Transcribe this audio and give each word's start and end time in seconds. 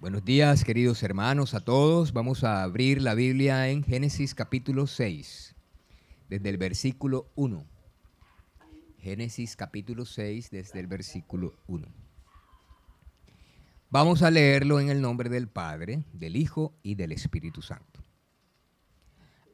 Buenos 0.00 0.24
días, 0.24 0.64
queridos 0.64 1.02
hermanos, 1.02 1.52
a 1.52 1.60
todos. 1.60 2.14
Vamos 2.14 2.42
a 2.42 2.62
abrir 2.62 3.02
la 3.02 3.12
Biblia 3.12 3.68
en 3.68 3.84
Génesis 3.84 4.34
capítulo 4.34 4.86
6, 4.86 5.54
desde 6.30 6.48
el 6.48 6.56
versículo 6.56 7.30
1. 7.34 7.66
Génesis 8.96 9.56
capítulo 9.56 10.06
6, 10.06 10.50
desde 10.50 10.80
el 10.80 10.86
versículo 10.86 11.52
1. 11.66 11.86
Vamos 13.90 14.22
a 14.22 14.30
leerlo 14.30 14.80
en 14.80 14.88
el 14.88 15.02
nombre 15.02 15.28
del 15.28 15.48
Padre, 15.48 16.02
del 16.14 16.36
Hijo 16.36 16.72
y 16.82 16.94
del 16.94 17.12
Espíritu 17.12 17.60
Santo. 17.60 18.02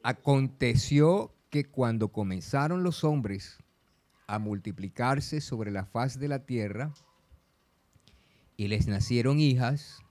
Aconteció 0.01 1.35
que 1.49 1.65
cuando 1.65 2.13
comenzaron 2.13 2.83
los 2.83 3.03
hombres 3.03 3.57
a 4.27 4.39
multiplicarse 4.39 5.41
sobre 5.41 5.71
la 5.71 5.83
faz 5.83 6.17
de 6.17 6.29
la 6.29 6.45
tierra, 6.45 6.93
y 8.55 8.69
les 8.69 8.87
nacieron 8.87 9.39
hijas, 9.39 10.01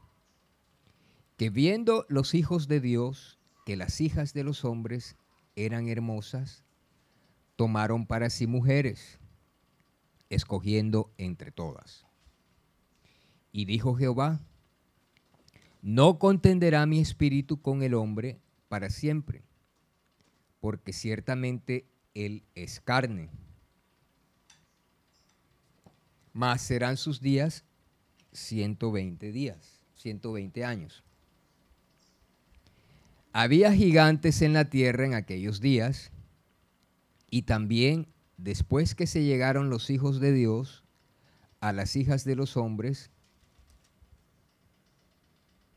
que 1.36 1.50
viendo 1.50 2.06
los 2.08 2.34
hijos 2.34 2.68
de 2.68 2.80
Dios 2.80 3.38
que 3.66 3.76
las 3.76 4.00
hijas 4.00 4.32
de 4.32 4.44
los 4.44 4.64
hombres 4.64 5.16
eran 5.56 5.88
hermosas, 5.88 6.64
tomaron 7.56 8.06
para 8.06 8.30
sí 8.30 8.46
mujeres, 8.46 9.18
escogiendo 10.30 11.12
entre 11.18 11.50
todas. 11.50 12.06
Y 13.50 13.64
dijo 13.64 13.96
Jehová, 13.96 14.40
no 15.82 16.18
contenderá 16.18 16.86
mi 16.86 17.00
espíritu 17.00 17.60
con 17.60 17.82
el 17.82 17.94
hombre 17.94 18.38
para 18.68 18.88
siempre, 18.88 19.42
porque 20.60 20.92
ciertamente 20.92 21.86
él 22.14 22.44
es 22.54 22.80
carne. 22.80 23.30
Mas 26.32 26.62
serán 26.62 26.96
sus 26.96 27.20
días 27.20 27.64
120 28.32 29.32
días, 29.32 29.82
120 29.94 30.64
años. 30.64 31.05
Había 33.38 33.70
gigantes 33.74 34.40
en 34.40 34.54
la 34.54 34.70
tierra 34.70 35.04
en 35.04 35.12
aquellos 35.12 35.60
días, 35.60 36.10
y 37.28 37.42
también 37.42 38.06
después 38.38 38.94
que 38.94 39.06
se 39.06 39.24
llegaron 39.24 39.68
los 39.68 39.90
hijos 39.90 40.20
de 40.20 40.32
Dios 40.32 40.84
a 41.60 41.74
las 41.74 41.96
hijas 41.96 42.24
de 42.24 42.34
los 42.34 42.56
hombres, 42.56 43.10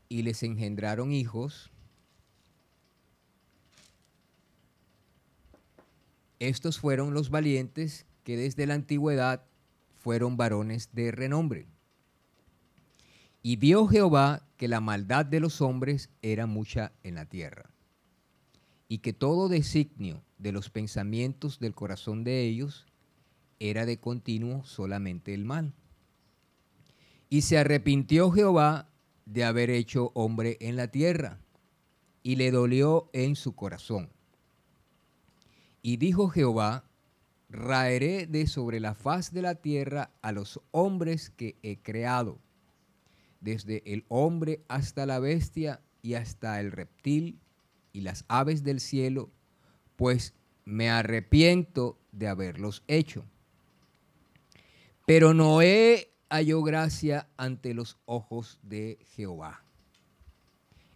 y 0.08 0.22
les 0.22 0.42
engendraron 0.42 1.12
hijos, 1.12 1.70
estos 6.38 6.78
fueron 6.78 7.12
los 7.12 7.28
valientes 7.28 8.06
que 8.24 8.38
desde 8.38 8.66
la 8.66 8.72
antigüedad 8.72 9.44
fueron 9.98 10.38
varones 10.38 10.88
de 10.94 11.12
renombre. 11.12 11.66
Y 13.42 13.56
vio 13.56 13.86
Jehová 13.86 14.46
que 14.60 14.68
la 14.68 14.82
maldad 14.82 15.24
de 15.24 15.40
los 15.40 15.62
hombres 15.62 16.10
era 16.20 16.44
mucha 16.44 16.92
en 17.02 17.14
la 17.14 17.24
tierra, 17.24 17.70
y 18.88 18.98
que 18.98 19.14
todo 19.14 19.48
designio 19.48 20.22
de 20.36 20.52
los 20.52 20.68
pensamientos 20.68 21.60
del 21.60 21.74
corazón 21.74 22.24
de 22.24 22.42
ellos 22.42 22.84
era 23.58 23.86
de 23.86 23.96
continuo 23.96 24.62
solamente 24.66 25.32
el 25.32 25.46
mal. 25.46 25.72
Y 27.30 27.40
se 27.40 27.56
arrepintió 27.56 28.30
Jehová 28.32 28.90
de 29.24 29.44
haber 29.44 29.70
hecho 29.70 30.10
hombre 30.12 30.58
en 30.60 30.76
la 30.76 30.88
tierra, 30.88 31.38
y 32.22 32.36
le 32.36 32.50
dolió 32.50 33.08
en 33.14 33.36
su 33.36 33.54
corazón. 33.54 34.10
Y 35.80 35.96
dijo 35.96 36.28
Jehová, 36.28 36.84
raeré 37.48 38.26
de 38.26 38.46
sobre 38.46 38.78
la 38.78 38.94
faz 38.94 39.32
de 39.32 39.40
la 39.40 39.54
tierra 39.54 40.10
a 40.20 40.32
los 40.32 40.60
hombres 40.70 41.30
que 41.30 41.56
he 41.62 41.78
creado 41.78 42.38
desde 43.40 43.82
el 43.86 44.04
hombre 44.08 44.62
hasta 44.68 45.06
la 45.06 45.18
bestia 45.18 45.80
y 46.02 46.14
hasta 46.14 46.60
el 46.60 46.72
reptil 46.72 47.38
y 47.92 48.02
las 48.02 48.24
aves 48.28 48.62
del 48.62 48.80
cielo, 48.80 49.30
pues 49.96 50.34
me 50.64 50.90
arrepiento 50.90 51.98
de 52.12 52.28
haberlos 52.28 52.82
hecho. 52.86 53.24
Pero 55.06 55.34
Noé 55.34 56.12
halló 56.28 56.62
gracia 56.62 57.28
ante 57.36 57.74
los 57.74 57.98
ojos 58.06 58.60
de 58.62 58.98
Jehová. 59.14 59.64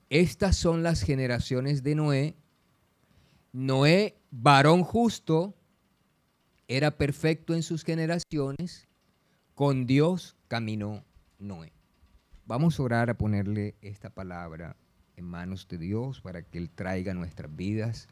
Estas 0.08 0.56
son 0.56 0.82
las 0.84 1.02
generaciones 1.02 1.82
de 1.82 1.94
Noé. 1.96 2.36
Noé, 3.52 4.16
varón 4.30 4.84
justo, 4.84 5.54
era 6.68 6.92
perfecto 6.92 7.54
en 7.54 7.62
sus 7.62 7.82
generaciones. 7.82 8.86
Con 9.54 9.86
Dios 9.86 10.36
caminó 10.48 11.04
Noé. 11.38 11.73
Vamos 12.46 12.78
a 12.78 12.82
orar 12.82 13.08
a 13.08 13.14
ponerle 13.14 13.74
esta 13.80 14.10
palabra 14.10 14.76
en 15.16 15.24
manos 15.24 15.66
de 15.66 15.78
Dios 15.78 16.20
para 16.20 16.42
que 16.42 16.58
Él 16.58 16.68
traiga 16.68 17.14
nuestras 17.14 17.56
vidas 17.56 18.06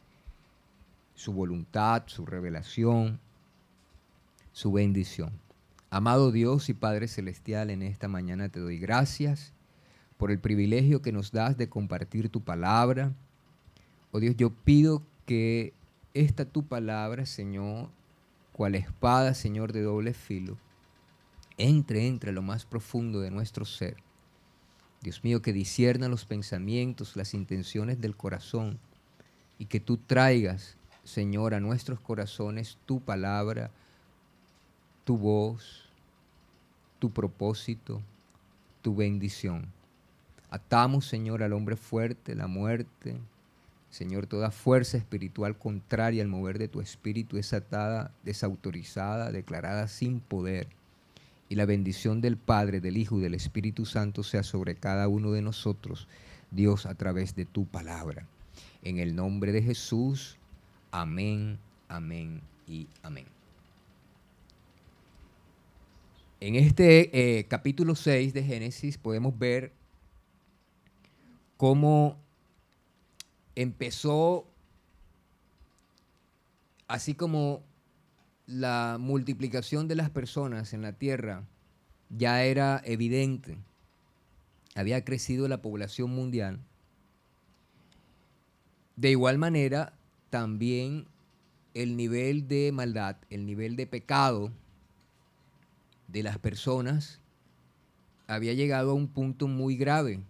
su 1.15 1.35
voluntad, 1.35 2.05
su 2.07 2.25
revelación, 2.25 3.21
su 4.53 4.73
bendición. 4.73 5.33
Amado 5.91 6.33
Dios 6.33 6.71
y 6.71 6.73
Padre 6.73 7.09
Celestial, 7.09 7.69
en 7.69 7.83
esta 7.83 8.09
mañana 8.09 8.49
te 8.49 8.59
doy 8.59 8.79
gracias 8.79 9.53
por 10.17 10.31
el 10.31 10.39
privilegio 10.39 11.03
que 11.03 11.13
nos 11.13 11.31
das 11.31 11.59
de 11.59 11.69
compartir 11.69 12.31
tu 12.31 12.41
palabra. 12.41 13.13
Oh 14.13 14.21
Dios, 14.21 14.35
yo 14.39 14.49
pido 14.49 15.03
que 15.27 15.75
esta 16.15 16.47
tu 16.47 16.67
palabra, 16.67 17.27
Señor, 17.27 17.91
cual 18.55 18.77
espada, 18.77 19.35
Señor, 19.35 19.75
de 19.75 19.83
doble 19.83 20.15
filo, 20.15 20.57
entre 21.59 22.07
entre 22.07 22.33
lo 22.33 22.41
más 22.41 22.65
profundo 22.65 23.21
de 23.21 23.31
nuestro 23.31 23.67
ser 23.67 23.99
Dios 25.03 25.25
mío, 25.25 25.43
que 25.43 25.53
disierna 25.53 26.09
los 26.09 26.25
pensamientos, 26.25 27.17
las 27.17 27.35
intenciones 27.35 28.01
del 28.01 28.17
corazón 28.17 28.79
y 29.59 29.67
que 29.67 29.81
tú 29.81 29.97
traigas, 29.97 30.77
Señor, 31.03 31.55
a 31.55 31.61
nuestros 31.61 31.99
corazones 31.99 32.79
tu 32.87 33.01
palabra, 33.01 33.71
tu 35.05 35.19
voz, 35.19 35.89
tu 37.01 37.11
propósito, 37.11 38.01
tu 38.81 38.95
bendición. 38.95 39.67
Atamos, 40.51 41.07
Señor, 41.07 41.43
al 41.43 41.53
hombre 41.53 41.77
fuerte, 41.77 42.37
la 42.37 42.47
muerte. 42.47 43.17
Señor, 43.91 44.27
toda 44.27 44.53
fuerza 44.53 44.99
espiritual 44.99 45.59
contraria 45.59 46.23
al 46.23 46.29
mover 46.29 46.59
de 46.59 46.69
tu 46.69 46.81
espíritu 46.81 47.39
es 47.39 47.53
atada, 47.53 48.13
desautorizada, 48.23 49.33
declarada 49.33 49.89
sin 49.89 50.21
poder 50.21 50.69
y 51.53 51.55
la 51.55 51.67
bendición 51.67 52.23
del 52.23 52.39
Padre, 52.39 52.81
del 52.81 52.97
Hijo 52.97 53.19
y 53.19 53.21
del 53.21 53.35
Espíritu 53.35 53.85
Santo 53.85 54.23
sea 54.23 54.43
sobre 54.43 54.75
cada 54.75 55.07
uno 55.07 55.33
de 55.33 55.43
nosotros, 55.43 56.09
Dios, 56.51 56.87
a 56.87 56.95
través 56.95 57.37
de 57.37 57.45
tu 57.45 57.67
palabra. 57.67 58.27
En 58.83 58.99
el 58.99 59.15
nombre 59.15 59.53
de 59.53 59.61
Jesús, 59.61 60.39
amén, 60.93 61.59
amén 61.89 62.41
y 62.67 62.89
amén. 63.03 63.27
En 66.41 66.55
este 66.55 67.11
eh, 67.39 67.45
capítulo 67.45 67.97
6 67.97 68.33
de 68.33 68.45
Génesis 68.45 68.97
podemos 68.97 69.39
ver 69.39 69.73
cómo 71.59 72.17
empezó, 73.55 74.47
así 76.89 77.13
como 77.13 77.63
la 78.47 78.97
multiplicación 78.99 79.89
de 79.89 79.95
las 79.95 80.11
personas 80.11 80.73
en 80.73 80.83
la 80.83 80.93
tierra 80.93 81.45
ya 82.11 82.45
era 82.45 82.83
evidente. 82.85 83.59
Había 84.75 85.05
crecido 85.05 85.49
la 85.49 85.63
población 85.63 86.11
mundial. 86.11 86.61
De 88.97 89.11
igual 89.11 89.39
manera, 89.39 89.95
también 90.31 91.07
el 91.75 91.97
nivel 91.97 92.49
de 92.49 92.71
maldad, 92.73 93.17
el 93.31 93.47
nivel 93.47 93.77
de 93.77 93.87
pecado 93.87 94.53
de 96.09 96.23
las 96.23 96.39
personas 96.39 97.21
había 98.27 98.53
llegado 98.53 98.91
a 98.91 98.95
un 98.95 99.09
punto 99.09 99.49
muy 99.49 99.77
grave. 99.77 100.21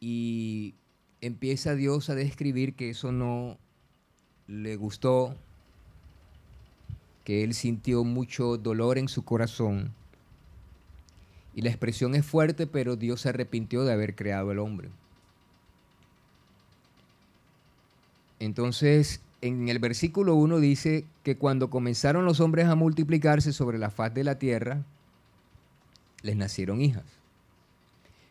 Y 0.00 0.74
empieza 1.20 1.74
Dios 1.74 2.10
a 2.10 2.14
describir 2.14 2.74
que 2.74 2.90
eso 2.90 3.12
no 3.12 3.58
le 4.46 4.76
gustó 4.76 5.34
que 7.26 7.42
él 7.42 7.54
sintió 7.54 8.04
mucho 8.04 8.56
dolor 8.56 8.98
en 8.98 9.08
su 9.08 9.24
corazón 9.24 9.92
Y 11.56 11.62
la 11.62 11.70
expresión 11.70 12.14
es 12.14 12.24
fuerte, 12.24 12.68
pero 12.68 12.94
Dios 12.94 13.22
se 13.22 13.30
arrepintió 13.30 13.82
de 13.82 13.92
haber 13.92 14.14
creado 14.14 14.52
el 14.52 14.60
hombre. 14.60 14.90
Entonces, 18.38 19.22
en 19.40 19.68
el 19.68 19.80
versículo 19.80 20.36
1 20.36 20.60
dice 20.60 21.04
que 21.24 21.36
cuando 21.36 21.68
comenzaron 21.68 22.24
los 22.26 22.38
hombres 22.38 22.68
a 22.68 22.76
multiplicarse 22.76 23.52
sobre 23.52 23.78
la 23.78 23.90
faz 23.90 24.14
de 24.14 24.22
la 24.22 24.38
tierra, 24.38 24.84
les 26.22 26.36
nacieron 26.36 26.80
hijas. 26.80 27.06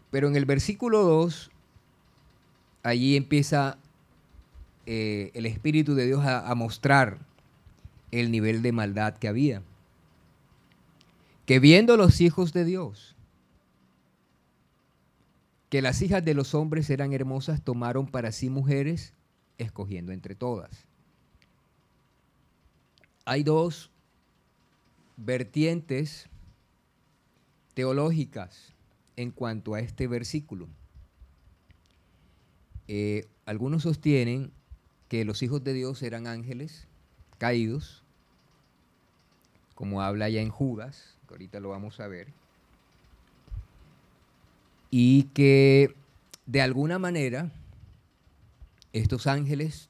Pero 0.09 0.30
en 0.30 0.38
el 0.38 0.45
versículo 0.45 1.01
2, 1.01 1.51
allí 2.83 3.18
empieza 3.18 3.77
eh, 4.86 5.31
el 5.33 5.47
Espíritu 5.47 5.95
de 5.95 6.06
Dios 6.06 6.24
a 6.24 6.56
mostrar 6.56 7.18
el 8.12 8.31
nivel 8.31 8.62
de 8.62 8.72
maldad 8.72 9.18
que 9.18 9.28
había. 9.28 9.62
Que 11.46 11.60
viendo 11.60 11.98
los 11.98 12.22
hijos 12.22 12.54
de 12.54 12.66
Dios, 12.66 13.16
que 15.69 15.81
las 15.81 16.02
hijas 16.02 16.24
de 16.24 16.34
los 16.34 16.56
hombres 16.56 16.90
eran 16.90 17.13
hermosas, 17.13 17.62
tomaron 17.62 18.07
para 18.07 18.31
sí 18.31 18.50
mujeres, 18.50 19.13
escogiendo 19.57 20.12
entre 20.12 20.36
todas. 20.36 20.88
Hay 23.25 23.44
dos 23.44 23.92
vertientes 25.18 26.30
teológicas 27.74 28.74
en 29.16 29.31
cuanto 29.31 29.74
a 29.74 29.80
este 29.80 30.07
versículo. 30.07 30.68
Eh, 32.88 33.28
algunos 33.46 33.84
sostienen 33.84 34.52
que 35.07 35.25
los 35.25 35.42
hijos 35.44 35.63
de 35.63 35.74
Dios 35.74 36.02
eran 36.04 36.28
ángeles 36.28 36.88
caídos, 37.37 38.03
como 39.75 40.01
habla 40.01 40.29
ya 40.29 40.41
en 40.41 40.49
Judas, 40.49 41.17
que 41.27 41.33
ahorita 41.33 41.59
lo 41.59 41.69
vamos 41.69 41.99
a 41.99 42.07
ver 42.07 42.27
y 44.97 45.23
que 45.33 45.93
de 46.45 46.61
alguna 46.61 46.99
manera 46.99 47.51
estos 48.93 49.27
ángeles 49.27 49.89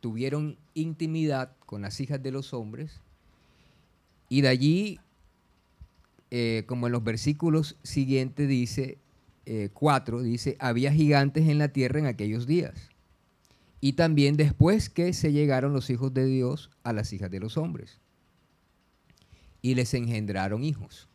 tuvieron 0.00 0.56
intimidad 0.72 1.52
con 1.66 1.82
las 1.82 2.00
hijas 2.00 2.22
de 2.22 2.30
los 2.30 2.54
hombres 2.54 3.02
y 4.30 4.40
de 4.40 4.48
allí, 4.48 5.00
eh, 6.30 6.64
como 6.66 6.86
en 6.86 6.92
los 6.92 7.04
versículos 7.04 7.76
siguientes 7.82 8.48
dice, 8.48 8.96
4, 9.74 10.20
eh, 10.20 10.24
dice, 10.24 10.56
había 10.60 10.92
gigantes 10.92 11.46
en 11.46 11.58
la 11.58 11.68
tierra 11.68 11.98
en 11.98 12.06
aquellos 12.06 12.46
días. 12.46 12.88
Y 13.80 13.92
también 13.92 14.36
después 14.36 14.88
que 14.88 15.12
se 15.12 15.32
llegaron 15.32 15.72
los 15.72 15.90
hijos 15.90 16.12
de 16.12 16.26
Dios 16.26 16.70
a 16.82 16.92
las 16.92 17.12
hijas 17.12 17.30
de 17.30 17.40
los 17.40 17.56
hombres. 17.56 18.00
Y 19.62 19.74
les 19.74 19.94
engendraron 19.94 20.64
hijos. 20.64 21.08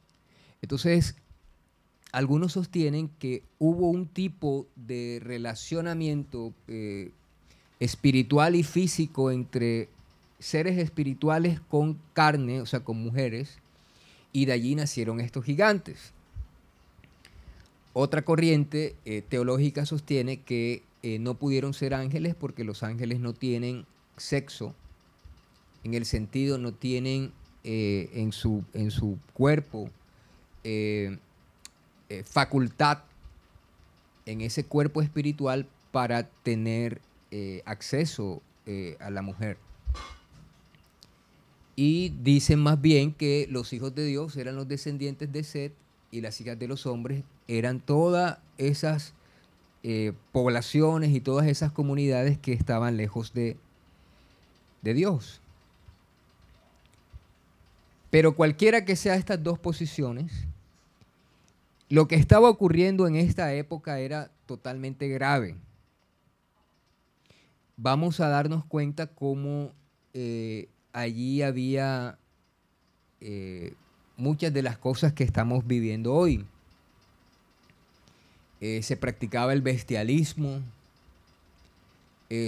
Entonces, 0.62 1.16
algunos 2.14 2.54
sostienen 2.54 3.10
que 3.20 3.44
hubo 3.60 3.90
un 3.90 4.08
tipo 4.08 4.68
de 4.76 5.20
relacionamiento 5.22 6.54
eh, 6.68 7.12
espiritual 7.80 8.56
y 8.56 8.64
físico 8.64 9.32
entre 9.32 9.90
seres 10.40 10.78
espirituales 10.78 11.60
con 11.60 12.00
carne, 12.14 12.62
o 12.62 12.66
sea, 12.66 12.82
con 12.82 12.98
mujeres, 12.98 13.58
y 14.32 14.46
de 14.46 14.54
allí 14.54 14.76
nacieron 14.76 15.20
estos 15.20 15.44
gigantes. 15.44 16.14
Otra 17.94 18.24
corriente 18.24 18.96
eh, 19.06 19.22
teológica 19.28 19.86
sostiene 19.86 20.42
que 20.42 20.84
eh, 21.04 21.20
no 21.20 21.36
pudieron 21.36 21.74
ser 21.74 21.94
ángeles 21.94 22.34
porque 22.34 22.64
los 22.64 22.82
ángeles 22.82 23.20
no 23.20 23.34
tienen 23.34 23.86
sexo, 24.18 24.74
en 25.84 25.94
el 25.94 26.06
sentido 26.06 26.58
no 26.58 26.74
tienen 26.74 27.32
en, 27.66 28.34
su, 28.34 28.66
en 28.74 28.92
su 28.92 29.18
cuerpo 29.34 29.90
eh, 32.14 32.24
facultad 32.26 33.00
en 34.28 34.42
ese 34.42 34.66
cuerpo 34.66 35.02
espiritual 35.02 35.68
para 35.92 36.30
tener 36.30 37.02
eh, 37.32 37.64
acceso 37.66 38.42
eh, 38.68 38.98
a 39.00 39.10
la 39.10 39.24
mujer. 39.24 39.58
Y 41.76 42.10
dicen 42.22 42.60
más 42.60 42.80
bien 42.80 43.14
que 43.14 43.48
los 43.50 43.74
hijos 43.74 43.96
de 43.96 44.06
Dios 44.06 44.38
eran 44.38 44.56
los 44.56 44.68
descendientes 44.68 45.32
de 45.32 45.44
Seth 45.44 45.74
y 46.12 46.22
las 46.22 46.40
hijas 46.40 46.60
de 46.60 46.68
los 46.68 46.86
hombres 46.86 47.24
eran 47.48 47.80
todas 47.80 48.38
esas 48.60 49.14
poblaciones 50.32 51.12
y 51.12 51.20
todas 51.20 51.48
esas 51.48 51.72
comunidades 51.72 52.38
que 52.38 52.54
estaban 52.54 52.96
lejos 52.96 53.34
de, 53.34 53.58
de 54.82 54.94
Dios. 54.94 55.42
Pero 58.10 58.36
cualquiera 58.36 58.86
que 58.86 58.96
sea 58.96 59.16
estas 59.16 59.42
dos 59.42 59.58
posiciones, 59.58 60.32
lo 61.90 62.08
que 62.08 62.16
estaba 62.16 62.50
ocurriendo 62.50 63.08
en 63.08 63.16
esta 63.16 63.54
época 63.54 64.00
era 64.00 64.30
totalmente 64.46 65.08
grave. 65.08 65.56
Vamos 67.76 68.20
a 68.20 68.28
darnos 68.28 68.66
cuenta 68.66 69.08
cómo 69.08 69.72
eh, 70.14 70.70
allí 70.92 71.42
había 71.42 72.20
eh, 73.20 73.74
muchas 74.16 74.54
de 74.54 74.62
las 74.62 74.78
cosas 74.78 75.14
que 75.14 75.24
estamos 75.24 75.66
viviendo 75.66 76.14
hoy. 76.14 76.46
Eh, 78.64 78.82
se 78.82 78.96
practicaba 78.96 79.52
el 79.52 79.62
bestialismo, 79.62 80.62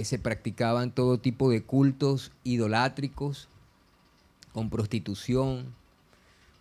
se 0.02 0.18
practicaban 0.18 0.90
todo 0.90 1.18
tipo 1.18 1.48
de 1.48 1.62
cultos 1.62 2.32
idolátricos, 2.42 3.48
con 4.56 4.70
prostitución, 4.70 5.66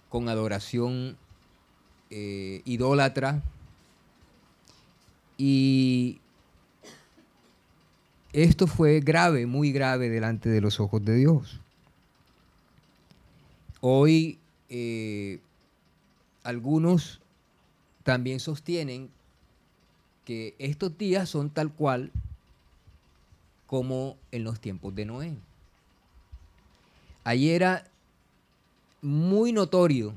con 0.10 0.28
adoración 0.28 1.16
eh, 2.10 2.62
idólatra. 2.66 3.42
Y 5.38 6.20
esto 8.34 8.68
fue 8.68 9.00
grave, 9.00 9.46
muy 9.46 9.72
grave 9.72 10.10
delante 10.10 10.50
de 10.50 10.60
los 10.60 10.82
ojos 10.82 11.06
de 11.06 11.16
Dios. 11.16 11.62
Hoy 13.80 14.40
eh, 14.68 15.40
algunos 16.44 17.22
también 18.04 18.42
sostienen 18.42 19.10
que 20.26 20.56
estos 20.60 20.98
días 20.98 21.30
son 21.30 21.50
tal 21.50 21.72
cual 21.72 22.12
como 23.68 24.18
en 24.32 24.44
los 24.44 24.60
tiempos 24.60 24.94
de 24.96 25.06
Noé. 25.06 25.38
Allí 27.24 27.52
era 27.52 27.90
muy 29.02 29.52
notorio 29.52 30.14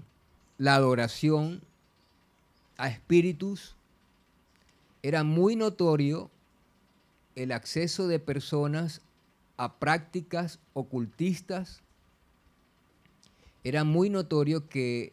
la 0.58 0.74
adoración 0.74 1.62
a 2.76 2.88
espíritus, 2.88 3.76
era 5.02 5.24
muy 5.24 5.56
notorio 5.56 6.30
el 7.36 7.52
acceso 7.52 8.08
de 8.08 8.18
personas 8.18 9.00
a 9.56 9.74
prácticas 9.74 10.58
ocultistas. 10.72 11.80
Era 13.64 13.84
muy 13.84 14.10
notorio 14.10 14.68
que 14.68 15.12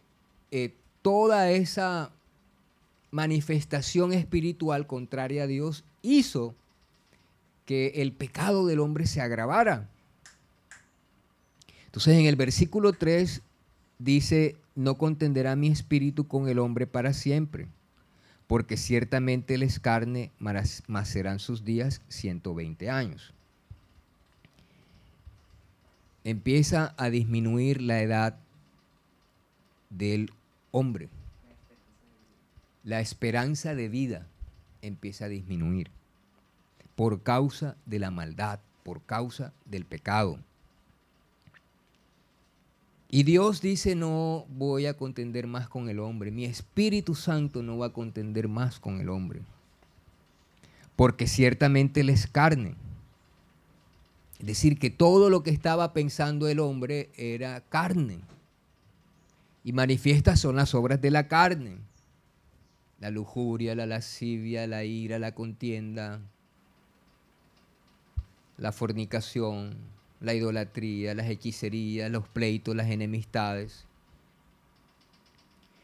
eh, 0.51 0.73
toda 1.01 1.51
esa 1.51 2.11
manifestación 3.15 4.11
espiritual 4.11 4.87
contraria 4.87 5.43
a 5.43 5.47
Dios 5.47 5.85
hizo 6.01 6.53
que 7.65 7.93
el 7.95 8.11
pecado 8.11 8.67
del 8.67 8.81
hombre 8.81 9.07
se 9.07 9.21
agravara. 9.21 9.87
Entonces 11.85 12.17
en 12.17 12.25
el 12.25 12.35
versículo 12.35 12.91
3 12.91 13.41
dice, 13.99 14.57
no 14.75 14.97
contenderá 14.97 15.55
mi 15.55 15.69
espíritu 15.69 16.27
con 16.27 16.49
el 16.49 16.59
hombre 16.59 16.87
para 16.87 17.13
siempre, 17.13 17.67
porque 18.47 18.75
ciertamente 18.75 19.57
les 19.57 19.79
carne, 19.79 20.31
más 20.39 20.83
serán 21.05 21.39
sus 21.39 21.63
días 21.63 22.01
120 22.09 22.89
años. 22.89 23.33
Empieza 26.25 26.93
a 26.97 27.09
disminuir 27.09 27.81
la 27.81 28.01
edad 28.01 28.37
del 29.89 30.33
hombre. 30.71 31.07
La 32.85 32.99
esperanza 32.99 33.73
de 33.73 33.89
vida 33.89 34.27
empieza 34.83 35.25
a 35.25 35.29
disminuir 35.29 35.89
por 36.95 37.23
causa 37.23 37.75
de 37.87 37.97
la 37.97 38.11
maldad, 38.11 38.59
por 38.83 39.01
causa 39.01 39.53
del 39.65 39.85
pecado. 39.85 40.37
Y 43.09 43.23
Dios 43.23 43.59
dice, 43.59 43.95
no 43.95 44.45
voy 44.49 44.85
a 44.85 44.95
contender 44.95 45.47
más 45.47 45.67
con 45.67 45.89
el 45.89 45.99
hombre, 45.99 46.29
mi 46.29 46.45
Espíritu 46.45 47.15
Santo 47.15 47.63
no 47.63 47.79
va 47.79 47.87
a 47.87 47.93
contender 47.93 48.47
más 48.47 48.79
con 48.79 49.01
el 49.01 49.09
hombre, 49.09 49.41
porque 50.95 51.25
ciertamente 51.25 52.01
él 52.01 52.09
es 52.11 52.27
carne. 52.27 52.75
Es 54.37 54.45
decir, 54.45 54.77
que 54.77 54.91
todo 54.91 55.31
lo 55.31 55.41
que 55.41 55.49
estaba 55.49 55.91
pensando 55.91 56.47
el 56.47 56.59
hombre 56.59 57.09
era 57.17 57.61
carne. 57.61 58.19
Y 59.63 59.73
manifiestas 59.73 60.39
son 60.39 60.57
las 60.57 60.75
obras 60.75 61.01
de 61.01 61.09
la 61.09 61.27
carne. 61.27 61.77
La 62.99 63.09
lujuria, 63.09 63.75
la 63.75 63.85
lascivia, 63.85 64.67
la 64.67 64.83
ira, 64.83 65.19
la 65.19 65.33
contienda, 65.33 66.21
la 68.57 68.71
fornicación, 68.71 69.75
la 70.21 70.33
idolatría, 70.33 71.13
las 71.13 71.27
hechicerías, 71.27 72.09
los 72.09 72.27
pleitos, 72.27 72.75
las 72.75 72.89
enemistades. 72.89 73.85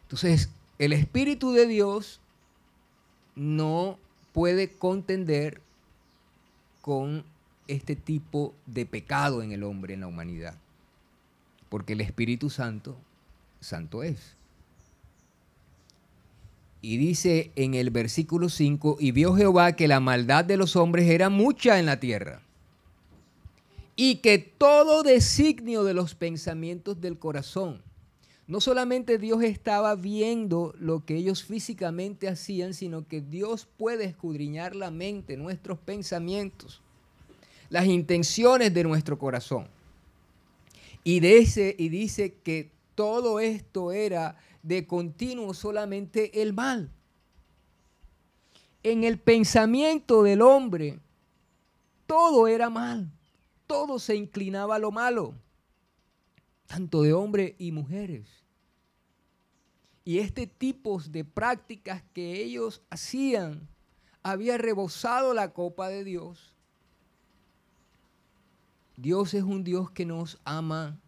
Entonces, 0.03 0.50
el 0.80 0.94
Espíritu 0.94 1.51
de 1.51 1.68
Dios 1.68 2.22
no 3.36 3.98
puede 4.34 4.70
contender 4.70 5.62
con 6.82 7.24
este 7.68 7.96
tipo 7.96 8.53
de 8.65 8.86
pecado 8.86 9.41
en 9.41 9.51
el 9.51 9.63
hombre, 9.63 9.94
en 9.94 10.01
la 10.01 10.08
humanidad. 10.08 10.56
Porque 11.70 11.94
el 11.94 12.01
Espíritu 12.01 12.50
Santo, 12.50 12.98
santo 13.60 14.03
es. 14.03 14.36
Y 16.82 16.98
dice 16.98 17.52
en 17.56 17.76
el 17.76 17.92
versículo 17.92 18.50
5, 18.50 18.98
y 19.00 19.12
vio 19.12 19.36
Jehová 19.36 19.76
que 19.76 19.88
la 19.88 20.00
maldad 20.00 20.46
de 20.46 20.58
los 20.58 20.76
hombres 20.76 21.10
era 21.10 21.30
mucha 21.30 21.80
en 21.80 21.86
la 21.86 22.00
tierra, 22.00 22.42
y 23.96 24.16
que 24.16 24.40
todo 24.40 25.04
designio 25.04 25.84
de 25.84 25.94
los 25.94 26.16
pensamientos 26.16 27.00
del 27.00 27.20
corazón, 27.20 27.82
no 28.48 28.60
solamente 28.60 29.18
Dios 29.18 29.44
estaba 29.44 29.96
viendo 29.96 30.74
lo 30.80 31.06
que 31.06 31.16
ellos 31.16 31.44
físicamente 31.44 32.28
hacían, 32.28 32.74
sino 32.74 33.08
que 33.08 33.22
Dios 33.22 33.68
puede 33.78 34.06
escudriñar 34.06 34.76
la 34.76 34.92
mente, 34.92 35.38
nuestros 35.38 35.78
pensamientos, 35.78 36.82
las 37.70 37.86
intenciones 37.86 38.74
de 38.74 38.84
nuestro 38.84 39.18
corazón. 39.20 39.68
Y, 41.04 41.20
dice, 41.20 41.76
y 41.78 41.90
dice 41.90 42.34
que 42.44 42.70
todo 42.96 43.40
esto 43.40 43.92
era 43.92 44.38
de 44.63 44.86
continuo 44.86 45.53
solamente 45.53 46.41
el 46.41 46.53
mal. 46.53 46.91
En 48.84 49.03
el 49.03 49.20
pensamiento 49.20 50.24
del 50.24 50.41
hombre, 50.41 51.00
todo 52.08 52.48
era 52.48 52.70
mal, 52.70 53.12
todo 53.68 54.00
se 54.00 54.15
inclinaba 54.15 54.75
a 54.75 54.80
lo 54.80 54.91
malo, 54.91 55.36
tanto 56.68 57.03
de 57.03 57.13
hombres 57.13 57.53
y 57.58 57.72
mujeres. 57.72 58.27
Y 60.03 60.20
este 60.20 60.48
tipo 60.48 61.00
de 61.01 61.24
prácticas 61.24 62.03
que 62.13 62.41
ellos 62.41 62.82
hacían 62.89 63.68
había 64.24 64.58
rebosado 64.58 65.34
la 65.34 65.53
copa 65.53 65.89
de 65.89 66.03
Dios. 66.03 66.53
Dios 68.98 69.34
es 69.34 69.44
un 69.44 69.63
Dios 69.63 69.91
que 69.91 70.06
nos 70.06 70.39
ama 70.44 71.00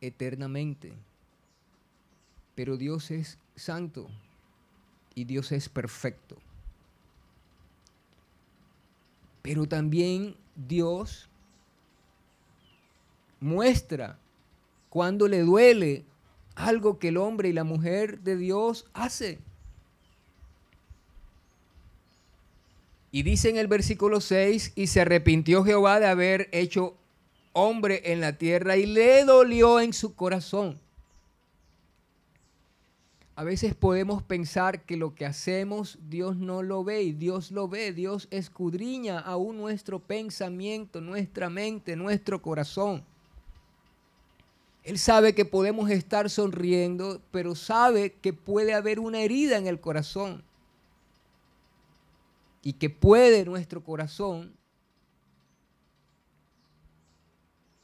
eternamente. 0.00 0.92
Pero 2.58 2.76
Dios 2.76 3.12
es 3.12 3.38
santo 3.54 4.08
y 5.14 5.22
Dios 5.26 5.52
es 5.52 5.68
perfecto. 5.68 6.36
Pero 9.42 9.68
también 9.68 10.34
Dios 10.56 11.28
muestra 13.38 14.18
cuando 14.88 15.28
le 15.28 15.42
duele 15.42 16.04
algo 16.56 16.98
que 16.98 17.10
el 17.10 17.18
hombre 17.18 17.50
y 17.50 17.52
la 17.52 17.62
mujer 17.62 18.22
de 18.22 18.36
Dios 18.36 18.86
hace. 18.92 19.38
Y 23.12 23.22
dice 23.22 23.50
en 23.50 23.56
el 23.58 23.68
versículo 23.68 24.20
6, 24.20 24.72
y 24.74 24.88
se 24.88 25.00
arrepintió 25.00 25.62
Jehová 25.62 26.00
de 26.00 26.06
haber 26.06 26.48
hecho 26.50 26.96
hombre 27.52 28.02
en 28.06 28.20
la 28.20 28.36
tierra 28.36 28.76
y 28.76 28.86
le 28.86 29.24
dolió 29.24 29.78
en 29.78 29.92
su 29.92 30.16
corazón. 30.16 30.80
A 33.38 33.44
veces 33.44 33.72
podemos 33.72 34.20
pensar 34.24 34.82
que 34.82 34.96
lo 34.96 35.14
que 35.14 35.24
hacemos 35.24 35.96
Dios 36.08 36.36
no 36.36 36.64
lo 36.64 36.82
ve 36.82 37.04
y 37.04 37.12
Dios 37.12 37.52
lo 37.52 37.68
ve. 37.68 37.92
Dios 37.92 38.26
escudriña 38.32 39.20
aún 39.20 39.58
nuestro 39.58 40.00
pensamiento, 40.00 41.00
nuestra 41.00 41.48
mente, 41.48 41.94
nuestro 41.94 42.42
corazón. 42.42 43.04
Él 44.82 44.98
sabe 44.98 45.36
que 45.36 45.44
podemos 45.44 45.88
estar 45.88 46.28
sonriendo, 46.28 47.22
pero 47.30 47.54
sabe 47.54 48.12
que 48.14 48.32
puede 48.32 48.74
haber 48.74 48.98
una 48.98 49.20
herida 49.20 49.56
en 49.56 49.68
el 49.68 49.78
corazón. 49.78 50.42
Y 52.60 52.72
que 52.72 52.90
puede 52.90 53.44
nuestro 53.44 53.84
corazón 53.84 54.52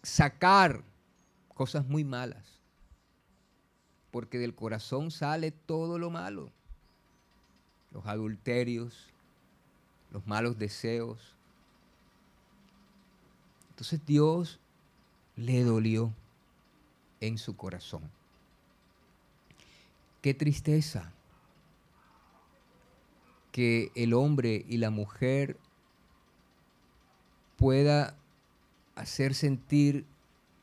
sacar 0.02 0.82
cosas 1.54 1.86
muy 1.86 2.02
malas 2.02 2.54
porque 4.14 4.38
del 4.38 4.54
corazón 4.54 5.10
sale 5.10 5.50
todo 5.50 5.98
lo 5.98 6.08
malo. 6.08 6.52
Los 7.90 8.06
adulterios, 8.06 9.08
los 10.12 10.24
malos 10.24 10.56
deseos. 10.56 11.34
Entonces 13.70 14.00
Dios 14.06 14.60
le 15.34 15.64
dolió 15.64 16.14
en 17.20 17.38
su 17.38 17.56
corazón. 17.56 18.08
Qué 20.22 20.32
tristeza 20.32 21.12
que 23.50 23.90
el 23.96 24.14
hombre 24.14 24.64
y 24.68 24.76
la 24.76 24.90
mujer 24.90 25.56
pueda 27.56 28.16
hacer 28.94 29.34
sentir 29.34 30.04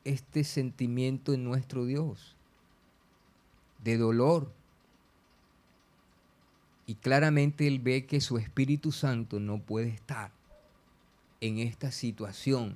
este 0.05 0.45
sentimiento 0.45 1.33
en 1.33 1.43
nuestro 1.43 1.83
Dios 1.83 2.37
de 3.83 3.97
dolor. 3.97 4.51
Y 6.85 6.95
claramente 6.95 7.67
él 7.67 7.79
ve 7.79 8.05
que 8.05 8.21
su 8.21 8.37
Espíritu 8.37 8.91
Santo 8.91 9.39
no 9.39 9.59
puede 9.59 9.89
estar 9.89 10.31
en 11.39 11.59
esta 11.59 11.91
situación 11.91 12.75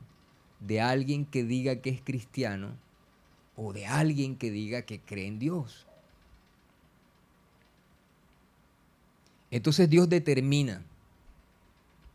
de 0.60 0.82
alguien 0.82 1.26
que 1.26 1.44
diga 1.44 1.78
que 1.78 1.90
es 1.90 2.02
cristiano 2.02 2.76
o 3.56 3.74
de 3.74 3.86
alguien 3.86 4.36
que 4.36 4.52
diga 4.52 4.84
que 4.84 5.00
cree 5.00 5.28
en 5.28 5.40
Dios. 5.40 5.86
Entonces 9.52 9.90
Dios 9.90 10.10
determina, 10.10 10.84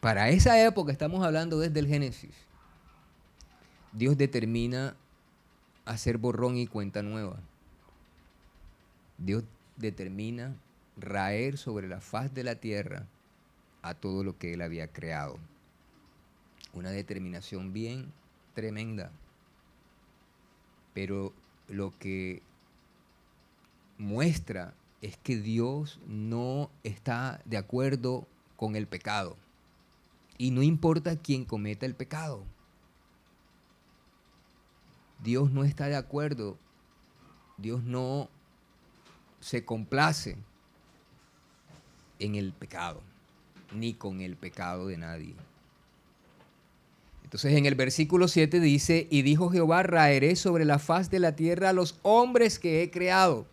para 0.01 0.31
esa 0.31 0.63
época 0.63 0.93
estamos 0.93 1.25
hablando 1.25 1.59
desde 1.59 1.81
el 1.81 1.87
Génesis, 1.87 2.35
Dios 3.93 4.17
determina 4.17 4.97
hacer 5.85 6.19
borrón 6.19 6.57
y 6.57 6.67
cuenta 6.67 7.03
nueva. 7.03 7.41
Dios 9.21 9.45
determina 9.77 10.57
raer 10.97 11.59
sobre 11.59 11.89
la 11.89 12.01
faz 12.01 12.33
de 12.35 12.43
la 12.43 12.57
tierra 12.57 13.07
a 13.83 13.95
todo 13.95 14.25
lo 14.25 14.39
que 14.39 14.55
Él 14.55 14.63
había 14.63 14.89
creado. 14.89 15.39
Una 16.73 16.91
determinación 16.91 17.73
bien 17.73 18.13
tremenda. 18.55 19.13
Pero 20.95 21.33
lo 21.69 21.97
que 21.99 22.43
muestra 23.99 24.75
es 25.03 25.17
que 25.19 25.37
Dios 25.37 26.01
no 26.07 26.71
está 26.83 27.41
de 27.45 27.59
acuerdo 27.59 28.27
con 28.57 28.75
el 28.75 28.87
pecado. 28.87 29.37
Y 30.39 30.51
no 30.51 30.63
importa 30.63 31.17
quién 31.17 31.45
cometa 31.45 31.85
el 31.85 31.95
pecado. 31.95 32.45
Dios 35.23 35.51
no 35.51 35.65
está 35.65 35.87
de 35.87 35.97
acuerdo. 35.97 36.59
Dios 37.59 37.85
no 37.85 38.31
se 39.41 39.65
complace 39.65 40.37
en 42.19 42.35
el 42.35 42.53
pecado, 42.53 43.01
ni 43.75 43.95
con 43.95 44.21
el 44.21 44.37
pecado 44.37 44.87
de 44.87 44.99
nadie. 44.99 45.35
Entonces 47.25 47.55
en 47.55 47.65
el 47.65 47.75
versículo 47.75 48.29
7 48.29 48.61
dice, 48.61 49.07
y 49.11 49.23
dijo 49.23 49.51
Jehová, 49.51 49.83
raeré 49.83 50.37
sobre 50.37 50.65
la 50.65 50.79
faz 50.79 51.11
de 51.11 51.21
la 51.21 51.37
tierra 51.37 51.73
los 51.73 51.99
hombres 52.03 52.59
que 52.59 52.83
he 52.83 52.91
creado, 52.91 53.47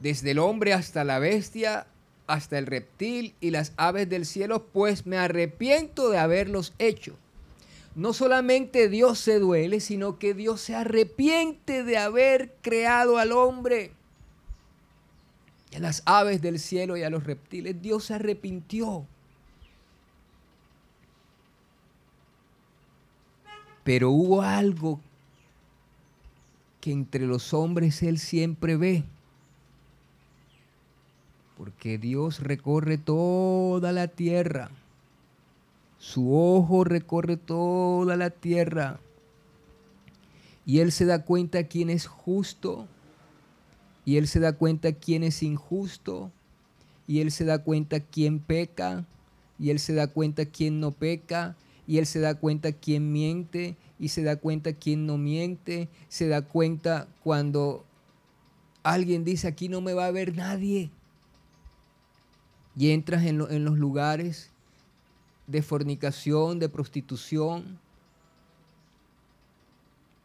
desde 0.00 0.32
el 0.32 0.38
hombre 0.38 0.72
hasta 0.72 1.04
la 1.04 1.18
bestia, 1.18 1.86
hasta 2.26 2.58
el 2.58 2.66
reptil 2.66 3.34
y 3.40 3.50
las 3.50 3.72
aves 3.76 4.08
del 4.08 4.26
cielo, 4.26 4.66
pues 4.66 5.06
me 5.06 5.18
arrepiento 5.18 6.10
de 6.10 6.18
haberlos 6.18 6.72
hecho. 6.78 7.16
No 7.94 8.12
solamente 8.12 8.88
Dios 8.88 9.18
se 9.18 9.38
duele, 9.38 9.80
sino 9.80 10.18
que 10.18 10.34
Dios 10.34 10.60
se 10.60 10.74
arrepiente 10.74 11.84
de 11.84 11.96
haber 11.96 12.54
creado 12.60 13.18
al 13.18 13.32
hombre 13.32 13.92
a 15.74 15.80
las 15.80 16.02
aves 16.04 16.40
del 16.40 16.58
cielo 16.58 16.96
y 16.96 17.02
a 17.02 17.10
los 17.10 17.24
reptiles. 17.24 17.80
Dios 17.82 18.04
se 18.04 18.14
arrepintió. 18.14 19.06
Pero 23.82 24.10
hubo 24.10 24.42
algo 24.42 25.00
que 26.80 26.92
entre 26.92 27.26
los 27.26 27.52
hombres 27.52 28.02
Él 28.02 28.18
siempre 28.18 28.76
ve. 28.76 29.04
Porque 31.56 31.98
Dios 31.98 32.40
recorre 32.40 32.98
toda 32.98 33.92
la 33.92 34.08
tierra. 34.08 34.70
Su 35.98 36.34
ojo 36.34 36.84
recorre 36.84 37.36
toda 37.36 38.16
la 38.16 38.30
tierra. 38.30 39.00
Y 40.66 40.80
Él 40.80 40.92
se 40.92 41.04
da 41.04 41.24
cuenta 41.24 41.64
quién 41.64 41.90
es 41.90 42.06
justo 42.06 42.88
y 44.04 44.16
él 44.16 44.28
se 44.28 44.40
da 44.40 44.52
cuenta 44.52 44.92
quién 44.92 45.24
es 45.24 45.42
injusto, 45.42 46.30
y 47.06 47.20
él 47.20 47.30
se 47.30 47.44
da 47.44 47.58
cuenta 47.58 48.00
quién 48.00 48.38
peca, 48.38 49.04
y 49.58 49.70
él 49.70 49.78
se 49.78 49.94
da 49.94 50.08
cuenta 50.08 50.44
quién 50.46 50.80
no 50.80 50.90
peca, 50.90 51.56
y 51.86 51.98
él 51.98 52.06
se 52.06 52.20
da 52.20 52.34
cuenta 52.34 52.72
quién 52.72 53.12
miente, 53.12 53.76
y 53.98 54.08
se 54.08 54.22
da 54.22 54.36
cuenta 54.36 54.72
quién 54.72 55.06
no 55.06 55.18
miente, 55.18 55.88
se 56.08 56.28
da 56.28 56.42
cuenta 56.42 57.08
cuando 57.22 57.84
alguien 58.82 59.24
dice, 59.24 59.48
aquí 59.48 59.68
no 59.68 59.80
me 59.80 59.94
va 59.94 60.06
a 60.06 60.10
ver 60.10 60.34
nadie. 60.34 60.90
Y 62.76 62.90
entras 62.90 63.24
en, 63.24 63.40
en 63.50 63.64
los 63.64 63.78
lugares 63.78 64.50
de 65.46 65.62
fornicación, 65.62 66.58
de 66.58 66.68
prostitución, 66.68 67.78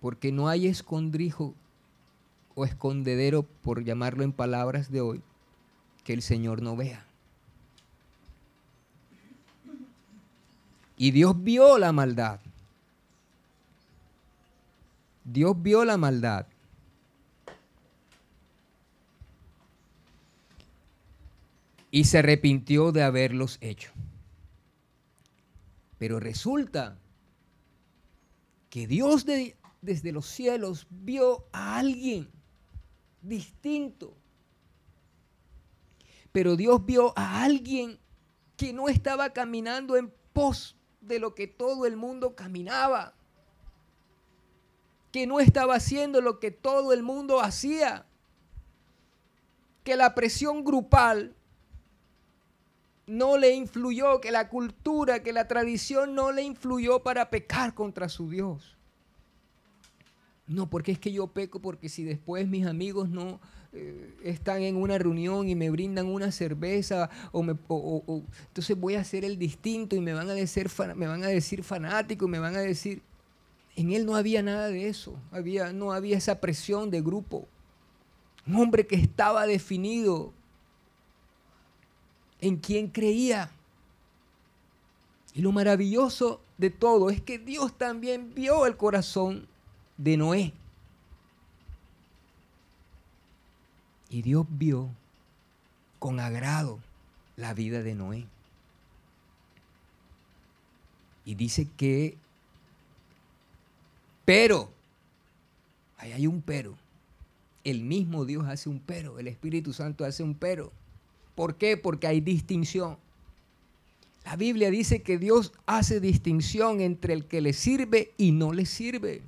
porque 0.02 0.32
no 0.32 0.48
hay 0.48 0.68
escondrijo 0.68 1.54
o 2.60 2.66
escondedero, 2.66 3.44
por 3.44 3.86
llamarlo 3.86 4.26
en 4.26 4.34
palabras 4.34 4.92
de 4.92 5.00
hoy, 5.00 5.22
que 6.04 6.12
el 6.12 6.22
Señor 6.22 6.62
no 6.62 6.76
vea. 6.76 7.06
Y 10.98 11.12
Dios 11.12 11.42
vio 11.42 11.78
la 11.78 11.94
maldad. 11.94 12.42
Dios 15.24 15.56
vio 15.62 15.86
la 15.86 15.96
maldad. 15.96 16.48
Y 21.92 22.04
se 22.04 22.18
arrepintió 22.18 22.92
de 22.92 23.04
haberlos 23.04 23.58
hecho. 23.62 23.94
Pero 25.98 26.20
resulta 26.20 26.98
que 28.70 28.86
Dios 28.86 29.26
desde 29.82 30.12
los 30.12 30.26
cielos 30.26 30.88
vio 30.90 31.46
a 31.54 31.78
alguien 31.78 32.28
distinto. 33.22 34.14
Pero 36.32 36.56
Dios 36.56 36.86
vio 36.86 37.14
a 37.18 37.44
alguien 37.44 38.00
que 38.56 38.74
no 38.74 38.90
estaba 38.90 39.32
caminando 39.32 39.96
en 39.96 40.14
pos 40.34 40.76
de 41.02 41.20
lo 41.20 41.34
que 41.34 41.48
todo 41.48 41.86
el 41.86 41.96
mundo 41.96 42.36
caminaba. 42.36 43.14
Que 45.12 45.26
no 45.26 45.40
estaba 45.40 45.76
haciendo 45.76 46.22
lo 46.22 46.40
que 46.40 46.52
todo 46.52 46.94
el 46.94 47.02
mundo 47.02 47.42
hacía. 47.42 48.06
Que 49.84 49.96
la 49.96 50.14
presión 50.14 50.64
grupal 50.64 51.36
no 53.08 53.38
le 53.38 53.56
influyó, 53.56 54.22
que 54.22 54.32
la 54.32 54.50
cultura, 54.50 55.24
que 55.24 55.34
la 55.34 55.48
tradición 55.48 56.14
no 56.14 56.32
le 56.32 56.44
influyó 56.44 57.02
para 57.02 57.32
pecar 57.32 57.74
contra 57.74 58.08
su 58.08 58.30
Dios. 58.30 58.79
No, 60.50 60.68
porque 60.68 60.92
es 60.92 60.98
que 60.98 61.12
yo 61.12 61.28
peco, 61.28 61.62
porque 61.62 61.90
si 61.90 62.04
después 62.04 62.48
mis 62.48 62.66
amigos 62.66 63.08
no 63.08 63.40
eh, 63.72 64.16
están 64.24 64.64
en 64.64 64.78
una 64.78 64.98
reunión 64.98 65.48
y 65.48 65.54
me 65.54 65.70
brindan 65.70 66.08
una 66.08 66.32
cerveza, 66.32 67.12
o, 67.32 67.44
me, 67.44 67.52
entonces 67.52 68.76
voy 68.76 68.96
a 68.96 69.04
ser 69.04 69.24
el 69.24 69.38
distinto 69.38 69.96
y 69.96 70.02
me 70.02 70.12
van, 70.12 70.28
a 70.28 70.34
decir, 70.34 70.68
me 70.96 71.06
van 71.06 71.24
a 71.24 71.28
decir 71.28 71.64
fanático, 71.64 72.26
y 72.26 72.30
me 72.30 72.40
van 72.40 72.56
a 72.56 72.62
decir... 72.62 73.04
En 73.76 73.94
él 73.94 74.06
no 74.06 74.18
había 74.18 74.44
nada 74.44 74.68
de 74.68 74.90
eso, 74.90 75.16
había, 75.32 75.72
no 75.72 75.94
había 75.94 76.18
esa 76.18 76.42
presión 76.42 76.90
de 76.90 77.02
grupo. 77.02 77.48
Un 78.46 78.56
hombre 78.56 78.86
que 78.86 78.96
estaba 78.96 79.46
definido 79.46 80.34
en 82.42 82.58
quien 82.58 82.90
creía. 82.90 83.52
Y 85.34 85.42
lo 85.42 85.54
maravilloso 85.54 86.42
de 86.58 86.72
todo 86.72 87.10
es 87.10 87.22
que 87.22 87.38
Dios 87.38 87.78
también 87.78 88.34
vio 88.34 88.66
el 88.66 88.76
corazón 88.76 89.48
de 90.00 90.18
Noé. 90.18 90.54
Y 94.10 94.24
Dios 94.24 94.48
vio 94.50 94.90
con 96.00 96.20
agrado 96.20 96.80
la 97.36 97.54
vida 97.54 97.84
de 97.84 97.94
Noé. 97.94 98.26
Y 101.26 101.36
dice 101.36 101.68
que, 101.78 102.18
pero, 104.26 104.72
ahí 105.98 106.14
hay 106.14 106.26
un 106.26 106.42
pero. 106.42 106.76
El 107.64 107.84
mismo 107.84 108.26
Dios 108.26 108.48
hace 108.48 108.70
un 108.70 108.80
pero, 108.80 109.20
el 109.20 109.28
Espíritu 109.28 109.74
Santo 109.74 110.06
hace 110.06 110.24
un 110.24 110.34
pero. 110.34 110.72
¿Por 111.36 111.56
qué? 111.56 111.78
Porque 111.78 112.08
hay 112.08 112.22
distinción. 112.22 112.98
La 114.24 114.38
Biblia 114.38 114.72
dice 114.72 115.02
que 115.02 115.18
Dios 115.18 115.52
hace 115.66 116.00
distinción 116.00 116.80
entre 116.80 117.14
el 117.14 117.26
que 117.26 117.42
le 117.42 117.54
sirve 117.54 118.14
y 118.18 118.32
no 118.32 118.54
le 118.54 118.66
sirve. 118.66 119.22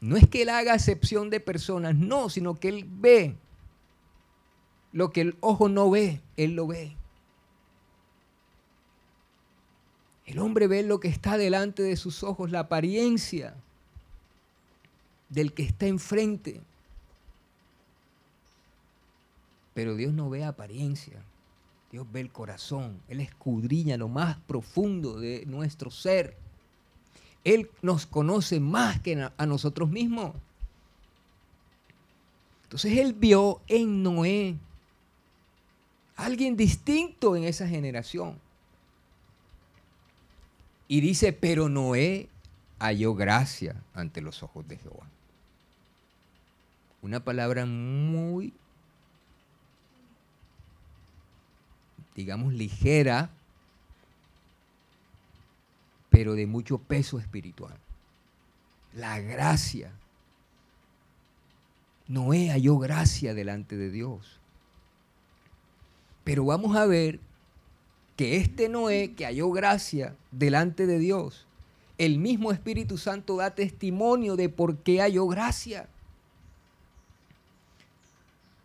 No 0.00 0.16
es 0.16 0.28
que 0.28 0.42
Él 0.42 0.48
haga 0.48 0.74
acepción 0.74 1.30
de 1.30 1.40
personas, 1.40 1.94
no, 1.94 2.30
sino 2.30 2.54
que 2.54 2.68
Él 2.68 2.86
ve 2.88 3.36
lo 4.92 5.10
que 5.10 5.20
el 5.22 5.36
ojo 5.40 5.68
no 5.68 5.90
ve, 5.90 6.20
Él 6.36 6.54
lo 6.54 6.66
ve. 6.66 6.96
El 10.26 10.38
hombre 10.38 10.66
ve 10.66 10.82
lo 10.82 11.00
que 11.00 11.08
está 11.08 11.38
delante 11.38 11.82
de 11.82 11.96
sus 11.96 12.22
ojos, 12.22 12.50
la 12.50 12.60
apariencia 12.60 13.54
del 15.28 15.52
que 15.52 15.62
está 15.62 15.86
enfrente. 15.86 16.60
Pero 19.74 19.94
Dios 19.96 20.12
no 20.12 20.28
ve 20.28 20.44
apariencia, 20.44 21.22
Dios 21.90 22.06
ve 22.12 22.20
el 22.20 22.30
corazón, 22.30 23.00
Él 23.08 23.20
escudriña 23.20 23.96
lo 23.96 24.08
más 24.08 24.36
profundo 24.40 25.18
de 25.18 25.44
nuestro 25.46 25.90
ser. 25.90 26.36
Él 27.44 27.70
nos 27.82 28.06
conoce 28.06 28.60
más 28.60 29.00
que 29.00 29.30
a 29.36 29.46
nosotros 29.46 29.88
mismos. 29.88 30.34
Entonces 32.64 32.98
Él 32.98 33.14
vio 33.14 33.60
en 33.66 34.02
Noé 34.02 34.56
alguien 36.16 36.56
distinto 36.56 37.36
en 37.36 37.44
esa 37.44 37.66
generación. 37.66 38.38
Y 40.88 41.00
dice, 41.00 41.32
pero 41.32 41.68
Noé 41.68 42.28
halló 42.78 43.14
gracia 43.14 43.76
ante 43.94 44.20
los 44.20 44.42
ojos 44.42 44.66
de 44.68 44.76
Jehová. 44.76 45.06
Una 47.00 47.20
palabra 47.20 47.66
muy, 47.66 48.52
digamos, 52.16 52.52
ligera, 52.52 53.30
pero 56.10 56.34
de 56.34 56.46
mucho 56.46 56.78
peso 56.78 57.18
espiritual. 57.18 57.76
La 58.94 59.20
gracia. 59.20 59.92
Noé 62.06 62.50
halló 62.50 62.78
gracia 62.78 63.34
delante 63.34 63.76
de 63.76 63.90
Dios. 63.90 64.40
Pero 66.24 66.44
vamos 66.44 66.76
a 66.76 66.86
ver 66.86 67.20
que 68.16 68.36
este 68.36 68.68
Noé 68.68 69.12
que 69.14 69.24
halló 69.26 69.50
gracia 69.50 70.16
delante 70.30 70.86
de 70.86 70.98
Dios, 70.98 71.46
el 71.98 72.18
mismo 72.18 72.52
Espíritu 72.52 72.98
Santo 72.98 73.36
da 73.36 73.54
testimonio 73.54 74.36
de 74.36 74.48
por 74.48 74.78
qué 74.78 75.00
halló 75.00 75.26
gracia. 75.26 75.88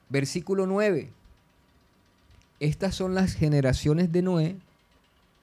Versículo 0.09 0.65
9. 0.67 1.09
Estas 2.59 2.95
son 2.95 3.13
las 3.13 3.33
generaciones 3.33 4.11
de 4.11 4.21
Noé. 4.21 4.55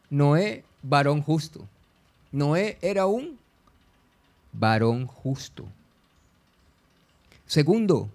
Noé, 0.08 0.64
varón 0.82 1.22
justo. 1.22 1.68
Noé 2.32 2.78
era 2.80 3.06
un 3.06 3.38
varón 4.52 5.06
justo. 5.06 5.68
Segundo, 7.46 8.08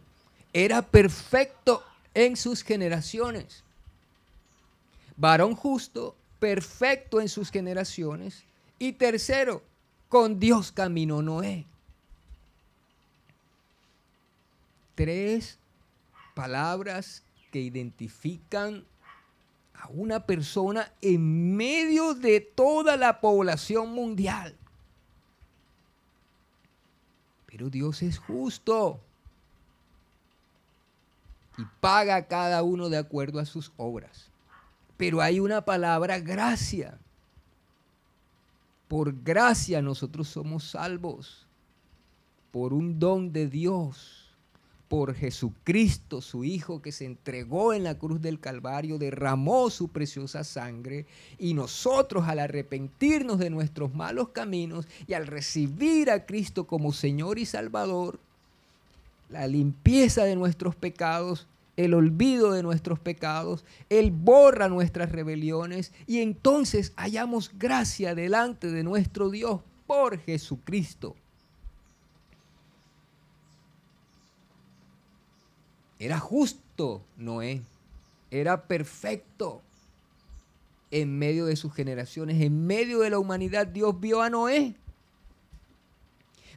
era 0.54 0.82
perfecto 0.82 1.84
en 2.14 2.38
sus 2.38 2.64
generaciones. 2.64 3.64
Varón 5.18 5.56
justo, 5.56 6.16
perfecto 6.40 7.20
en 7.20 7.30
sus 7.30 7.52
generaciones. 7.52 8.46
Y 8.80 8.94
tercero, 8.94 9.62
con 10.10 10.40
Dios 10.40 10.72
caminó 10.72 11.22
Noé. 11.22 11.66
Tres 14.96 15.58
palabras 16.34 17.24
que 17.52 17.60
identifican 17.60 18.86
una 19.90 20.26
persona 20.26 20.92
en 21.02 21.56
medio 21.56 22.14
de 22.14 22.42
toda 22.42 22.98
la 22.98 23.22
población 23.22 23.94
mundial. 23.94 24.56
Pero 27.46 27.70
Dios 27.70 28.02
es 28.02 28.18
justo 28.18 29.00
y 31.58 31.64
paga 31.80 32.18
a 32.18 32.28
cada 32.28 32.64
uno 32.64 32.90
de 32.90 32.98
acuerdo 32.98 33.40
a 33.40 33.46
sus 33.46 33.72
obras. 33.78 34.30
Pero 34.98 35.22
hay 35.22 35.40
una 35.40 35.64
palabra 35.64 36.20
gracia. 36.20 36.98
Por 38.88 39.24
gracia 39.24 39.82
nosotros 39.82 40.28
somos 40.28 40.64
salvos. 40.72 41.48
Por 42.52 42.74
un 42.74 43.00
don 43.00 43.32
de 43.32 43.48
Dios 43.48 44.25
por 44.88 45.16
Jesucristo, 45.16 46.22
su 46.22 46.44
Hijo, 46.44 46.82
que 46.82 46.92
se 46.92 47.06
entregó 47.06 47.74
en 47.74 47.84
la 47.84 47.98
cruz 47.98 48.22
del 48.22 48.40
Calvario, 48.40 48.98
derramó 48.98 49.70
su 49.70 49.88
preciosa 49.88 50.44
sangre, 50.44 51.06
y 51.40 51.54
nosotros 51.54 52.28
al 52.28 52.40
arrepentirnos 52.40 53.40
de 53.40 53.50
nuestros 53.50 53.94
malos 53.96 54.30
caminos 54.30 54.88
y 55.08 55.14
al 55.14 55.28
recibir 55.28 56.12
a 56.12 56.26
Cristo 56.26 56.68
como 56.68 56.94
Señor 56.94 57.40
y 57.40 57.46
Salvador, 57.46 58.20
la 59.30 59.48
limpieza 59.48 60.24
de 60.24 60.36
nuestros 60.36 60.76
pecados, 60.76 61.48
el 61.78 61.94
olvido 61.94 62.52
de 62.52 62.64
nuestros 62.64 63.00
pecados, 63.00 63.66
Él 63.90 64.12
borra 64.12 64.70
nuestras 64.70 65.12
rebeliones 65.12 65.92
y 66.08 66.20
entonces 66.20 66.94
hallamos 66.96 67.52
gracia 67.58 68.16
delante 68.16 68.72
de 68.72 68.84
nuestro 68.84 69.30
Dios 69.30 69.62
por 69.88 70.20
Jesucristo. 70.20 71.16
Era 76.00 76.20
justo 76.20 77.04
Noé. 77.18 77.62
Era 78.32 78.68
perfecto 78.68 79.62
en 80.92 81.18
medio 81.18 81.46
de 81.46 81.56
sus 81.56 81.74
generaciones, 81.74 82.42
en 82.42 82.66
medio 82.66 83.00
de 83.00 83.10
la 83.10 83.20
humanidad, 83.20 83.68
Dios 83.68 84.00
vio 84.00 84.22
a 84.22 84.30
Noé. 84.30 84.76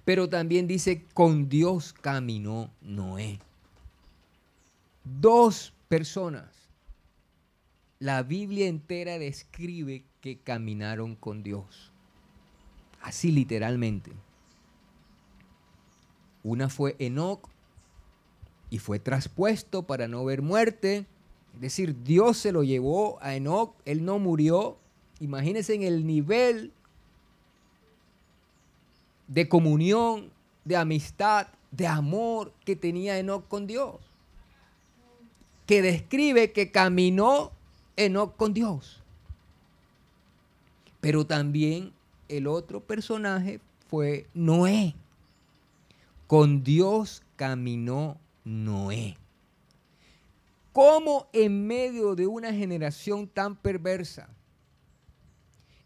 Pero 0.04 0.28
también 0.28 0.66
dice, 0.66 1.04
con 1.12 1.48
Dios 1.48 1.92
caminó 1.92 2.70
Noé. 2.80 3.40
Dos 5.04 5.72
personas. 5.88 6.48
La 7.98 8.22
Biblia 8.22 8.68
entera 8.68 9.18
describe 9.18 10.04
que 10.20 10.38
caminaron 10.38 11.16
con 11.16 11.42
Dios. 11.42 11.90
Así 13.02 13.32
literalmente. 13.32 14.12
Una 16.44 16.68
fue 16.68 16.94
Enoch 17.00 17.48
y 18.70 18.78
fue 18.78 18.98
traspuesto 18.98 19.84
para 19.84 20.08
no 20.08 20.24
ver 20.24 20.42
muerte 20.42 21.06
es 21.58 21.60
decir, 21.62 22.04
Dios 22.04 22.36
se 22.36 22.52
lo 22.52 22.62
llevó 22.62 23.18
a 23.20 23.34
Enoch, 23.34 23.74
él 23.84 24.04
no 24.04 24.20
murió. 24.20 24.78
Imagínense 25.18 25.74
en 25.74 25.82
el 25.82 26.06
nivel 26.06 26.72
de 29.26 29.48
comunión, 29.48 30.30
de 30.64 30.76
amistad, 30.76 31.48
de 31.72 31.88
amor 31.88 32.52
que 32.64 32.76
tenía 32.76 33.18
Enoch 33.18 33.48
con 33.48 33.66
Dios. 33.66 33.96
Que 35.66 35.82
describe 35.82 36.52
que 36.52 36.70
caminó 36.70 37.50
Enoch 37.96 38.36
con 38.36 38.54
Dios. 38.54 39.02
Pero 41.00 41.26
también 41.26 41.92
el 42.28 42.46
otro 42.46 42.78
personaje 42.78 43.58
fue 43.88 44.28
Noé. 44.32 44.94
Con 46.28 46.62
Dios 46.62 47.24
caminó 47.34 48.16
Noé. 48.48 49.18
¿Cómo 50.72 51.28
en 51.34 51.66
medio 51.66 52.14
de 52.14 52.26
una 52.26 52.50
generación 52.52 53.28
tan 53.28 53.56
perversa, 53.56 54.28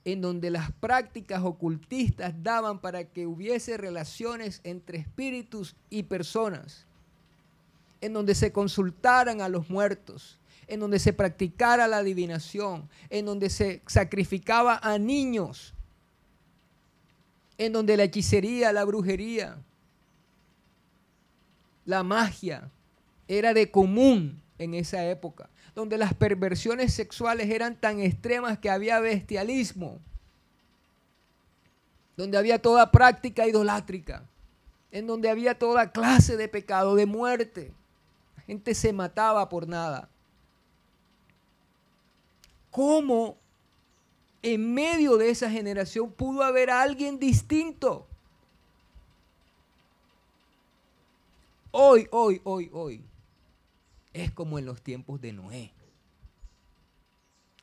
en 0.04 0.20
donde 0.20 0.50
las 0.50 0.70
prácticas 0.72 1.42
ocultistas 1.42 2.34
daban 2.42 2.80
para 2.80 3.04
que 3.04 3.26
hubiese 3.26 3.76
relaciones 3.76 4.60
entre 4.62 4.98
espíritus 4.98 5.74
y 5.90 6.04
personas, 6.04 6.86
en 8.00 8.12
donde 8.12 8.34
se 8.34 8.52
consultaran 8.52 9.40
a 9.40 9.48
los 9.48 9.68
muertos, 9.68 10.38
en 10.68 10.78
donde 10.78 11.00
se 11.00 11.12
practicara 11.12 11.88
la 11.88 11.98
adivinación, 11.98 12.88
en 13.10 13.26
donde 13.26 13.50
se 13.50 13.82
sacrificaba 13.86 14.78
a 14.82 14.98
niños, 14.98 15.74
en 17.58 17.72
donde 17.72 17.96
la 17.96 18.04
hechicería, 18.04 18.72
la 18.72 18.84
brujería, 18.84 19.58
la 21.84 22.02
magia 22.02 22.70
era 23.28 23.54
de 23.54 23.70
común 23.70 24.40
en 24.58 24.74
esa 24.74 25.04
época, 25.06 25.48
donde 25.74 25.98
las 25.98 26.14
perversiones 26.14 26.92
sexuales 26.94 27.50
eran 27.50 27.76
tan 27.76 28.00
extremas 28.00 28.58
que 28.58 28.70
había 28.70 29.00
bestialismo, 29.00 29.98
donde 32.16 32.38
había 32.38 32.60
toda 32.60 32.90
práctica 32.90 33.46
idolátrica, 33.46 34.24
en 34.90 35.06
donde 35.06 35.30
había 35.30 35.58
toda 35.58 35.90
clase 35.90 36.36
de 36.36 36.48
pecado, 36.48 36.94
de 36.94 37.06
muerte. 37.06 37.72
La 38.36 38.42
gente 38.42 38.74
se 38.74 38.92
mataba 38.92 39.48
por 39.48 39.66
nada. 39.66 40.08
¿Cómo 42.70 43.36
en 44.42 44.74
medio 44.74 45.16
de 45.16 45.30
esa 45.30 45.50
generación 45.50 46.12
pudo 46.12 46.42
haber 46.42 46.70
alguien 46.70 47.18
distinto? 47.18 48.06
Hoy, 51.74 52.06
hoy, 52.10 52.38
hoy, 52.44 52.68
hoy 52.70 53.02
es 54.12 54.30
como 54.30 54.58
en 54.58 54.66
los 54.66 54.82
tiempos 54.82 55.22
de 55.22 55.32
Noé. 55.32 55.72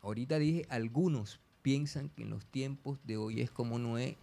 Ahorita 0.02 0.40
dije, 0.40 0.66
algunos 0.70 1.40
piensan 1.62 2.10
que 2.10 2.24
en 2.24 2.32
los 2.32 2.44
tiempos 2.48 2.98
de 3.04 3.18
hoy 3.18 3.42
es 3.42 3.52
como 3.52 3.78
Noé, 3.78 4.18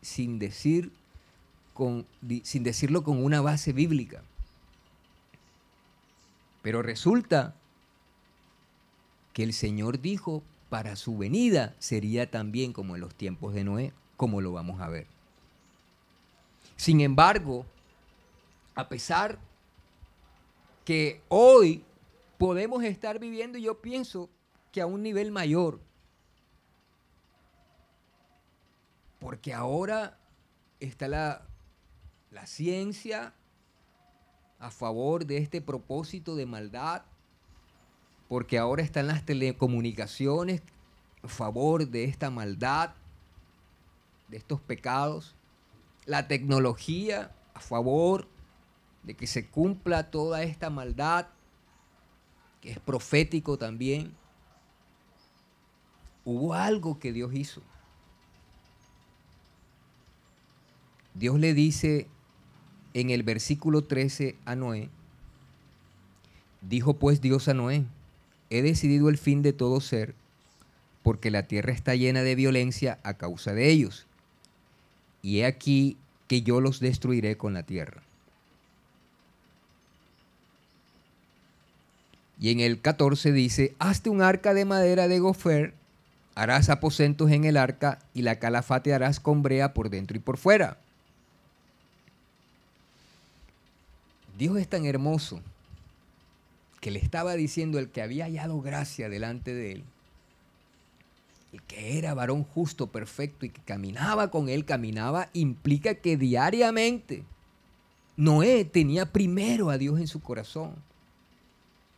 sin, 0.00 0.38
decir 0.38 0.92
sin 2.44 2.62
decirlo 2.62 3.02
con 3.02 3.22
una 3.22 3.40
base 3.40 3.72
bíblica. 3.72 4.22
Pero 6.62 6.82
resulta 6.82 7.56
que 9.32 9.42
el 9.42 9.52
Señor 9.52 10.00
dijo, 10.00 10.44
para 10.70 10.94
su 10.94 11.18
venida 11.18 11.74
sería 11.80 12.30
también 12.30 12.72
como 12.72 12.94
en 12.94 13.00
los 13.00 13.12
tiempos 13.12 13.54
de 13.54 13.64
Noé, 13.64 13.92
como 14.16 14.40
lo 14.40 14.52
vamos 14.52 14.80
a 14.80 14.88
ver. 14.88 15.08
Sin 16.76 17.00
embargo, 17.00 17.66
a 18.74 18.88
pesar 18.88 19.38
que 20.84 21.22
hoy 21.28 21.84
podemos 22.38 22.82
estar 22.84 23.18
viviendo, 23.18 23.58
yo 23.58 23.80
pienso 23.80 24.28
que 24.72 24.80
a 24.80 24.86
un 24.86 25.02
nivel 25.02 25.30
mayor. 25.30 25.80
Porque 29.20 29.54
ahora 29.54 30.18
está 30.80 31.06
la, 31.06 31.42
la 32.30 32.46
ciencia 32.46 33.34
a 34.58 34.70
favor 34.70 35.26
de 35.26 35.38
este 35.38 35.60
propósito 35.60 36.34
de 36.34 36.46
maldad, 36.46 37.02
porque 38.28 38.58
ahora 38.58 38.82
están 38.82 39.06
las 39.06 39.24
telecomunicaciones 39.24 40.62
a 41.22 41.28
favor 41.28 41.86
de 41.86 42.04
esta 42.04 42.30
maldad, 42.30 42.94
de 44.28 44.36
estos 44.38 44.60
pecados, 44.60 45.36
la 46.06 46.26
tecnología 46.26 47.32
a 47.54 47.60
favor 47.60 48.26
de 49.02 49.14
que 49.14 49.26
se 49.26 49.46
cumpla 49.46 50.10
toda 50.10 50.42
esta 50.42 50.70
maldad, 50.70 51.26
que 52.60 52.70
es 52.70 52.78
profético 52.78 53.58
también. 53.58 54.12
Hubo 56.24 56.54
algo 56.54 56.98
que 56.98 57.12
Dios 57.12 57.34
hizo. 57.34 57.62
Dios 61.14 61.38
le 61.38 61.52
dice 61.52 62.06
en 62.94 63.10
el 63.10 63.22
versículo 63.22 63.84
13 63.84 64.36
a 64.44 64.54
Noé, 64.54 64.88
dijo 66.60 66.94
pues 66.94 67.20
Dios 67.20 67.48
a 67.48 67.54
Noé, 67.54 67.84
he 68.50 68.62
decidido 68.62 69.08
el 69.08 69.18
fin 69.18 69.42
de 69.42 69.52
todo 69.52 69.80
ser, 69.80 70.14
porque 71.02 71.30
la 71.30 71.42
tierra 71.42 71.72
está 71.72 71.94
llena 71.96 72.22
de 72.22 72.34
violencia 72.34 72.98
a 73.02 73.14
causa 73.14 73.52
de 73.52 73.70
ellos. 73.70 74.06
Y 75.20 75.40
he 75.40 75.46
aquí 75.46 75.96
que 76.28 76.42
yo 76.42 76.60
los 76.60 76.80
destruiré 76.80 77.36
con 77.36 77.54
la 77.54 77.64
tierra. 77.64 78.02
Y 82.42 82.50
en 82.50 82.58
el 82.58 82.80
14 82.80 83.30
dice, 83.30 83.76
hazte 83.78 84.10
un 84.10 84.20
arca 84.20 84.52
de 84.52 84.64
madera 84.64 85.06
de 85.06 85.20
gofer, 85.20 85.74
harás 86.34 86.70
aposentos 86.70 87.30
en 87.30 87.44
el 87.44 87.56
arca 87.56 88.00
y 88.14 88.22
la 88.22 88.40
calafate 88.40 88.92
harás 88.92 89.20
con 89.20 89.44
brea 89.44 89.72
por 89.72 89.90
dentro 89.90 90.16
y 90.16 90.20
por 90.20 90.38
fuera. 90.38 90.76
Dios 94.36 94.58
es 94.58 94.66
tan 94.66 94.86
hermoso 94.86 95.40
que 96.80 96.90
le 96.90 96.98
estaba 96.98 97.34
diciendo 97.34 97.78
el 97.78 97.90
que 97.90 98.02
había 98.02 98.24
hallado 98.24 98.60
gracia 98.60 99.08
delante 99.08 99.54
de 99.54 99.72
él, 99.74 99.84
el 101.52 101.62
que 101.62 101.96
era 101.96 102.12
varón 102.12 102.42
justo, 102.42 102.88
perfecto 102.88 103.46
y 103.46 103.50
que 103.50 103.62
caminaba 103.62 104.32
con 104.32 104.48
él, 104.48 104.64
caminaba, 104.64 105.28
implica 105.32 105.94
que 105.94 106.16
diariamente 106.16 107.22
Noé 108.16 108.64
tenía 108.64 109.12
primero 109.12 109.70
a 109.70 109.78
Dios 109.78 110.00
en 110.00 110.08
su 110.08 110.20
corazón 110.20 110.74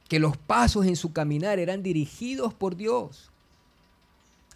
que 0.08 0.18
los 0.18 0.36
pasos 0.36 0.86
en 0.86 0.96
su 0.96 1.12
caminar 1.12 1.58
eran 1.58 1.82
dirigidos 1.82 2.54
por 2.54 2.76
Dios. 2.76 3.30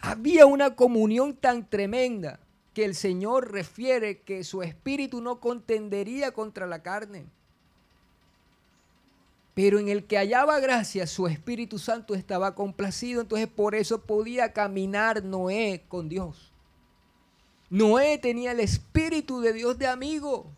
Había 0.01 0.45
una 0.45 0.75
comunión 0.75 1.35
tan 1.35 1.69
tremenda 1.69 2.39
que 2.73 2.85
el 2.85 2.95
Señor 2.95 3.51
refiere 3.51 4.21
que 4.21 4.43
su 4.43 4.61
espíritu 4.61 5.21
no 5.21 5.39
contendería 5.39 6.31
contra 6.31 6.67
la 6.67 6.81
carne. 6.81 7.25
Pero 9.53 9.79
en 9.79 9.89
el 9.89 10.05
que 10.05 10.17
hallaba 10.17 10.61
gracia, 10.61 11.05
su 11.05 11.27
Espíritu 11.27 11.79
Santo 11.79 12.15
estaba 12.15 12.55
complacido, 12.55 13.19
entonces 13.19 13.49
por 13.49 13.75
eso 13.75 14.03
podía 14.03 14.53
caminar 14.53 15.21
Noé 15.25 15.83
con 15.89 16.07
Dios. 16.07 16.53
Noé 17.69 18.17
tenía 18.19 18.53
el 18.53 18.61
Espíritu 18.61 19.41
de 19.41 19.51
Dios 19.51 19.77
de 19.77 19.87
amigo. 19.87 20.49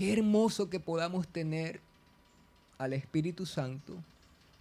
Qué 0.00 0.14
hermoso 0.14 0.70
que 0.70 0.80
podamos 0.80 1.28
tener 1.28 1.78
al 2.78 2.94
Espíritu 2.94 3.44
Santo, 3.44 3.92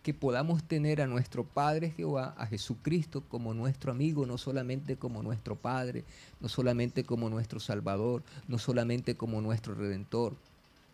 que 0.03 0.13
podamos 0.13 0.61
tener 0.65 1.01
a 1.01 1.07
nuestro 1.07 1.45
Padre 1.45 1.91
Jehová, 1.91 2.35
a 2.37 2.45
Jesucristo 2.45 3.23
como 3.29 3.53
nuestro 3.53 3.93
amigo, 3.93 4.25
no 4.25 4.37
solamente 4.37 4.97
como 4.97 5.23
nuestro 5.23 5.55
Padre, 5.55 6.03
no 6.41 6.49
solamente 6.49 7.05
como 7.05 7.29
nuestro 7.29 7.61
Salvador, 7.61 8.21
no 8.49 8.57
solamente 8.57 9.15
como 9.15 9.39
nuestro 9.39 9.75
Redentor, 9.75 10.35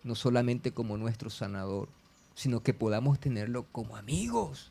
no 0.04 0.14
solamente 0.14 0.72
como 0.72 0.96
nuestro 0.96 1.32
sanador, 1.32 1.90
sino 2.36 2.62
que 2.62 2.76
podamos 2.76 3.20
tenerlo 3.20 3.66
como 3.72 3.96
amigos. 3.96 4.70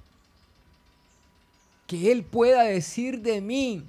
Que 1.89 2.13
Él 2.13 2.23
pueda 2.23 2.63
decir 2.63 3.23
de 3.23 3.41
mí, 3.41 3.83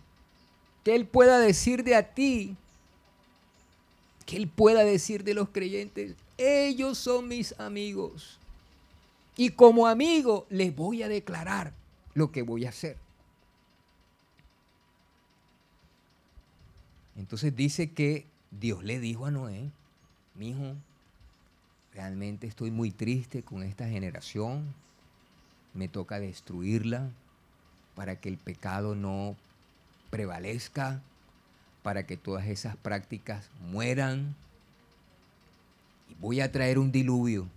que 0.84 0.96
Él 0.96 1.06
pueda 1.06 1.38
decir 1.38 1.84
de 1.84 2.02
ti, 2.02 2.58
que 4.26 4.38
él 4.38 4.48
pueda 4.48 4.84
decir 4.84 5.24
de 5.24 5.34
los 5.34 5.50
creyentes, 5.50 6.16
ellos 6.38 6.98
son 6.98 7.28
mis 7.28 7.58
amigos. 7.60 8.40
Y 9.38 9.50
como 9.50 9.88
amigo 9.88 10.46
les 10.50 10.76
voy 10.76 11.04
a 11.04 11.10
declarar 11.10 11.74
lo 12.14 12.32
que 12.32 12.42
voy 12.42 12.66
a 12.66 12.70
hacer. 12.70 12.98
Entonces 17.16 17.56
dice 17.56 17.92
que 17.92 18.26
Dios 18.52 18.84
le 18.84 19.00
dijo 19.00 19.26
a 19.26 19.32
Noé, 19.32 19.70
mi 20.36 20.50
hijo, 20.50 20.76
realmente 21.94 22.48
estoy 22.48 22.72
muy 22.72 22.92
triste 22.92 23.42
con 23.42 23.64
esta 23.64 23.88
generación, 23.88 24.74
me 25.74 25.88
toca 25.88 26.20
destruirla 26.20 27.10
para 27.96 28.18
que 28.18 28.30
el 28.30 28.38
pecado 28.38 28.96
no 28.96 29.36
prevalezca, 30.10 31.02
para 31.86 32.08
que 32.08 32.18
todas 32.18 32.48
esas 32.48 32.76
prácticas 32.78 33.48
mueran. 33.70 34.34
Y 36.10 36.16
voy 36.16 36.42
a 36.42 36.52
traer 36.52 36.80
un 36.80 36.92
diluvio 36.92 37.48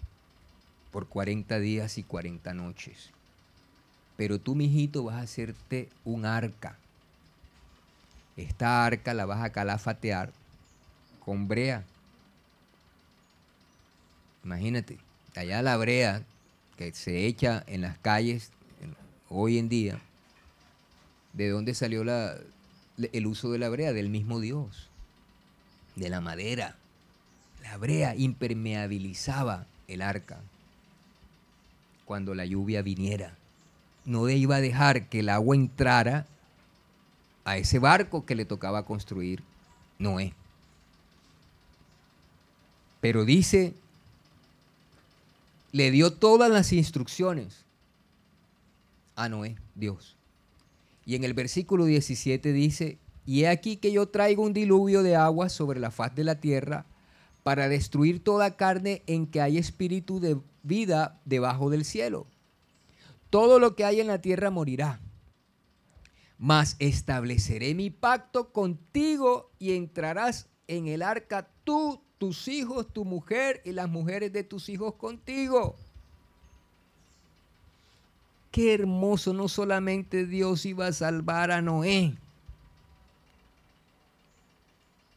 por 0.92 1.08
40 1.08 1.58
días 1.60 1.96
y 1.96 2.02
40 2.02 2.52
noches. 2.52 3.08
Pero 4.18 4.38
tú, 4.38 4.54
mijito, 4.54 5.04
vas 5.04 5.14
a 5.14 5.20
hacerte 5.20 5.88
un 6.04 6.26
arca. 6.26 6.76
Esta 8.36 8.84
arca 8.84 9.14
la 9.14 9.24
vas 9.24 9.42
a 9.42 9.48
calafatear 9.48 10.30
con 11.24 11.48
brea. 11.48 11.84
Imagínate, 14.44 14.98
allá 15.36 15.62
la 15.62 15.78
brea 15.78 16.22
que 16.76 16.92
se 16.92 17.24
echa 17.24 17.64
en 17.66 17.80
las 17.80 17.96
calles 17.96 18.50
hoy 19.30 19.56
en 19.56 19.70
día, 19.70 19.98
¿de 21.32 21.48
dónde 21.48 21.72
salió 21.72 22.04
la, 22.04 22.36
el 23.12 23.26
uso 23.26 23.50
de 23.50 23.58
la 23.58 23.68
brea? 23.68 23.92
Del 23.92 24.10
mismo 24.10 24.40
Dios, 24.40 24.88
de 25.96 26.10
la 26.10 26.20
madera. 26.20 26.76
La 27.62 27.76
brea 27.76 28.14
impermeabilizaba 28.16 29.66
el 29.88 30.02
arca 30.02 30.40
cuando 32.04 32.34
la 32.34 32.46
lluvia 32.46 32.82
viniera. 32.82 33.36
No 34.04 34.28
iba 34.28 34.56
a 34.56 34.60
dejar 34.60 35.08
que 35.08 35.20
el 35.20 35.28
agua 35.28 35.54
entrara 35.54 36.26
a 37.44 37.56
ese 37.56 37.78
barco 37.78 38.24
que 38.24 38.34
le 38.34 38.44
tocaba 38.44 38.84
construir 38.84 39.42
Noé. 39.98 40.34
Pero 43.00 43.24
dice, 43.24 43.74
le 45.72 45.90
dio 45.90 46.12
todas 46.12 46.50
las 46.50 46.72
instrucciones 46.72 47.64
a 49.16 49.28
Noé, 49.28 49.56
Dios. 49.74 50.17
Y 51.08 51.14
en 51.14 51.24
el 51.24 51.32
versículo 51.32 51.86
17 51.86 52.52
dice, 52.52 52.98
y 53.24 53.44
he 53.44 53.48
aquí 53.48 53.78
que 53.78 53.92
yo 53.92 54.10
traigo 54.10 54.42
un 54.42 54.52
diluvio 54.52 55.02
de 55.02 55.16
agua 55.16 55.48
sobre 55.48 55.80
la 55.80 55.90
faz 55.90 56.14
de 56.14 56.22
la 56.22 56.38
tierra 56.38 56.84
para 57.42 57.70
destruir 57.70 58.22
toda 58.22 58.58
carne 58.58 59.04
en 59.06 59.26
que 59.26 59.40
hay 59.40 59.56
espíritu 59.56 60.20
de 60.20 60.38
vida 60.62 61.18
debajo 61.24 61.70
del 61.70 61.86
cielo. 61.86 62.26
Todo 63.30 63.58
lo 63.58 63.74
que 63.74 63.86
hay 63.86 64.00
en 64.00 64.06
la 64.06 64.20
tierra 64.20 64.50
morirá. 64.50 65.00
Mas 66.36 66.76
estableceré 66.78 67.74
mi 67.74 67.88
pacto 67.88 68.52
contigo 68.52 69.50
y 69.58 69.76
entrarás 69.76 70.50
en 70.66 70.88
el 70.88 71.00
arca 71.00 71.48
tú, 71.64 72.02
tus 72.18 72.48
hijos, 72.48 72.92
tu 72.92 73.06
mujer 73.06 73.62
y 73.64 73.72
las 73.72 73.88
mujeres 73.88 74.30
de 74.34 74.44
tus 74.44 74.68
hijos 74.68 74.96
contigo. 74.96 75.78
Qué 78.50 78.74
hermoso, 78.74 79.32
no 79.32 79.48
solamente 79.48 80.26
Dios 80.26 80.64
iba 80.64 80.86
a 80.86 80.92
salvar 80.92 81.50
a 81.50 81.60
Noé, 81.60 82.14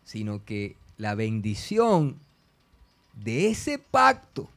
sino 0.04 0.44
que 0.44 0.76
la 0.98 1.15
bendición 1.15 2.17
de 3.13 3.50
ese 3.50 3.80
pacto 3.80 4.50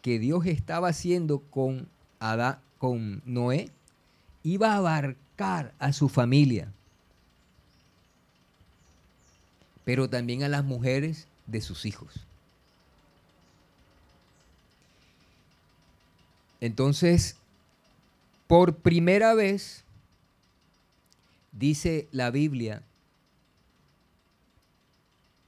que 0.00 0.18
Dios 0.18 0.46
estaba 0.46 0.88
haciendo 0.88 1.38
con, 1.38 1.88
Adán, 2.18 2.58
con 2.78 3.22
Noé 3.24 3.70
iba 4.42 4.72
a 4.72 4.76
abarcar 4.78 5.72
a 5.78 5.92
su 5.92 6.08
familia, 6.08 6.72
pero 9.84 10.08
también 10.08 10.42
a 10.42 10.48
las 10.48 10.64
mujeres 10.64 11.28
de 11.46 11.60
sus 11.60 11.84
hijos. 11.84 12.26
Entonces, 16.62 17.34
por 18.46 18.76
primera 18.76 19.34
vez, 19.34 19.82
dice 21.50 22.06
la 22.12 22.30
Biblia 22.30 22.82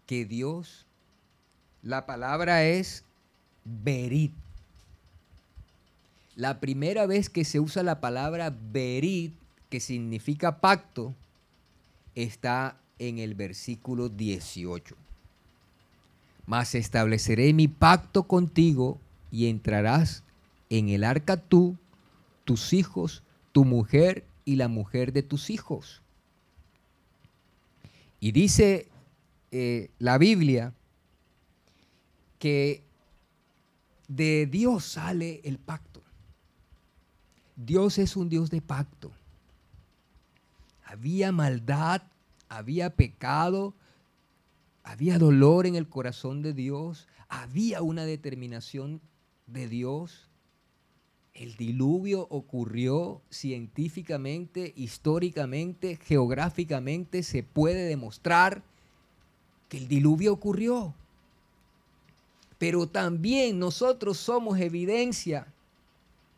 que 0.07 0.25
Dios, 0.25 0.87
la 1.85 2.05
palabra 2.05 2.65
es 2.65 3.05
verit. 3.65 4.33
La 6.35 6.59
primera 6.59 7.07
vez 7.07 7.31
que 7.31 7.45
se 7.45 7.61
usa 7.61 7.85
la 7.85 8.01
palabra 8.01 8.53
verit, 8.73 9.35
que 9.71 9.79
significa 9.79 10.59
pacto, 10.59 11.15
está 12.17 12.77
en 12.99 13.21
el 13.21 13.37
versículo 13.37 14.09
18. 14.09 14.97
Mas 16.45 16.75
estableceré 16.75 17.53
mi 17.53 17.69
pacto 17.69 18.25
contigo 18.25 18.99
y 19.31 19.47
entrarás 19.47 20.24
en 20.71 20.89
el 20.89 21.05
arca 21.05 21.37
tú, 21.37 21.77
tus 22.45 22.73
hijos, 22.73 23.23
tu 23.53 23.65
mujer 23.65 24.25
y 24.45 24.57
la 24.57 24.69
mujer 24.69 25.13
de 25.13 25.23
tus 25.23 25.51
hijos. 25.51 26.03
Y 28.21 28.33
dice 28.33 28.89
eh, 29.51 29.91
la 29.99 30.19
Biblia 30.19 30.73
que 32.39 32.83
de 34.09 34.47
Dios 34.47 34.85
sale 34.85 35.41
el 35.45 35.59
pacto. 35.59 36.03
Dios 37.57 37.99
es 37.99 38.17
un 38.17 38.29
Dios 38.29 38.51
de 38.51 38.61
pacto. 38.61 39.13
Había 40.85 41.33
maldad, 41.33 42.03
había 42.49 42.91
pecado, 42.91 43.75
había 44.83 45.19
dolor 45.19 45.67
en 45.67 45.77
el 45.77 45.89
corazón 45.89 46.43
de 46.43 46.53
Dios, 46.53 47.09
había 47.29 47.83
una 47.83 48.05
determinación 48.05 49.01
de 49.47 49.69
Dios. 49.69 50.29
El 51.35 51.57
diluvio 51.57 52.29
ocurrió 52.31 53.21
científicamente, 53.29 54.73
históricamente, 54.77 55.97
geográficamente, 55.97 57.25
se 57.25 57.43
puede 57.43 57.87
demostrar 57.87 58.63
que 59.69 59.79
el 59.79 59.89
diluvio 59.89 60.33
ocurrió. 60.33 60.95
Pero 62.59 62.87
también 62.87 63.59
nosotros 63.59 64.17
somos 64.17 64.61
evidencia, 64.61 65.49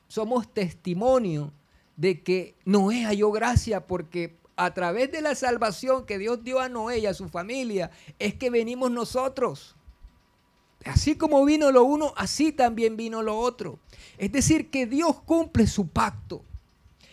somos 0.09 0.53
testimonio 0.53 1.53
de 1.99 2.23
que 2.23 2.55
Noé 2.65 3.05
halló 3.05 3.31
gracia 3.33 3.87
porque 3.87 4.35
a 4.57 4.73
través 4.73 5.13
de 5.13 5.21
la 5.21 5.35
salvación 5.35 6.07
que 6.07 6.19
Dios 6.19 6.43
dio 6.43 6.59
a 6.59 6.71
Noé 6.71 7.01
y 7.01 7.07
a 7.07 7.13
su 7.13 7.29
familia 7.29 7.91
es 8.19 8.35
que 8.35 8.49
venimos 8.49 8.91
nosotros. 8.91 9.77
Así 10.85 11.17
como 11.17 11.45
vino 11.45 11.73
lo 11.73 11.85
uno, 11.85 12.12
así 12.17 12.53
también 12.53 12.97
vino 12.97 13.23
lo 13.23 13.39
otro. 13.39 13.79
Es 14.19 14.31
decir, 14.33 14.71
que 14.71 14.87
Dios 14.87 15.21
cumple 15.23 15.67
su 15.67 15.89
pacto. 15.89 16.43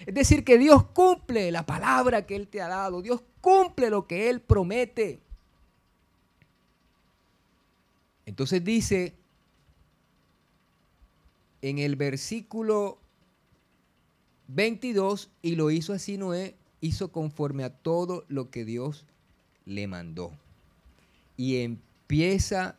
Es 0.05 0.13
decir, 0.13 0.43
que 0.43 0.57
Dios 0.57 0.83
cumple 0.83 1.51
la 1.51 1.65
palabra 1.65 2.25
que 2.25 2.35
Él 2.35 2.47
te 2.47 2.61
ha 2.61 2.67
dado. 2.67 3.01
Dios 3.01 3.21
cumple 3.41 3.89
lo 3.89 4.05
que 4.05 4.29
Él 4.29 4.41
promete. 4.41 5.19
Entonces 8.25 8.63
dice 8.63 9.15
en 11.61 11.79
el 11.79 11.95
versículo 11.95 12.97
22, 14.49 15.29
y 15.41 15.55
lo 15.55 15.71
hizo 15.71 15.93
así 15.93 16.17
Noé, 16.17 16.55
hizo 16.81 17.11
conforme 17.11 17.63
a 17.63 17.69
todo 17.69 18.25
lo 18.27 18.49
que 18.49 18.65
Dios 18.65 19.05
le 19.65 19.87
mandó. 19.87 20.31
Y 21.37 21.61
empieza 21.61 22.75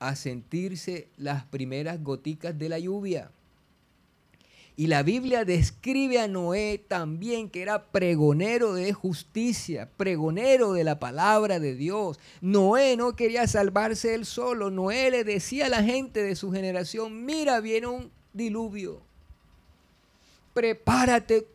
a 0.00 0.16
sentirse 0.16 1.08
las 1.16 1.44
primeras 1.44 2.02
goticas 2.02 2.58
de 2.58 2.68
la 2.68 2.78
lluvia. 2.78 3.30
Y 4.76 4.86
la 4.86 5.02
Biblia 5.02 5.44
describe 5.44 6.18
a 6.18 6.26
Noé 6.26 6.82
también 6.88 7.50
que 7.50 7.60
era 7.60 7.84
pregonero 7.84 8.72
de 8.72 8.94
justicia, 8.94 9.90
pregonero 9.98 10.72
de 10.72 10.84
la 10.84 10.98
palabra 10.98 11.60
de 11.60 11.74
Dios. 11.74 12.18
Noé 12.40 12.96
no 12.96 13.14
quería 13.14 13.46
salvarse 13.46 14.14
él 14.14 14.24
solo. 14.24 14.70
Noé 14.70 15.10
le 15.10 15.22
decía 15.22 15.66
a 15.66 15.68
la 15.68 15.82
gente 15.82 16.22
de 16.22 16.34
su 16.34 16.50
generación, 16.50 17.26
mira, 17.26 17.60
viene 17.60 17.88
un 17.88 18.10
diluvio. 18.32 19.02
Prepárate 20.54 21.46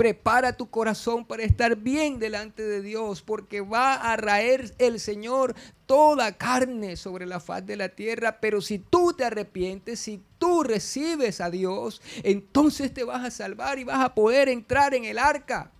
Prepara 0.00 0.54
tu 0.54 0.70
corazón 0.70 1.26
para 1.26 1.42
estar 1.42 1.76
bien 1.76 2.18
delante 2.18 2.62
de 2.62 2.80
Dios, 2.80 3.20
porque 3.20 3.60
va 3.60 3.96
a 3.96 4.16
raer 4.16 4.74
el 4.78 4.98
Señor 4.98 5.54
toda 5.90 6.30
carne 6.30 6.94
sobre 6.94 7.26
la 7.26 7.40
faz 7.40 7.66
de 7.66 7.74
la 7.74 7.88
tierra. 7.88 8.38
Pero 8.40 8.60
si 8.60 8.78
tú 8.78 9.12
te 9.12 9.24
arrepientes, 9.24 9.98
si 9.98 10.22
tú 10.38 10.62
recibes 10.62 11.40
a 11.40 11.50
Dios, 11.50 12.00
entonces 12.22 12.94
te 12.94 13.02
vas 13.02 13.24
a 13.24 13.30
salvar 13.32 13.80
y 13.80 13.82
vas 13.82 13.98
a 13.98 14.14
poder 14.14 14.48
entrar 14.48 14.94
en 14.94 15.04
el 15.04 15.18
arca. 15.18 15.72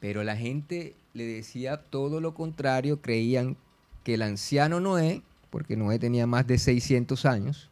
Pero 0.00 0.22
la 0.22 0.36
gente 0.36 0.94
le 1.14 1.24
decía 1.24 1.78
todo 1.78 2.20
lo 2.20 2.34
contrario, 2.34 3.00
creían 3.00 3.56
que 4.02 4.12
el 4.12 4.22
anciano 4.22 4.78
Noé, 4.78 5.22
porque 5.48 5.78
Noé 5.78 5.98
tenía 5.98 6.26
más 6.26 6.46
de 6.46 6.58
600 6.58 7.24
años, 7.24 7.70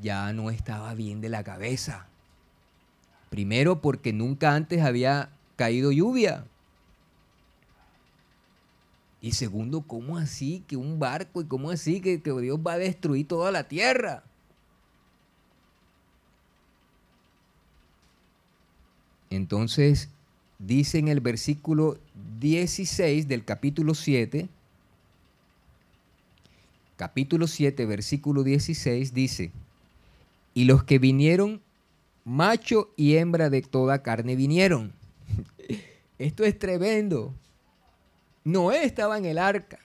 ya 0.00 0.32
no 0.32 0.50
estaba 0.50 0.94
bien 0.94 1.20
de 1.20 1.30
la 1.30 1.42
cabeza. 1.42 2.06
Primero 3.28 3.80
porque 3.80 4.12
nunca 4.12 4.54
antes 4.54 4.82
había 4.82 5.30
caído 5.56 5.90
lluvia. 5.90 6.44
Y 9.20 9.32
segundo, 9.32 9.82
¿cómo 9.82 10.16
así 10.16 10.62
que 10.66 10.76
un 10.76 10.98
barco 10.98 11.40
y 11.40 11.44
cómo 11.46 11.70
así 11.70 12.00
que, 12.00 12.22
que 12.22 12.32
Dios 12.40 12.58
va 12.64 12.74
a 12.74 12.78
destruir 12.78 13.26
toda 13.26 13.50
la 13.50 13.64
tierra? 13.66 14.22
Entonces, 19.30 20.08
dice 20.58 20.98
en 20.98 21.08
el 21.08 21.20
versículo 21.20 21.98
16 22.40 23.28
del 23.28 23.44
capítulo 23.44 23.94
7, 23.94 24.48
capítulo 26.96 27.46
7, 27.46 27.86
versículo 27.86 28.42
16, 28.42 29.12
dice, 29.12 29.50
y 30.54 30.64
los 30.64 30.84
que 30.84 30.98
vinieron, 30.98 31.60
macho 32.24 32.90
y 32.96 33.16
hembra 33.16 33.50
de 33.50 33.62
toda 33.62 34.02
carne 34.02 34.34
vinieron. 34.34 34.92
Esto 36.18 36.44
es 36.44 36.58
tremendo. 36.58 37.34
Noé 38.48 38.84
estaba 38.84 39.18
en 39.18 39.26
el 39.26 39.36
arca, 39.36 39.78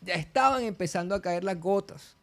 ya 0.00 0.14
estaban 0.14 0.62
empezando 0.62 1.14
a 1.14 1.20
caer 1.20 1.44
las 1.44 1.60
gotas, 1.60 2.16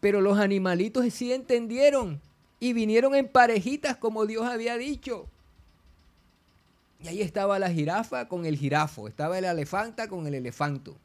pero 0.00 0.22
los 0.22 0.38
animalitos 0.38 1.12
sí 1.12 1.34
entendieron 1.34 2.18
y 2.60 2.72
vinieron 2.72 3.14
en 3.14 3.28
parejitas 3.28 3.98
como 3.98 4.24
Dios 4.24 4.46
había 4.46 4.78
dicho. 4.78 5.26
Y 7.02 7.08
ahí 7.08 7.20
estaba 7.20 7.58
la 7.58 7.70
jirafa 7.70 8.26
con 8.26 8.46
el 8.46 8.56
jirafo, 8.56 9.06
estaba 9.06 9.36
el 9.36 9.44
elefanta 9.44 10.08
con 10.08 10.26
el 10.26 10.34
elefanto, 10.34 10.96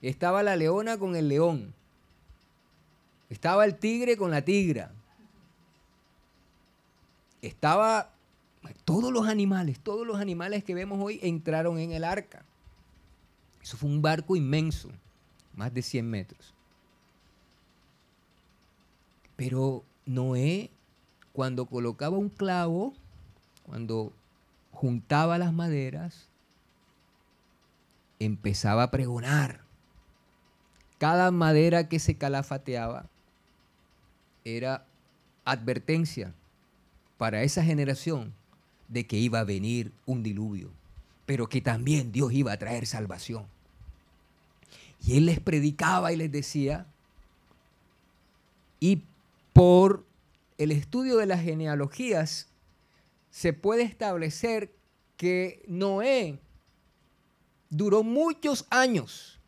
estaba 0.00 0.42
la 0.42 0.56
leona 0.56 0.96
con 0.96 1.14
el 1.14 1.28
león, 1.28 1.74
estaba 3.28 3.66
el 3.66 3.76
tigre 3.76 4.16
con 4.16 4.30
la 4.30 4.40
tigra, 4.40 4.90
estaba 7.42 8.10
todos 8.86 9.12
los 9.12 9.28
animales, 9.28 9.78
todos 9.80 10.06
los 10.06 10.18
animales 10.18 10.64
que 10.64 10.74
vemos 10.74 10.98
hoy 10.98 11.20
entraron 11.22 11.78
en 11.78 11.92
el 11.92 12.04
arca. 12.04 12.46
Eso 13.62 13.76
fue 13.76 13.88
un 13.88 14.02
barco 14.02 14.36
inmenso, 14.36 14.90
más 15.54 15.72
de 15.72 15.82
100 15.82 16.10
metros. 16.10 16.54
Pero 19.36 19.84
Noé, 20.04 20.70
cuando 21.32 21.66
colocaba 21.66 22.18
un 22.18 22.28
clavo, 22.28 22.92
cuando 23.64 24.12
juntaba 24.72 25.38
las 25.38 25.52
maderas, 25.52 26.28
empezaba 28.18 28.84
a 28.84 28.90
pregonar. 28.90 29.60
Cada 30.98 31.30
madera 31.30 31.88
que 31.88 31.98
se 31.98 32.16
calafateaba 32.16 33.06
era 34.44 34.84
advertencia 35.44 36.34
para 37.18 37.42
esa 37.42 37.64
generación 37.64 38.32
de 38.88 39.06
que 39.06 39.16
iba 39.16 39.40
a 39.40 39.44
venir 39.44 39.92
un 40.06 40.22
diluvio, 40.22 40.70
pero 41.26 41.48
que 41.48 41.60
también 41.60 42.12
Dios 42.12 42.32
iba 42.32 42.52
a 42.52 42.58
traer 42.58 42.86
salvación. 42.86 43.46
Y 45.04 45.16
él 45.16 45.26
les 45.26 45.40
predicaba 45.40 46.12
y 46.12 46.16
les 46.16 46.30
decía, 46.30 46.86
y 48.80 49.04
por 49.52 50.04
el 50.58 50.72
estudio 50.72 51.16
de 51.16 51.26
las 51.26 51.42
genealogías 51.42 52.48
se 53.30 53.52
puede 53.52 53.82
establecer 53.82 54.72
que 55.16 55.62
Noé 55.68 56.40
duró 57.70 58.02
muchos 58.02 58.66
años 58.70 59.38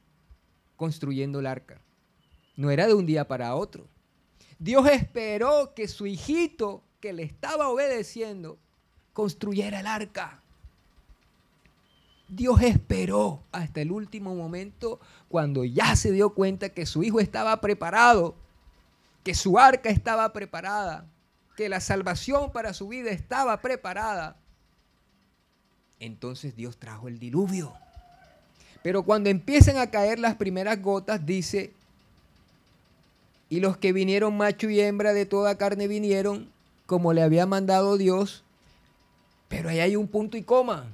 construyendo 0.76 1.40
el 1.40 1.46
arca. 1.46 1.80
No 2.56 2.70
era 2.70 2.86
de 2.86 2.94
un 2.94 3.06
día 3.06 3.26
para 3.26 3.56
otro. 3.56 3.88
Dios 4.58 4.88
esperó 4.88 5.74
que 5.74 5.88
su 5.88 6.06
hijito, 6.06 6.84
que 7.00 7.12
le 7.12 7.24
estaba 7.24 7.68
obedeciendo, 7.68 8.56
construyera 9.12 9.80
el 9.80 9.86
arca. 9.86 10.43
Dios 12.28 12.62
esperó 12.62 13.42
hasta 13.52 13.80
el 13.80 13.92
último 13.92 14.34
momento 14.34 15.00
cuando 15.28 15.64
ya 15.64 15.94
se 15.96 16.10
dio 16.10 16.30
cuenta 16.30 16.70
que 16.70 16.86
su 16.86 17.02
hijo 17.02 17.20
estaba 17.20 17.60
preparado, 17.60 18.34
que 19.22 19.34
su 19.34 19.58
arca 19.58 19.90
estaba 19.90 20.32
preparada, 20.32 21.06
que 21.56 21.68
la 21.68 21.80
salvación 21.80 22.50
para 22.52 22.72
su 22.72 22.88
vida 22.88 23.10
estaba 23.10 23.60
preparada, 23.60 24.36
entonces 26.00 26.56
Dios 26.56 26.76
trajo 26.76 27.08
el 27.08 27.18
diluvio. 27.18 27.72
Pero 28.82 29.02
cuando 29.04 29.30
empiezan 29.30 29.78
a 29.78 29.90
caer 29.90 30.18
las 30.18 30.34
primeras 30.34 30.80
gotas, 30.82 31.24
dice, 31.24 31.72
y 33.48 33.60
los 33.60 33.76
que 33.76 33.92
vinieron 33.92 34.36
macho 34.36 34.68
y 34.68 34.80
hembra 34.80 35.12
de 35.12 35.26
toda 35.26 35.56
carne 35.56 35.88
vinieron, 35.88 36.50
como 36.86 37.12
le 37.12 37.22
había 37.22 37.46
mandado 37.46 37.96
Dios, 37.96 38.44
pero 39.48 39.68
ahí 39.70 39.80
hay 39.80 39.96
un 39.96 40.08
punto 40.08 40.36
y 40.36 40.42
coma. 40.42 40.86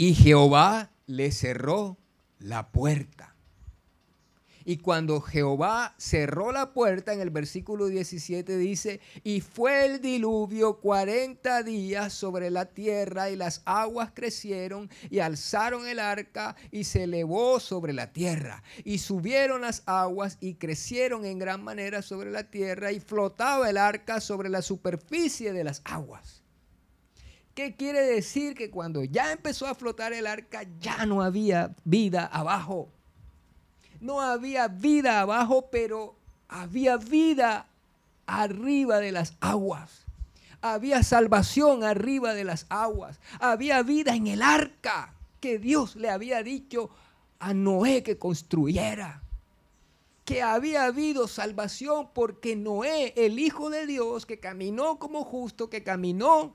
Y 0.00 0.14
Jehová 0.14 0.92
le 1.04 1.30
cerró 1.30 1.98
la 2.38 2.72
puerta. 2.72 3.36
Y 4.64 4.78
cuando 4.78 5.20
Jehová 5.20 5.94
cerró 5.98 6.52
la 6.52 6.72
puerta, 6.72 7.12
en 7.12 7.20
el 7.20 7.28
versículo 7.28 7.88
17 7.88 8.56
dice, 8.56 9.00
y 9.24 9.42
fue 9.42 9.84
el 9.84 10.00
diluvio 10.00 10.80
40 10.80 11.62
días 11.64 12.14
sobre 12.14 12.50
la 12.50 12.64
tierra 12.64 13.28
y 13.28 13.36
las 13.36 13.60
aguas 13.66 14.12
crecieron 14.14 14.88
y 15.10 15.18
alzaron 15.18 15.86
el 15.86 15.98
arca 15.98 16.56
y 16.70 16.84
se 16.84 17.02
elevó 17.02 17.60
sobre 17.60 17.92
la 17.92 18.10
tierra. 18.10 18.62
Y 18.84 19.00
subieron 19.00 19.60
las 19.60 19.82
aguas 19.84 20.38
y 20.40 20.54
crecieron 20.54 21.26
en 21.26 21.38
gran 21.38 21.62
manera 21.62 22.00
sobre 22.00 22.30
la 22.30 22.44
tierra 22.44 22.90
y 22.90 23.00
flotaba 23.00 23.68
el 23.68 23.76
arca 23.76 24.22
sobre 24.22 24.48
la 24.48 24.62
superficie 24.62 25.52
de 25.52 25.64
las 25.64 25.82
aguas. 25.84 26.39
¿Qué 27.60 27.76
quiere 27.76 28.00
decir? 28.02 28.54
Que 28.54 28.70
cuando 28.70 29.04
ya 29.04 29.32
empezó 29.32 29.66
a 29.66 29.74
flotar 29.74 30.12
el 30.14 30.26
arca 30.26 30.62
ya 30.80 31.04
no 31.04 31.22
había 31.22 31.74
vida 31.84 32.24
abajo 32.24 32.90
no 34.00 34.20
había 34.20 34.68
vida 34.68 35.20
abajo, 35.20 35.68
pero 35.70 36.16
había 36.48 36.96
vida 36.96 37.68
arriba 38.26 38.98
de 38.98 39.12
las 39.12 39.34
aguas. 39.40 40.06
Había 40.62 41.02
salvación 41.02 41.84
arriba 41.84 42.34
de 42.34 42.44
las 42.44 42.66
aguas. 42.68 43.20
Había 43.38 43.82
vida 43.82 44.14
en 44.14 44.26
el 44.26 44.42
arca 44.42 45.14
que 45.40 45.58
Dios 45.58 45.96
le 45.96 46.10
había 46.10 46.42
dicho 46.42 46.90
a 47.38 47.54
Noé 47.54 48.02
que 48.02 48.18
construyera. 48.18 49.22
Que 50.24 50.42
había 50.42 50.84
habido 50.84 51.28
salvación 51.28 52.10
porque 52.14 52.56
Noé, 52.56 53.14
el 53.16 53.38
Hijo 53.38 53.70
de 53.70 53.86
Dios, 53.86 54.26
que 54.26 54.38
caminó 54.38 54.98
como 54.98 55.24
justo, 55.24 55.70
que 55.70 55.82
caminó 55.82 56.54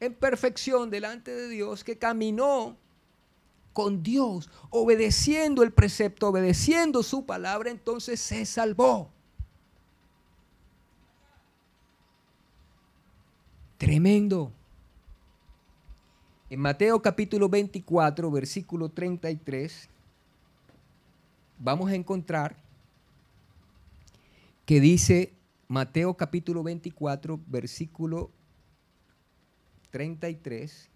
en 0.00 0.14
perfección 0.14 0.90
delante 0.90 1.30
de 1.30 1.48
Dios, 1.48 1.84
que 1.84 1.98
caminó 1.98 2.76
con 3.72 4.02
Dios, 4.02 4.50
obedeciendo 4.70 5.62
el 5.62 5.72
precepto, 5.72 6.28
obedeciendo 6.28 7.02
su 7.02 7.24
palabra, 7.26 7.70
entonces 7.70 8.20
se 8.20 8.44
salvó. 8.44 9.10
Tremendo. 13.78 14.52
En 16.48 16.60
Mateo 16.60 17.00
capítulo 17.00 17.48
24, 17.48 18.30
versículo 18.30 18.88
33, 18.88 19.88
vamos 21.58 21.90
a 21.90 21.94
encontrar 21.94 22.56
que 24.66 24.80
dice 24.80 25.32
Mateo 25.68 26.14
capítulo 26.14 26.62
24, 26.64 27.40
versículo 27.46 28.30
33, 29.90 30.90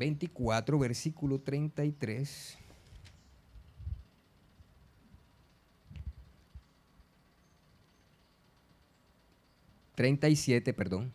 24, 0.00 0.78
versículo 0.78 1.40
33. 1.40 2.56
siete, 10.34 10.72
perdón. 10.72 11.12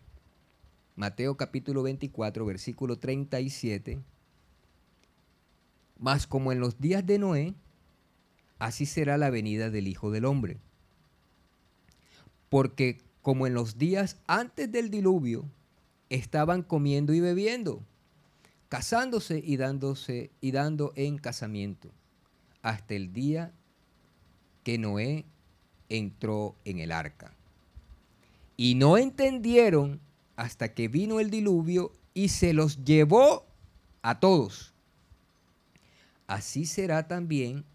Mateo 0.96 1.36
capítulo 1.36 1.82
24, 1.82 2.46
versículo 2.46 3.00
37. 3.00 4.00
Mas 5.98 6.28
como 6.28 6.52
en 6.52 6.60
los 6.60 6.80
días 6.80 7.04
de 7.04 7.18
Noé, 7.18 7.56
así 8.60 8.86
será 8.86 9.18
la 9.18 9.32
venida 9.32 9.72
del 9.72 9.88
Hijo 9.88 10.12
del 10.12 10.26
Hombre. 10.26 10.60
Porque 12.56 13.02
como 13.22 13.48
en 13.48 13.54
los 13.54 13.78
días 13.78 14.16
antes 14.28 14.72
del 14.72 14.90
diluvio, 14.90 15.44
estaban 16.10 16.64
comiendo 16.64 17.14
y 17.14 17.20
bebiendo 17.20 17.84
casándose 18.70 19.42
y 19.46 19.58
dándose 19.58 20.32
y 20.40 20.52
dando 20.52 20.94
en 20.96 21.18
casamiento 21.18 21.90
hasta 22.62 22.94
el 22.94 23.12
día 23.12 23.52
que 24.64 24.78
Noé 24.78 25.26
entró 25.90 26.56
en 26.64 26.80
el 26.80 26.94
arca. 26.94 27.34
Y 28.56 28.76
no 28.76 28.98
entendieron 28.98 30.00
hasta 30.38 30.74
que 30.74 30.88
vino 30.88 31.20
el 31.20 31.30
diluvio 31.30 31.92
y 32.14 32.30
se 32.30 32.54
los 32.54 32.86
llevó 32.86 33.46
a 34.02 34.22
todos. 34.22 34.74
Así 36.26 36.66
será 36.66 37.06
también 37.10 37.66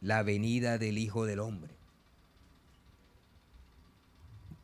la 0.00 0.24
venida 0.24 0.76
del 0.76 0.98
Hijo 0.98 1.24
del 1.24 1.38
Hombre. 1.38 1.73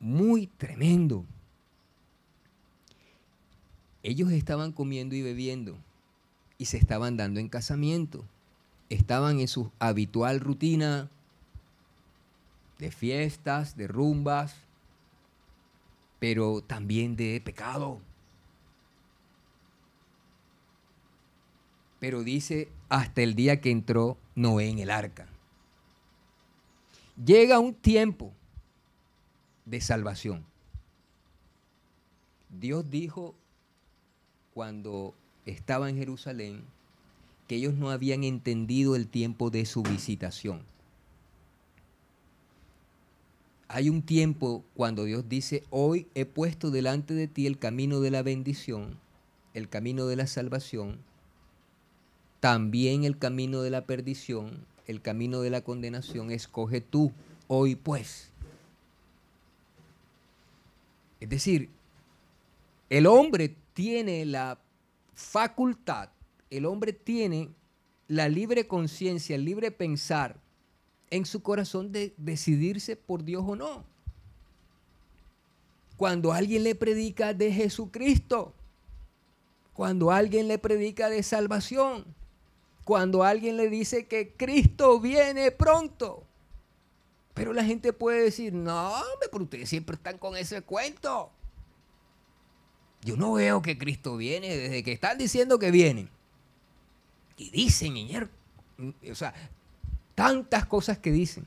Muy 0.01 0.47
tremendo. 0.47 1.27
Ellos 4.03 4.33
estaban 4.33 4.73
comiendo 4.73 5.15
y 5.15 5.21
bebiendo 5.21 5.77
y 6.57 6.65
se 6.65 6.79
estaban 6.79 7.19
dando 7.19 7.39
en 7.39 7.49
casamiento. 7.49 8.25
Estaban 8.89 9.41
en 9.41 9.49
su 9.49 9.71
habitual 9.79 10.41
rutina 10.41 11.11
de 12.79 12.91
fiestas, 12.91 13.77
de 13.77 13.87
rumbas, 13.87 14.57
pero 16.19 16.63
también 16.63 17.15
de 17.15 17.41
pecado. 17.45 18.01
Pero 22.01 22.23
dice 22.25 22.69
hasta 22.89 23.21
el 23.21 23.35
día 23.35 23.61
que 23.61 23.71
entró 23.71 24.17
Noé 24.35 24.71
en 24.71 24.79
el 24.79 24.91
arca. 24.91 25.27
Llega 27.23 27.59
un 27.59 27.75
tiempo 27.75 28.33
de 29.71 29.81
salvación. 29.81 30.45
Dios 32.49 32.91
dijo 32.91 33.35
cuando 34.53 35.15
estaba 35.47 35.89
en 35.89 35.97
Jerusalén 35.97 36.65
que 37.47 37.57
ellos 37.57 37.75
no 37.75 37.91
habían 37.91 38.25
entendido 38.25 38.97
el 38.97 39.07
tiempo 39.07 39.51
de 39.51 39.65
su 39.67 39.83
visitación 39.83 40.63
hay 43.73 43.89
un 43.89 44.03
tiempo 44.03 44.65
cuando 44.75 45.05
Dios 45.05 45.29
dice, 45.29 45.63
hoy 45.71 46.09
he 46.17 46.25
puesto 46.25 46.73
delante 46.73 47.15
de 47.15 47.29
ti 47.29 47.47
el 47.47 47.57
camino 47.57 48.01
de 48.01 48.11
la 48.11 48.25
bendición, 48.25 48.99
el 49.55 49.69
camino 49.69 50.07
de 50.07 50.17
la 50.17 50.27
salvación, 50.27 50.99
también 52.41 53.05
el 53.05 53.17
camino 53.17 53.63
de 53.63 53.71
la 53.71 53.83
perdición, 53.83 54.67
el 54.89 55.01
camino 55.01 55.41
de 55.41 55.51
la 55.51 55.61
condenación, 55.61 56.33
escoge 56.33 56.81
tú 56.81 57.13
hoy 57.47 57.77
pues. 57.77 58.30
Es 61.21 61.29
decir, 61.29 61.69
el 62.89 63.07
hombre 63.07 63.55
tiene 63.75 64.25
la 64.25 64.59
facultad, 65.15 66.09
el 66.49 66.67
hombre 66.67 66.93
tiene 66.93 67.51
la 68.09 68.29
libre 68.29 68.67
conciencia, 68.67 69.37
el 69.37 69.45
libre 69.45 69.71
pensar 69.71 70.37
en 71.11 71.27
su 71.27 71.43
corazón 71.43 71.93
de 71.93 72.15
decidirse 72.17 72.97
por 72.97 73.23
Dios 73.23 73.45
o 73.47 73.55
no. 73.55 73.85
Cuando 75.97 76.33
alguien 76.33 76.65
le 76.65 76.75
predica 76.75 77.35
de 77.35 77.53
Jesucristo, 77.53 78.55
cuando 79.75 80.11
alguien 80.11 80.49
le 80.49 80.59
predica 80.59 81.09
de 81.09 81.23
salvación, 81.23 82.05
cuando 82.85 83.23
alguien 83.23 83.57
le 83.57 83.69
dice 83.69 84.07
que 84.07 84.33
Cristo 84.35 84.99
viene 84.99 85.51
pronto. 85.53 86.25
Pero 87.41 87.55
la 87.55 87.65
gente 87.65 87.95
puede 87.95 88.25
decir, 88.25 88.53
no, 88.53 88.93
pero 89.33 89.45
ustedes 89.45 89.67
siempre 89.67 89.97
están 89.97 90.19
con 90.19 90.37
ese 90.37 90.61
cuento. 90.61 91.31
Yo 93.01 93.17
no 93.17 93.33
veo 93.33 93.63
que 93.63 93.79
Cristo 93.79 94.19
viene 94.19 94.55
desde 94.55 94.83
que 94.83 94.93
están 94.93 95.17
diciendo 95.17 95.59
que 95.59 95.71
viene. 95.71 96.11
Y 97.39 97.49
dicen, 97.49 97.97
o 99.11 99.15
sea, 99.15 99.33
tantas 100.15 100.67
cosas 100.67 100.99
que 100.99 101.13
dicen. 101.13 101.47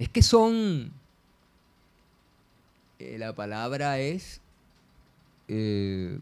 Es 0.00 0.08
que 0.08 0.22
son, 0.22 0.92
eh, 2.98 3.16
la 3.16 3.32
palabra 3.32 4.00
es, 4.00 4.40
eh, 5.46 6.18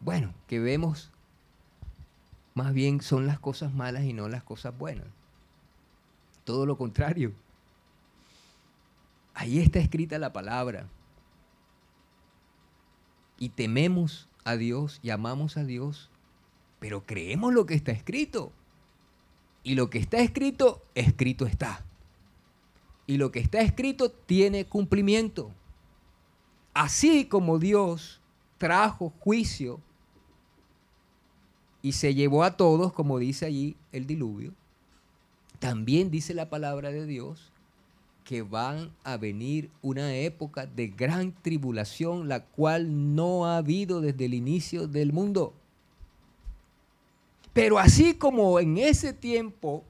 bueno, 0.00 0.34
que 0.48 0.58
vemos, 0.58 1.10
más 2.52 2.74
bien 2.74 3.00
son 3.00 3.26
las 3.26 3.38
cosas 3.38 3.72
malas 3.72 4.04
y 4.04 4.12
no 4.12 4.28
las 4.28 4.42
cosas 4.42 4.76
buenas. 4.76 5.06
Todo 6.44 6.66
lo 6.66 6.76
contrario. 6.76 7.32
Ahí 9.34 9.58
está 9.58 9.80
escrita 9.80 10.18
la 10.18 10.32
palabra. 10.32 10.88
Y 13.38 13.48
tememos 13.48 14.28
a 14.44 14.56
Dios 14.56 15.00
y 15.02 15.10
amamos 15.10 15.56
a 15.56 15.64
Dios, 15.64 16.10
pero 16.78 17.04
creemos 17.04 17.52
lo 17.52 17.66
que 17.66 17.74
está 17.74 17.92
escrito. 17.92 18.52
Y 19.62 19.74
lo 19.74 19.90
que 19.90 19.98
está 19.98 20.18
escrito, 20.18 20.82
escrito 20.94 21.46
está. 21.46 21.84
Y 23.06 23.16
lo 23.16 23.32
que 23.32 23.40
está 23.40 23.60
escrito 23.60 24.10
tiene 24.10 24.66
cumplimiento. 24.66 25.50
Así 26.74 27.26
como 27.26 27.58
Dios 27.58 28.20
trajo 28.58 29.12
juicio 29.20 29.80
y 31.82 31.92
se 31.92 32.14
llevó 32.14 32.44
a 32.44 32.56
todos, 32.56 32.92
como 32.92 33.18
dice 33.18 33.46
allí 33.46 33.76
el 33.92 34.06
diluvio, 34.06 34.52
también 35.58 36.10
dice 36.10 36.34
la 36.34 36.50
palabra 36.50 36.90
de 36.90 37.06
Dios 37.06 37.50
que 38.24 38.42
van 38.42 38.90
a 39.04 39.16
venir 39.18 39.70
una 39.82 40.14
época 40.14 40.66
de 40.66 40.88
gran 40.88 41.32
tribulación, 41.42 42.28
la 42.28 42.44
cual 42.44 43.14
no 43.14 43.46
ha 43.46 43.58
habido 43.58 44.00
desde 44.00 44.24
el 44.24 44.34
inicio 44.34 44.88
del 44.88 45.12
mundo. 45.12 45.54
Pero 47.52 47.78
así 47.78 48.14
como 48.14 48.58
en 48.58 48.78
ese 48.78 49.12
tiempo 49.12 49.84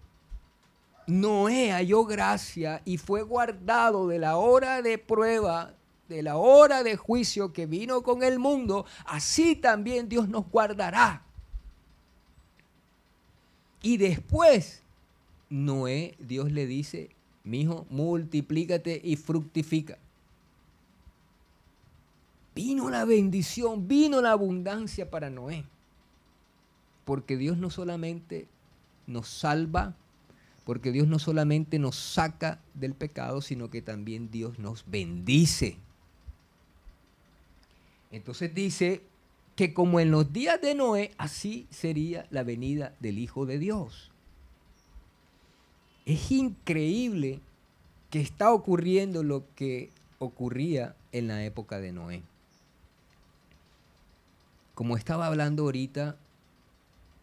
Noé 1.07 1.71
halló 1.73 2.05
gracia 2.05 2.83
y 2.85 2.99
fue 2.99 3.23
guardado 3.23 4.09
de 4.09 4.19
la 4.19 4.37
hora 4.37 4.83
de 4.83 4.99
prueba, 4.99 5.75
de 6.09 6.23
la 6.23 6.37
hora 6.37 6.83
de 6.83 6.97
juicio 6.97 7.53
que 7.53 7.67
vino 7.67 8.03
con 8.03 8.23
el 8.23 8.39
mundo, 8.39 8.85
así 9.07 9.57
también 9.57 10.09
Dios 10.09 10.29
nos 10.29 10.51
guardará. 10.51 11.23
Y 13.81 13.97
después, 13.97 14.84
Noé, 15.51 16.15
Dios 16.19 16.51
le 16.53 16.67
dice, 16.67 17.11
mi 17.45 17.63
hijo, 17.63 17.87
multiplícate 17.91 19.01
y 19.03 19.17
fructifica. 19.17 19.99
Vino 22.55 22.89
la 22.89 23.05
bendición, 23.05 23.89
vino 23.89 24.23
la 24.23 24.33
abundancia 24.33 25.11
para 25.11 25.29
Noé. 25.29 25.65
Porque 27.05 27.37
Dios 27.37 27.59
no 27.59 27.69
solamente 27.71 28.47
nos 29.07 29.29
salva, 29.29 29.95
porque 30.65 30.93
Dios 30.93 31.07
no 31.07 31.19
solamente 31.19 31.79
nos 31.79 31.97
saca 31.97 32.61
del 32.73 32.95
pecado, 32.95 33.43
sino 33.43 33.71
que 33.71 33.83
también 33.83 34.31
Dios 34.31 34.59
nos 34.59 34.85
bendice. 34.87 35.77
Entonces 38.11 38.55
dice 38.55 39.03
que 39.57 39.75
como 39.75 40.01
en 40.01 40.11
los 40.11 40.33
días 40.33 40.61
de 40.61 40.75
Noé, 40.75 41.13
así 41.19 41.67
sería 41.71 42.27
la 42.31 42.45
venida 42.45 42.95
del 43.01 43.19
Hijo 43.19 43.45
de 43.45 43.59
Dios. 43.59 44.14
Es 46.07 46.31
increíble 46.31 47.41
que 48.11 48.21
está 48.21 48.53
ocurriendo 48.53 49.23
lo 49.23 49.45
que 49.55 49.91
ocurría 50.19 50.95
en 51.13 51.29
la 51.29 51.45
época 51.45 51.81
de 51.81 51.93
Noé. 51.93 52.23
Como 54.75 54.97
estaba 54.97 55.27
hablando 55.27 55.65
ahorita, 55.65 56.17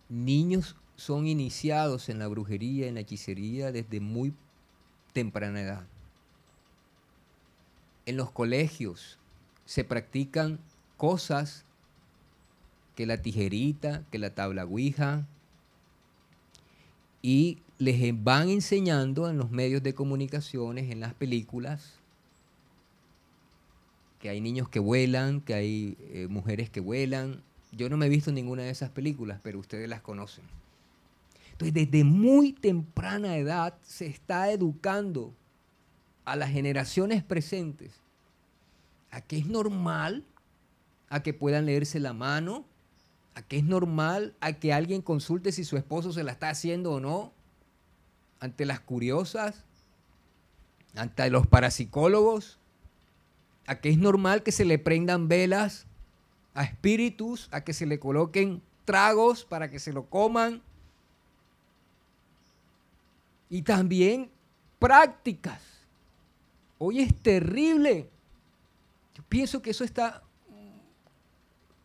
niños 0.10 0.76
son 0.96 1.28
iniciados 1.28 2.10
en 2.10 2.20
la 2.20 2.28
brujería, 2.28 2.88
en 2.88 2.96
la 2.96 3.02
hechicería 3.02 3.72
desde 3.72 4.00
muy 4.00 4.34
temprana 5.14 5.62
edad. 5.62 5.88
En 8.06 8.18
los 8.18 8.32
colegios 8.32 9.20
se 9.66 9.84
practican 9.84 10.60
cosas 10.98 11.66
que 12.96 13.06
la 13.06 13.22
tijerita, 13.22 14.04
que 14.12 14.20
la 14.20 14.34
tabla 14.34 14.66
guija, 14.66 15.28
y 17.22 17.60
les 17.82 18.24
van 18.24 18.50
enseñando 18.50 19.28
en 19.28 19.40
los 19.40 19.50
medios 19.50 19.82
de 19.82 19.96
comunicaciones, 19.96 20.92
en 20.92 21.00
las 21.00 21.16
películas, 21.16 21.96
que 24.20 24.30
hay 24.30 24.40
niños 24.40 24.70
que 24.70 24.78
vuelan, 24.78 25.42
que 25.42 25.56
hay 25.56 25.98
eh, 26.00 26.28
mujeres 26.30 26.70
que 26.70 26.80
vuelan, 26.80 27.42
yo 27.72 27.90
no 27.90 27.98
me 27.98 28.06
he 28.06 28.10
visto 28.10 28.32
ninguna 28.32 28.62
de 28.62 28.70
esas 28.70 28.92
películas, 28.92 29.40
pero 29.42 29.58
ustedes 29.58 29.90
las 29.90 30.02
conocen. 30.02 30.44
Entonces, 31.54 31.74
desde 31.74 32.04
muy 32.04 32.54
temprana 32.54 33.36
edad 33.38 33.74
se 33.82 34.06
está 34.06 34.52
educando 34.52 35.34
a 36.24 36.36
las 36.36 36.52
generaciones 36.52 37.24
presentes 37.24 37.94
a 39.10 39.22
que 39.22 39.40
es 39.40 39.48
normal, 39.48 40.24
a 41.10 41.24
que 41.24 41.34
puedan 41.34 41.66
leerse 41.66 42.00
la 42.00 42.14
mano, 42.14 42.64
a 43.34 43.42
que 43.42 43.58
es 43.58 43.64
normal, 43.64 44.36
a 44.40 44.54
que 44.54 44.72
alguien 44.72 45.02
consulte 45.02 45.52
si 45.52 45.64
su 45.64 45.78
esposo 45.78 46.14
se 46.14 46.24
la 46.24 46.32
está 46.32 46.50
haciendo 46.52 46.92
o 46.92 47.00
no, 47.00 47.34
ante 48.42 48.66
las 48.66 48.82
curiosas, 48.82 49.64
ante 50.98 51.30
los 51.30 51.48
parapsicólogos, 51.48 52.60
a 53.66 53.76
que 53.76 53.90
es 53.90 53.98
normal 53.98 54.44
que 54.44 54.52
se 54.52 54.66
le 54.66 54.78
prendan 54.78 55.30
velas 55.30 55.86
a 56.54 56.64
espíritus 56.66 57.48
a 57.52 57.64
que 57.64 57.72
se 57.72 57.86
le 57.86 57.98
coloquen 57.98 58.62
tragos 58.84 59.46
para 59.46 59.72
que 59.72 59.80
se 59.80 59.94
lo 59.94 60.08
coman. 60.08 60.62
Y 63.50 63.62
también 63.62 64.30
prácticas 64.78 65.72
Hoy 66.84 67.00
es 67.00 67.14
terrible. 67.14 68.10
Yo 69.14 69.22
pienso 69.30 69.62
que 69.62 69.70
eso 69.70 69.84
está, 69.84 70.24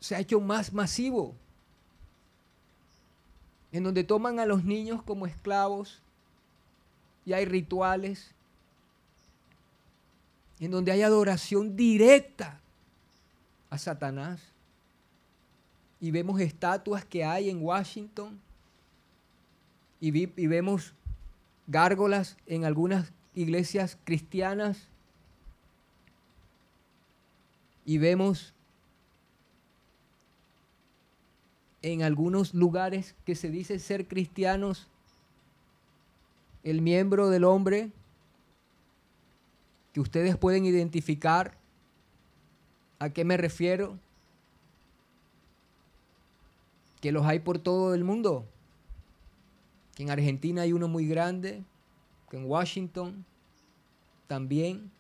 se 0.01 0.15
ha 0.15 0.21
hecho 0.21 0.41
más 0.41 0.73
masivo. 0.73 1.35
En 3.73 3.85
donde 3.85 4.05
toman 4.05 4.41
a 4.41 4.47
los 4.47 4.65
niños 4.65 5.03
como 5.03 5.27
esclavos 5.27 6.01
y 7.27 7.33
hay 7.33 7.45
rituales. 7.45 8.31
En 10.59 10.71
donde 10.71 10.93
hay 10.93 11.03
adoración 11.03 11.77
directa 11.77 12.59
a 13.69 13.77
Satanás. 13.77 14.41
Y 16.01 16.13
vemos 16.13 16.41
estatuas 16.41 17.05
que 17.05 17.25
hay 17.25 17.51
en 17.51 17.63
Washington. 17.63 18.41
Y, 20.01 20.27
vemos 20.47 20.95
gárgolas 21.67 22.37
en 22.47 22.65
algunas 22.65 23.13
iglesias 23.35 23.99
cristianas 24.05 24.89
y 27.85 27.99
vemos 27.99 28.53
en 31.83 32.03
algunos 32.03 32.55
lugares 32.55 33.15
que 33.25 33.35
se 33.35 33.51
dice 33.51 33.79
ser 33.79 34.07
cristianos 34.07 34.89
el 36.67 36.83
miembro 36.83 37.31
del 37.31 37.45
hombre 37.45 37.93
que 39.93 40.01
ustedes 40.01 40.37
pueden 40.37 40.67
identificar 40.67 41.57
a 42.99 43.11
qué 43.11 43.25
me 43.25 43.37
refiero 43.37 43.97
que 47.01 47.13
los 47.13 47.25
hay 47.25 47.39
por 47.39 47.61
todo 47.61 47.95
el 47.95 48.03
mundo 48.03 48.45
que 49.95 50.03
en 50.03 50.11
Argentina 50.11 50.63
hay 50.63 50.73
uno 50.73 50.89
muy 50.89 51.07
grande 51.07 51.63
que 52.29 52.37
en 52.37 52.47
Washington 52.47 53.25
también. 54.27 54.91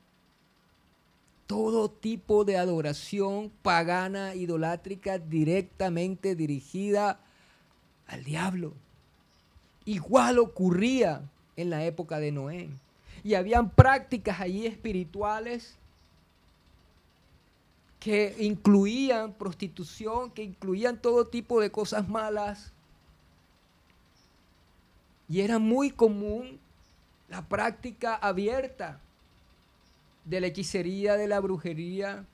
Todo 1.49 1.91
tipo 1.91 2.45
de 2.45 2.59
adoración 2.59 3.51
pagana, 3.63 4.37
idolátrica, 4.37 5.19
directamente 5.19 6.37
dirigida 6.37 7.19
al 8.07 8.23
diablo. 8.23 8.73
Igual 9.85 10.39
ocurría 10.39 11.29
en 11.57 11.71
la 11.71 11.85
época 11.85 12.19
de 12.19 12.33
Noé. 12.33 12.69
Y 13.25 13.35
habían 13.35 13.71
prácticas 13.71 14.41
allí 14.41 14.67
espirituales 14.67 15.77
que 17.99 18.37
incluían 18.39 19.33
prostitución, 19.33 20.31
que 20.31 20.45
incluían 20.45 21.01
todo 21.01 21.27
tipo 21.27 21.61
de 21.61 21.71
cosas 21.71 22.09
malas. 22.09 22.73
Y 25.29 25.41
era 25.41 25.59
muy 25.59 25.91
común 25.91 26.61
la 27.29 27.43
práctica 27.43 28.15
abierta 28.15 29.01
de 30.25 30.41
la 30.41 30.47
hechicería, 30.49 31.17
de 31.17 31.27
la 31.27 31.41
brujería. 31.41 32.25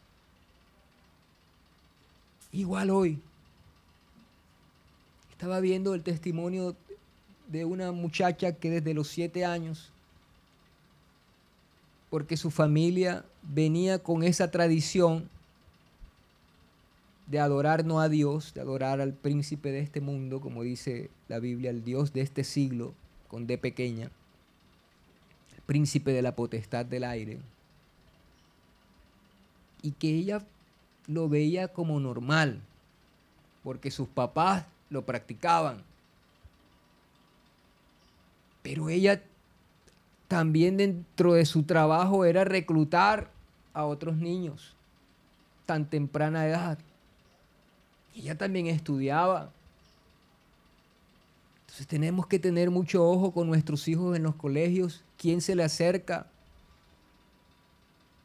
Igual 2.50 2.90
hoy. 2.90 3.18
Estaba 5.30 5.60
viendo 5.60 5.94
el 5.94 6.02
testimonio 6.02 6.76
de 7.53 7.64
una 7.64 7.92
muchacha 7.92 8.53
que 8.53 8.70
desde 8.70 8.94
los 8.94 9.09
siete 9.09 9.44
años, 9.44 9.92
porque 12.11 12.36
su 12.36 12.50
familia 12.50 13.24
venía 13.42 13.98
con 13.98 14.24
esa 14.24 14.50
tradición 14.50 15.28
de 17.26 17.38
adorar 17.38 17.84
no 17.84 18.00
a 18.00 18.09
Dios, 18.09 18.53
de 18.55 18.61
adorar 18.61 19.00
al 19.00 19.12
príncipe 19.12 19.70
de 19.70 19.80
este 19.80 20.00
mundo, 20.00 20.40
como 20.40 20.62
dice 20.62 21.11
la 21.28 21.38
Biblia, 21.38 21.70
el 21.70 21.84
Dios 21.84 22.12
de 22.12 22.22
este 22.22 22.42
siglo, 22.42 22.94
con 23.28 23.46
D 23.46 23.57
pequeña 23.57 24.11
príncipe 25.66 26.12
de 26.12 26.22
la 26.22 26.34
potestad 26.34 26.84
del 26.84 27.05
aire. 27.05 27.38
Y 29.80 29.92
que 29.92 30.09
ella 30.09 30.44
lo 31.07 31.28
veía 31.28 31.68
como 31.68 31.98
normal, 32.00 32.61
porque 33.64 33.90
sus 33.90 34.09
papás 34.09 34.66
lo 34.90 35.07
practicaban. 35.07 35.82
Pero 38.62 38.88
ella 38.88 39.22
también 40.28 40.76
dentro 40.76 41.34
de 41.34 41.44
su 41.44 41.64
trabajo 41.64 42.24
era 42.24 42.44
reclutar 42.44 43.30
a 43.74 43.84
otros 43.84 44.16
niños 44.16 44.74
tan 45.66 45.88
temprana 45.88 46.46
edad. 46.46 46.78
Ella 48.14 48.36
también 48.36 48.66
estudiaba. 48.66 49.50
Entonces 51.62 51.86
tenemos 51.86 52.26
que 52.26 52.38
tener 52.38 52.70
mucho 52.70 53.08
ojo 53.08 53.32
con 53.32 53.46
nuestros 53.46 53.88
hijos 53.88 54.16
en 54.16 54.22
los 54.22 54.34
colegios 54.34 55.02
quién 55.16 55.40
se 55.40 55.54
le 55.54 55.64
acerca. 55.64 56.26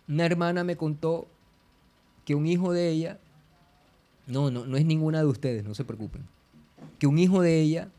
Una 0.07 0.25
hermana 0.25 0.63
me 0.63 0.75
contó 0.75 1.27
que 2.25 2.35
un 2.35 2.47
hijo 2.47 2.73
de 2.73 2.89
ella, 2.89 3.19
no, 4.25 4.51
no, 4.51 4.65
no 4.65 4.75
es 4.75 4.85
ninguna 4.85 5.19
de 5.19 5.27
ustedes, 5.27 5.63
no 5.63 5.73
se 5.75 5.85
preocupen, 5.85 6.23
que 6.99 7.07
un 7.07 7.19
hijo 7.19 7.41
de 7.41 7.61
ella, 7.61 7.89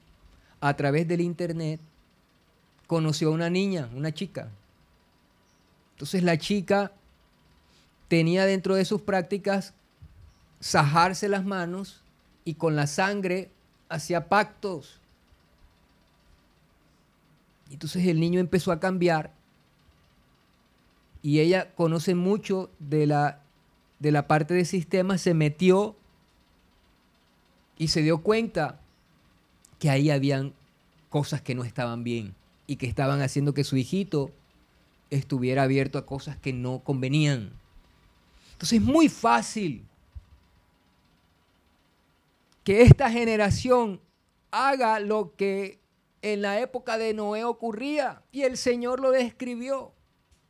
a 0.61 0.75
través 0.77 1.09
del 1.09 1.23
internet, 1.23 1.81
conoció 2.89 3.29
a 3.29 3.33
una 3.33 3.51
niña, 3.51 3.89
una 3.95 4.13
chica. 4.13 4.51
Entonces 5.93 6.25
la 6.25 6.37
chica 6.39 6.91
tenía 8.09 8.45
dentro 8.47 8.75
de 8.75 8.85
sus 8.85 9.03
prácticas 9.03 9.75
sajarse 10.59 11.29
las 11.29 11.45
manos 11.45 12.03
y 12.45 12.55
con 12.55 12.75
la 12.75 12.89
sangre 12.89 13.53
hacía 13.89 14.29
pactos 14.29 15.01
entonces 17.71 18.07
el 18.07 18.21
niño 18.21 18.41
empezó 18.41 18.73
a 18.73 18.81
cambiar 18.81 19.33
y 21.23 21.41
ella 21.41 21.73
conoce 21.75 22.15
mucho 22.15 22.71
de 22.79 23.07
la, 23.07 23.43
de 23.99 24.13
la 24.13 24.27
parte 24.27 24.55
de 24.55 24.65
sistema, 24.65 25.19
se 25.19 25.35
metió 25.35 25.97
y 27.77 27.89
se 27.89 28.03
dio 28.03 28.19
cuenta 28.23 28.81
que 29.79 29.91
ahí 29.91 30.11
habían 30.11 30.55
cosas 31.11 31.43
que 31.43 31.55
no 31.55 31.65
estaban 31.65 32.05
bien 32.05 32.35
y 32.69 32.77
que 32.77 32.87
estaban 32.87 33.21
haciendo 33.23 33.55
que 33.55 33.65
su 33.65 33.77
hijito 33.77 34.31
estuviera 35.11 35.65
abierto 35.65 35.99
a 35.99 36.07
cosas 36.07 36.37
que 36.37 36.53
no 36.53 36.85
convenían. 36.85 37.51
Entonces 38.53 38.79
es 38.79 38.85
muy 38.85 39.09
fácil 39.09 39.85
que 42.63 42.83
esta 42.83 43.11
generación 43.11 44.01
haga 44.51 45.01
lo 45.01 45.35
que 45.35 45.81
en 46.23 46.43
la 46.43 46.61
época 46.61 46.99
de 46.99 47.15
Noé 47.15 47.45
ocurría 47.45 48.23
y 48.31 48.43
el 48.43 48.57
Señor 48.57 49.01
lo 49.01 49.11
describió 49.11 49.93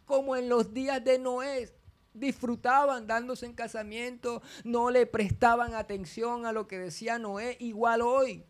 como 0.05 0.35
en 0.35 0.49
los 0.49 0.75
días 0.75 1.05
de 1.05 1.19
Noé 1.19 1.73
disfrutaban 2.15 3.07
dándose 3.07 3.47
en 3.47 3.53
casamiento, 3.53 4.43
no 4.65 4.91
le 4.91 5.07
prestaban 5.07 5.75
atención 5.75 6.47
a 6.47 6.53
lo 6.53 6.67
que 6.67 6.79
decía 6.79 7.21
Noé, 7.21 7.57
igual 7.61 8.03
hoy. 8.03 8.45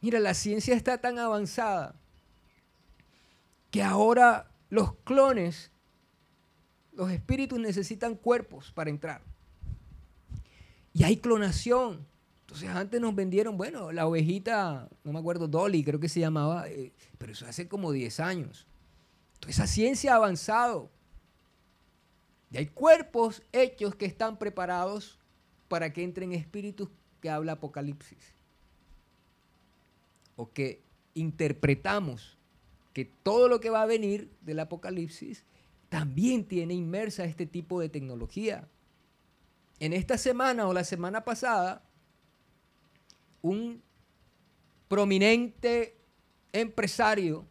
Mira, 0.00 0.20
la 0.20 0.34
ciencia 0.34 0.74
está 0.74 0.98
tan 0.98 1.18
avanzada 1.18 1.94
que 3.70 3.82
ahora 3.82 4.50
los 4.70 4.94
clones, 5.04 5.70
los 6.92 7.10
espíritus 7.10 7.58
necesitan 7.58 8.14
cuerpos 8.14 8.72
para 8.72 8.90
entrar. 8.90 9.22
Y 10.92 11.04
hay 11.04 11.18
clonación. 11.18 12.06
Entonces 12.42 12.68
antes 12.70 13.00
nos 13.00 13.14
vendieron, 13.14 13.56
bueno, 13.56 13.92
la 13.92 14.06
ovejita, 14.06 14.88
no 15.02 15.12
me 15.12 15.18
acuerdo, 15.18 15.48
Dolly 15.48 15.82
creo 15.82 15.98
que 15.98 16.08
se 16.08 16.20
llamaba, 16.20 16.68
eh, 16.68 16.92
pero 17.18 17.32
eso 17.32 17.44
hace 17.46 17.68
como 17.68 17.90
10 17.90 18.20
años. 18.20 18.66
Entonces 19.34 19.56
esa 19.56 19.66
ciencia 19.66 20.12
ha 20.12 20.16
avanzado. 20.16 20.90
Y 22.50 22.58
hay 22.58 22.66
cuerpos 22.66 23.42
hechos 23.52 23.96
que 23.96 24.06
están 24.06 24.38
preparados 24.38 25.18
para 25.68 25.92
que 25.92 26.04
entren 26.04 26.32
espíritus 26.32 26.88
que 27.20 27.28
habla 27.28 27.52
Apocalipsis. 27.52 28.35
O 30.36 30.52
que 30.52 30.82
interpretamos 31.14 32.38
que 32.92 33.04
todo 33.04 33.48
lo 33.48 33.60
que 33.60 33.70
va 33.70 33.82
a 33.82 33.86
venir 33.86 34.30
del 34.40 34.60
Apocalipsis 34.60 35.44
también 35.88 36.46
tiene 36.46 36.74
inmersa 36.74 37.24
este 37.24 37.46
tipo 37.46 37.80
de 37.80 37.88
tecnología. 37.88 38.68
En 39.80 39.92
esta 39.92 40.16
semana 40.16 40.66
o 40.66 40.72
la 40.72 40.84
semana 40.84 41.24
pasada 41.24 41.82
un 43.42 43.82
prominente 44.88 45.96
empresario 46.52 47.46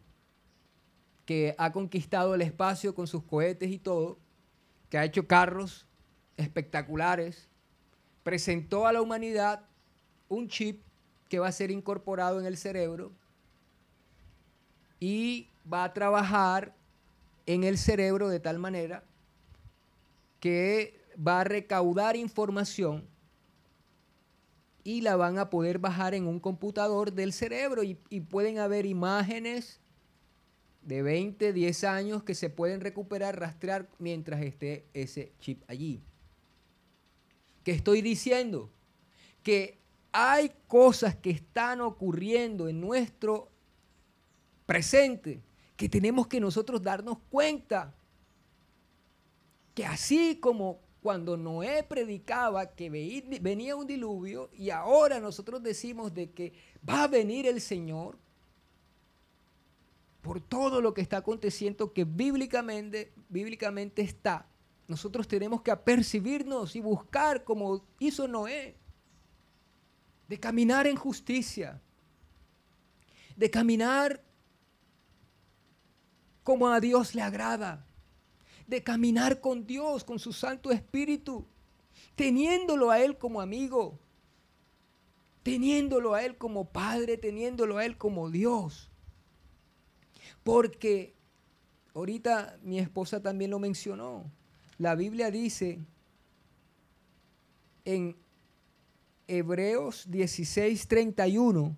que 1.24 1.54
ha 1.58 1.72
conquistado 1.72 2.34
el 2.34 2.42
espacio 2.42 2.94
con 2.94 3.06
sus 3.06 3.24
cohetes 3.24 3.70
y 3.70 3.78
todo, 3.78 4.18
que 4.88 4.98
ha 4.98 5.04
hecho 5.04 5.26
carros 5.26 5.86
espectaculares, 6.36 7.48
presentó 8.22 8.86
a 8.86 8.92
la 8.92 9.02
humanidad 9.02 9.64
un 10.28 10.48
chip 10.48 10.85
que 11.28 11.38
va 11.38 11.48
a 11.48 11.52
ser 11.52 11.70
incorporado 11.70 12.40
en 12.40 12.46
el 12.46 12.56
cerebro 12.56 13.12
y 15.00 15.48
va 15.70 15.84
a 15.84 15.92
trabajar 15.92 16.74
en 17.46 17.64
el 17.64 17.78
cerebro 17.78 18.28
de 18.28 18.40
tal 18.40 18.58
manera 18.58 19.04
que 20.40 21.00
va 21.16 21.40
a 21.40 21.44
recaudar 21.44 22.16
información 22.16 23.04
y 24.84 25.00
la 25.00 25.16
van 25.16 25.38
a 25.38 25.50
poder 25.50 25.80
bajar 25.80 26.14
en 26.14 26.26
un 26.26 26.38
computador 26.38 27.12
del 27.12 27.32
cerebro 27.32 27.82
y, 27.82 27.94
pueden 28.30 28.58
haber 28.58 28.86
imágenes 28.86 29.80
de 30.82 31.02
20, 31.02 31.52
10 31.52 31.84
años 31.84 32.22
que 32.22 32.36
se 32.36 32.50
pueden 32.50 32.80
recuperar, 32.80 33.40
rastrear 33.40 33.88
mientras 33.98 34.42
esté 34.42 34.86
ese 34.94 35.32
chip 35.40 35.64
allí. 35.66 36.00
¿Qué 37.64 37.72
estoy 37.72 38.00
diciendo? 38.00 38.70
Que 39.42 39.76
hay 40.18 40.50
cosas 40.66 41.14
que 41.14 41.28
están 41.28 41.82
ocurriendo 41.82 42.68
en 42.68 42.80
nuestro 42.80 43.50
presente 44.64 45.42
que 45.76 45.90
tenemos 45.90 46.26
que 46.26 46.40
nosotros 46.40 46.82
darnos 46.82 47.18
cuenta. 47.28 47.94
Que 49.74 49.84
así 49.84 50.38
como 50.40 50.80
cuando 51.02 51.36
Noé 51.36 51.82
predicaba 51.82 52.74
que 52.74 52.88
venía 53.42 53.76
un 53.76 53.86
diluvio 53.86 54.48
y 54.54 54.70
ahora 54.70 55.20
nosotros 55.20 55.62
decimos 55.62 56.14
de 56.14 56.30
que 56.30 56.54
va 56.88 57.02
a 57.02 57.08
venir 57.08 57.46
el 57.46 57.60
Señor, 57.60 58.16
por 60.22 60.40
todo 60.40 60.80
lo 60.80 60.94
que 60.94 61.02
está 61.02 61.18
aconteciendo 61.18 61.92
que 61.92 62.04
bíblicamente, 62.04 63.12
bíblicamente 63.28 64.00
está. 64.00 64.48
Nosotros 64.88 65.28
tenemos 65.28 65.60
que 65.60 65.70
apercibirnos 65.70 66.74
y 66.74 66.80
buscar 66.80 67.44
como 67.44 67.84
hizo 67.98 68.26
Noé, 68.26 68.78
de 70.28 70.38
caminar 70.40 70.86
en 70.86 70.96
justicia, 70.96 71.80
de 73.36 73.50
caminar 73.50 74.22
como 76.42 76.68
a 76.68 76.80
Dios 76.80 77.14
le 77.14 77.22
agrada, 77.22 77.86
de 78.66 78.82
caminar 78.82 79.40
con 79.40 79.66
Dios, 79.66 80.04
con 80.04 80.18
su 80.18 80.32
Santo 80.32 80.70
Espíritu, 80.70 81.46
teniéndolo 82.14 82.90
a 82.90 83.00
Él 83.00 83.18
como 83.18 83.40
amigo, 83.40 83.98
teniéndolo 85.42 86.14
a 86.14 86.24
Él 86.24 86.36
como 86.36 86.70
Padre, 86.70 87.16
teniéndolo 87.16 87.78
a 87.78 87.84
Él 87.84 87.96
como 87.96 88.30
Dios. 88.30 88.90
Porque 90.42 91.14
ahorita 91.94 92.58
mi 92.62 92.78
esposa 92.78 93.22
también 93.22 93.50
lo 93.50 93.58
mencionó. 93.58 94.30
La 94.78 94.94
Biblia 94.94 95.30
dice 95.30 95.80
en 97.84 98.16
Hebreos 99.28 100.04
16, 100.08 100.86
31, 100.86 101.76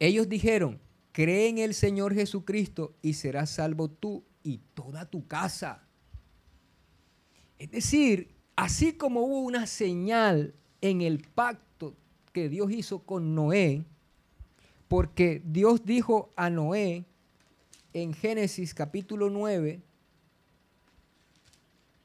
ellos 0.00 0.28
dijeron, 0.28 0.80
cree 1.12 1.48
en 1.48 1.58
el 1.58 1.74
Señor 1.74 2.14
Jesucristo 2.14 2.94
y 3.02 3.14
serás 3.14 3.50
salvo 3.50 3.88
tú 3.88 4.24
y 4.42 4.58
toda 4.74 5.04
tu 5.04 5.26
casa. 5.26 5.82
Es 7.58 7.70
decir, 7.70 8.34
así 8.56 8.92
como 8.92 9.20
hubo 9.22 9.40
una 9.40 9.66
señal 9.66 10.54
en 10.80 11.00
el 11.00 11.20
pacto 11.20 11.94
que 12.32 12.48
Dios 12.48 12.70
hizo 12.72 13.00
con 13.00 13.34
Noé, 13.34 13.84
porque 14.86 15.42
Dios 15.44 15.84
dijo 15.84 16.30
a 16.36 16.50
Noé 16.50 17.04
en 17.92 18.14
Génesis 18.14 18.74
capítulo 18.74 19.30
9 19.30 19.80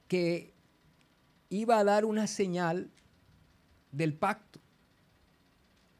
que 0.07 0.53
iba 1.49 1.77
a 1.77 1.83
dar 1.83 2.05
una 2.05 2.27
señal 2.27 2.89
del 3.93 4.13
pacto. 4.13 4.59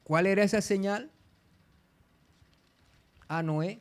¿Cuál 0.04 0.26
era 0.26 0.44
esa 0.44 0.60
señal? 0.60 1.10
A 3.30 3.42
Noé. 3.42 3.80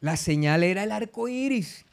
La 0.00 0.16
señal 0.16 0.64
era 0.64 0.82
el 0.82 0.90
arco 0.90 1.28
iris. 1.28 1.84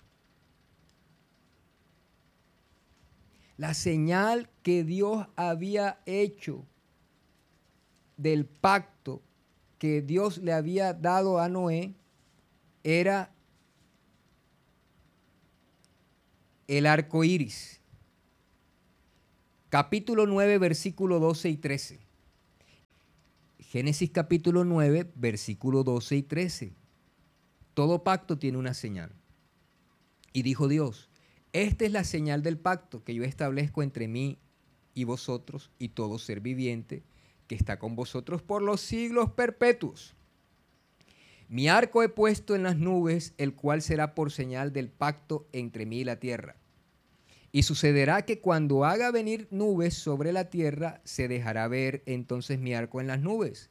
La 3.57 3.73
señal 3.73 4.49
que 4.63 4.83
Dios 4.83 5.27
había 5.35 5.99
hecho 6.05 6.65
del 8.15 8.45
pacto 8.45 9.21
que 9.77 10.01
Dios 10.01 10.39
le 10.39 10.53
había 10.53 10.93
dado 10.93 11.39
a 11.39 11.49
Noé 11.49 11.93
era 12.83 13.31
el 16.67 16.85
arco 16.85 17.23
iris. 17.23 17.79
Capítulo 19.69 20.25
9, 20.27 20.57
versículo 20.57 21.19
12 21.19 21.49
y 21.49 21.57
13. 21.57 21.99
Génesis 23.59 24.11
capítulo 24.11 24.63
9, 24.63 25.11
versículo 25.15 25.83
12 25.83 26.15
y 26.17 26.23
13. 26.23 26.73
Todo 27.73 28.03
pacto 28.03 28.37
tiene 28.37 28.57
una 28.57 28.73
señal. 28.73 29.11
Y 30.33 30.41
dijo 30.43 30.67
Dios, 30.67 31.09
esta 31.53 31.85
es 31.85 31.91
la 31.91 32.03
señal 32.03 32.43
del 32.43 32.57
pacto 32.57 33.03
que 33.03 33.15
yo 33.15 33.23
establezco 33.23 33.81
entre 33.81 34.07
mí 34.07 34.37
y 34.93 35.05
vosotros 35.05 35.71
y 35.79 35.89
todo 35.89 36.19
ser 36.19 36.41
viviente 36.41 37.03
que 37.47 37.55
está 37.55 37.79
con 37.79 37.95
vosotros 37.95 38.41
por 38.41 38.61
los 38.61 38.81
siglos 38.81 39.31
perpetuos. 39.31 40.16
Mi 41.49 41.69
arco 41.69 42.03
he 42.03 42.09
puesto 42.09 42.55
en 42.55 42.63
las 42.63 42.77
nubes, 42.77 43.33
el 43.37 43.55
cual 43.55 43.81
será 43.81 44.15
por 44.15 44.31
señal 44.31 44.73
del 44.73 44.89
pacto 44.89 45.47
entre 45.53 45.85
mí 45.85 45.99
y 45.99 46.03
la 46.03 46.19
tierra. 46.19 46.57
Y 47.53 47.63
sucederá 47.63 48.23
que 48.25 48.41
cuando 48.41 48.83
haga 48.83 49.11
venir 49.11 49.47
nubes 49.49 49.93
sobre 49.93 50.33
la 50.33 50.49
tierra, 50.49 51.01
se 51.05 51.29
dejará 51.29 51.67
ver 51.69 52.03
entonces 52.05 52.59
mi 52.59 52.73
arco 52.73 52.99
en 52.99 53.07
las 53.07 53.21
nubes. 53.21 53.69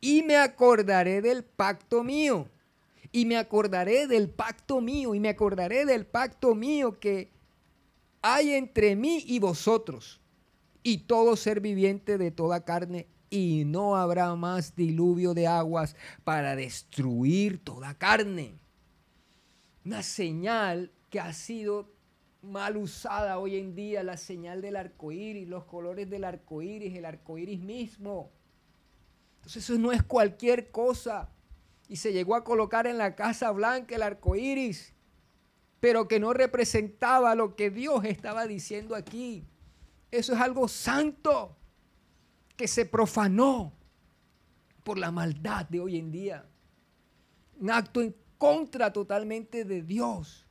Y 0.00 0.24
me 0.24 0.36
acordaré 0.36 1.22
del 1.22 1.44
pacto 1.44 2.02
mío 2.02 2.48
y 3.12 3.26
me 3.26 3.36
acordaré 3.36 4.08
del 4.08 4.28
pacto 4.28 4.80
mío 4.80 5.14
y 5.14 5.20
me 5.20 5.28
acordaré 5.28 5.84
del 5.86 6.06
pacto 6.06 6.56
mío 6.56 6.98
que 6.98 7.30
hay 8.22 8.54
entre 8.54 8.96
mí 8.96 9.22
y 9.26 9.38
vosotros 9.38 10.20
y 10.82 10.98
todo 10.98 11.36
ser 11.36 11.60
viviente 11.60 12.18
de 12.18 12.30
toda 12.32 12.64
carne 12.64 13.06
y 13.32 13.64
no 13.64 13.96
habrá 13.96 14.34
más 14.34 14.76
diluvio 14.76 15.32
de 15.32 15.46
aguas 15.46 15.96
para 16.22 16.54
destruir 16.54 17.64
toda 17.64 17.94
carne. 17.94 18.58
Una 19.86 20.02
señal 20.02 20.92
que 21.08 21.18
ha 21.18 21.32
sido 21.32 21.90
mal 22.42 22.76
usada 22.76 23.38
hoy 23.38 23.56
en 23.56 23.74
día, 23.74 24.02
la 24.02 24.18
señal 24.18 24.60
del 24.60 24.76
arco 24.76 25.12
iris, 25.12 25.48
los 25.48 25.64
colores 25.64 26.10
del 26.10 26.24
arco 26.24 26.60
iris, 26.60 26.94
el 26.94 27.06
arco 27.06 27.38
iris 27.38 27.58
mismo. 27.58 28.30
Entonces, 29.36 29.64
eso 29.64 29.78
no 29.78 29.92
es 29.92 30.02
cualquier 30.02 30.70
cosa 30.70 31.30
y 31.88 31.96
se 31.96 32.12
llegó 32.12 32.34
a 32.34 32.44
colocar 32.44 32.86
en 32.86 32.98
la 32.98 33.16
Casa 33.16 33.50
Blanca 33.50 33.96
el 33.96 34.02
arco 34.02 34.36
iris, 34.36 34.92
pero 35.80 36.06
que 36.06 36.20
no 36.20 36.34
representaba 36.34 37.34
lo 37.34 37.56
que 37.56 37.70
Dios 37.70 38.04
estaba 38.04 38.46
diciendo 38.46 38.94
aquí. 38.94 39.46
Eso 40.10 40.34
es 40.34 40.40
algo 40.40 40.68
santo 40.68 41.56
que 42.56 42.68
se 42.68 42.84
profanó 42.84 43.72
por 44.84 44.98
la 44.98 45.10
maldad 45.10 45.66
de 45.68 45.80
hoy 45.80 45.98
en 45.98 46.10
día. 46.10 46.46
Un 47.60 47.70
acto 47.70 48.00
en 48.00 48.14
contra 48.38 48.92
totalmente 48.92 49.64
de 49.64 49.82
Dios, 49.82 50.46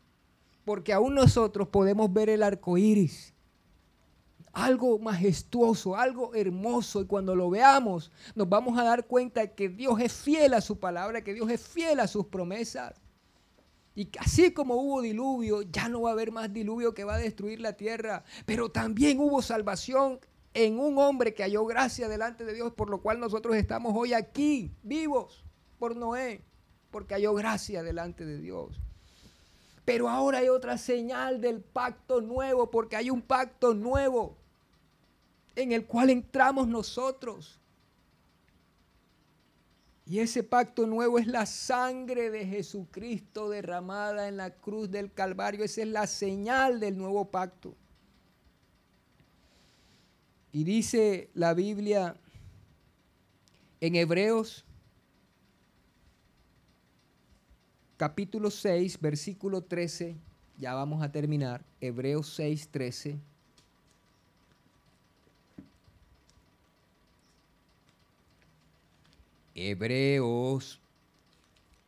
porque 0.64 0.94
aún 0.94 1.16
nosotros 1.16 1.68
podemos 1.68 2.12
ver 2.12 2.30
el 2.30 2.44
arco 2.44 2.78
iris 2.78 3.34
algo 4.54 5.00
majestuoso, 5.00 5.96
algo 5.96 6.34
hermoso. 6.36 7.02
Y 7.02 7.06
cuando 7.06 7.36
lo 7.36 7.50
veamos, 7.50 8.12
nos 8.36 8.50
vamos 8.50 8.78
a 8.78 8.84
dar 8.84 9.08
cuenta 9.08 9.48
que 9.48 9.70
Dios 9.70 10.00
es 10.00 10.14
fiel 10.14 10.54
a 10.54 10.62
su 10.62 10.80
palabra, 10.80 11.24
que 11.24 11.34
Dios 11.34 11.50
es 11.50 11.62
fiel 11.62 12.00
a 12.00 12.08
sus 12.08 12.28
promesas. 12.28 13.00
Y 13.94 14.10
así 14.20 14.52
como 14.52 14.76
hubo 14.76 15.02
diluvio, 15.02 15.64
ya 15.64 15.90
no 15.90 16.02
va 16.02 16.10
a 16.10 16.14
haber 16.14 16.32
más 16.32 16.52
diluvio 16.52 16.94
que 16.94 17.04
va 17.04 17.16
a 17.16 17.20
destruir 17.20 17.60
la 17.60 17.74
tierra. 17.74 18.24
Pero 18.46 18.72
también 18.72 19.20
hubo 19.20 19.42
salvación 19.42 20.20
en 20.54 20.80
un 20.80 20.98
hombre 20.98 21.34
que 21.34 21.44
halló 21.44 21.66
gracia 21.66 22.10
delante 22.10 22.44
de 22.44 22.54
Dios, 22.54 22.74
por 22.74 22.90
lo 22.90 23.02
cual 23.02 23.20
nosotros 23.20 23.56
estamos 23.56 23.94
hoy 23.96 24.14
aquí, 24.14 24.72
vivos, 24.84 25.44
por 25.80 25.96
Noé, 25.96 26.44
porque 26.92 27.14
halló 27.14 27.34
gracia 27.34 27.84
delante 27.84 28.26
de 28.26 28.38
Dios. 28.40 28.80
Pero 29.86 30.10
ahora 30.10 30.40
hay 30.40 30.50
otra 30.50 30.78
señal 30.78 31.42
del 31.42 31.62
pacto 31.62 32.22
nuevo, 32.22 32.70
porque 32.70 32.96
hay 32.96 33.10
un 33.10 33.22
pacto 33.22 33.74
nuevo 33.74 34.38
en 35.56 35.72
el 35.72 35.86
cual 35.86 36.10
entramos 36.10 36.68
nosotros. 36.68 37.60
Y 40.06 40.20
ese 40.20 40.44
pacto 40.44 40.86
nuevo 40.86 41.20
es 41.20 41.28
la 41.28 41.46
sangre 41.46 42.30
de 42.30 42.46
Jesucristo 42.46 43.50
derramada 43.50 44.28
en 44.28 44.38
la 44.38 44.54
cruz 44.54 44.92
del 44.92 45.14
Calvario. 45.14 45.64
Esa 45.64 45.82
es 45.82 45.88
la 45.88 46.06
señal 46.06 46.80
del 46.80 46.98
nuevo 46.98 47.32
pacto. 47.32 47.76
Y 50.54 50.64
dice 50.64 51.30
la 51.34 51.54
Biblia 51.54 52.16
en 53.80 53.96
Hebreos 53.96 54.66
capítulo 57.98 58.50
6, 58.50 59.00
versículo 59.00 59.62
13, 59.62 60.16
ya 60.58 60.74
vamos 60.74 61.04
a 61.04 61.12
terminar, 61.12 61.64
Hebreos 61.80 62.34
6, 62.36 62.70
13. 62.70 63.20
Hebreos 69.54 70.80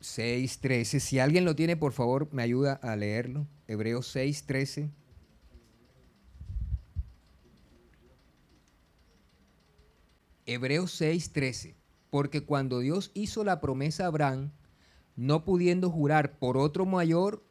6.13. 0.01 0.99
Si 0.99 1.20
alguien 1.20 1.45
lo 1.45 1.55
tiene, 1.55 1.78
por 1.78 1.93
favor, 1.93 2.32
me 2.32 2.43
ayuda 2.43 2.74
a 2.74 2.95
leerlo. 2.95 3.47
Hebreos 3.68 4.16
6.13. 4.16 4.89
Hebreos 10.45 10.91
6:13. 10.99 11.75
Porque 12.09 12.43
cuando 12.43 12.79
Dios 12.79 13.11
hizo 13.13 13.43
la 13.43 13.59
promesa 13.59 14.03
a 14.03 14.07
Abraham, 14.07 14.51
no 15.15 15.43
pudiendo 15.43 15.89
jurar 15.89 16.37
por 16.37 16.57
otro 16.57 16.85
mayor, 16.85 17.43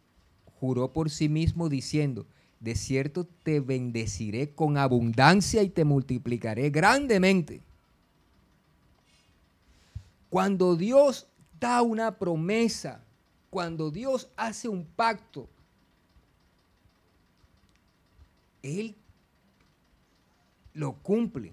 juró 0.61 0.93
por 0.93 1.11
sí 1.11 1.28
mismo 1.28 1.68
diciendo, 1.68 2.26
de 2.61 2.76
cierto 2.76 3.26
te 3.43 3.59
bendeciré 3.59 4.55
con 4.55 4.76
abundancia 4.76 5.64
y 5.64 5.68
te 5.68 5.84
multiplicaré 5.84 6.70
grandemente. 6.70 7.61
Cuando 10.30 10.76
Dios 10.76 11.26
da 11.59 11.82
una 11.82 12.18
promesa, 12.18 13.05
cuando 13.51 13.90
Dios 13.90 14.30
hace 14.36 14.68
un 14.68 14.84
pacto, 14.84 15.49
Él 18.62 18.95
lo 20.72 20.95
cumple. 20.95 21.53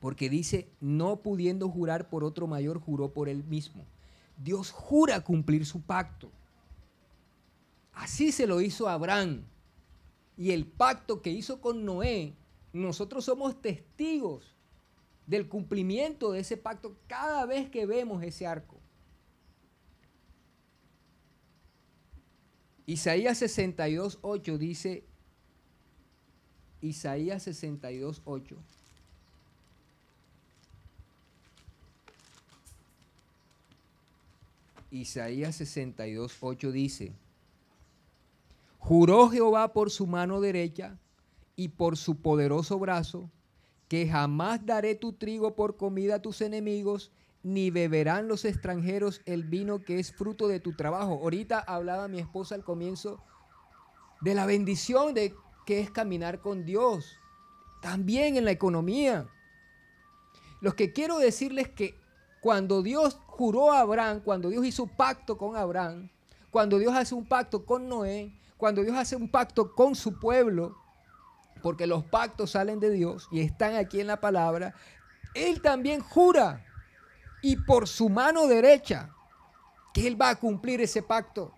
Porque 0.00 0.28
dice, 0.28 0.68
no 0.80 1.20
pudiendo 1.20 1.68
jurar 1.68 2.08
por 2.08 2.24
otro 2.24 2.46
mayor, 2.46 2.80
juró 2.80 3.12
por 3.12 3.28
él 3.28 3.44
mismo. 3.44 3.84
Dios 4.42 4.70
jura 4.70 5.20
cumplir 5.20 5.66
su 5.66 5.82
pacto. 5.82 6.32
Así 7.92 8.32
se 8.32 8.46
lo 8.46 8.60
hizo 8.62 8.88
Abraham. 8.88 9.44
Y 10.36 10.52
el 10.52 10.66
pacto 10.66 11.20
que 11.20 11.30
hizo 11.30 11.60
con 11.60 11.84
Noé, 11.84 12.34
nosotros 12.72 13.26
somos 13.26 13.60
testigos 13.60 14.56
del 15.26 15.48
cumplimiento 15.48 16.32
de 16.32 16.40
ese 16.40 16.56
pacto 16.56 16.96
cada 17.06 17.44
vez 17.44 17.68
que 17.68 17.84
vemos 17.84 18.22
ese 18.22 18.46
arco. 18.46 18.80
Isaías 22.86 23.40
62.8 23.40 24.56
dice, 24.56 25.04
Isaías 26.80 27.46
62.8. 27.46 28.56
Isaías 34.90 35.60
62.8 35.60 36.70
dice, 36.72 37.12
Juró 38.78 39.28
Jehová 39.28 39.72
por 39.72 39.90
su 39.90 40.06
mano 40.06 40.40
derecha 40.40 40.98
y 41.54 41.68
por 41.68 41.96
su 41.96 42.20
poderoso 42.20 42.78
brazo, 42.78 43.30
que 43.88 44.08
jamás 44.08 44.64
daré 44.64 44.94
tu 44.94 45.12
trigo 45.12 45.54
por 45.54 45.76
comida 45.76 46.16
a 46.16 46.22
tus 46.22 46.40
enemigos, 46.40 47.12
ni 47.42 47.70
beberán 47.70 48.26
los 48.26 48.44
extranjeros 48.44 49.22
el 49.26 49.44
vino 49.44 49.82
que 49.82 49.98
es 49.98 50.12
fruto 50.12 50.48
de 50.48 50.60
tu 50.60 50.74
trabajo. 50.74 51.12
Ahorita 51.12 51.58
hablaba 51.58 52.08
mi 52.08 52.18
esposa 52.18 52.54
al 52.54 52.64
comienzo 52.64 53.22
de 54.20 54.34
la 54.34 54.46
bendición 54.46 55.14
de 55.14 55.34
que 55.66 55.80
es 55.80 55.90
caminar 55.90 56.40
con 56.40 56.64
Dios, 56.64 57.18
también 57.80 58.36
en 58.36 58.44
la 58.44 58.50
economía. 58.50 59.28
Lo 60.60 60.74
que 60.74 60.92
quiero 60.92 61.18
decirles 61.18 61.68
que 61.68 61.99
cuando 62.40 62.82
Dios 62.82 63.18
juró 63.26 63.72
a 63.72 63.80
Abraham, 63.80 64.20
cuando 64.20 64.48
Dios 64.48 64.64
hizo 64.64 64.86
pacto 64.86 65.36
con 65.36 65.56
Abraham, 65.56 66.08
cuando 66.50 66.78
Dios 66.78 66.94
hace 66.94 67.14
un 67.14 67.26
pacto 67.26 67.64
con 67.64 67.88
Noé, 67.88 68.32
cuando 68.56 68.82
Dios 68.82 68.96
hace 68.96 69.16
un 69.16 69.30
pacto 69.30 69.74
con 69.74 69.94
su 69.94 70.18
pueblo, 70.18 70.76
porque 71.62 71.86
los 71.86 72.04
pactos 72.04 72.52
salen 72.52 72.80
de 72.80 72.90
Dios 72.90 73.28
y 73.30 73.40
están 73.40 73.76
aquí 73.76 74.00
en 74.00 74.06
la 74.06 74.20
palabra, 74.20 74.74
Él 75.34 75.60
también 75.60 76.00
jura 76.00 76.64
y 77.42 77.56
por 77.56 77.86
su 77.86 78.08
mano 78.08 78.46
derecha 78.46 79.10
que 79.92 80.06
Él 80.06 80.20
va 80.20 80.30
a 80.30 80.36
cumplir 80.36 80.80
ese 80.80 81.02
pacto. 81.02 81.52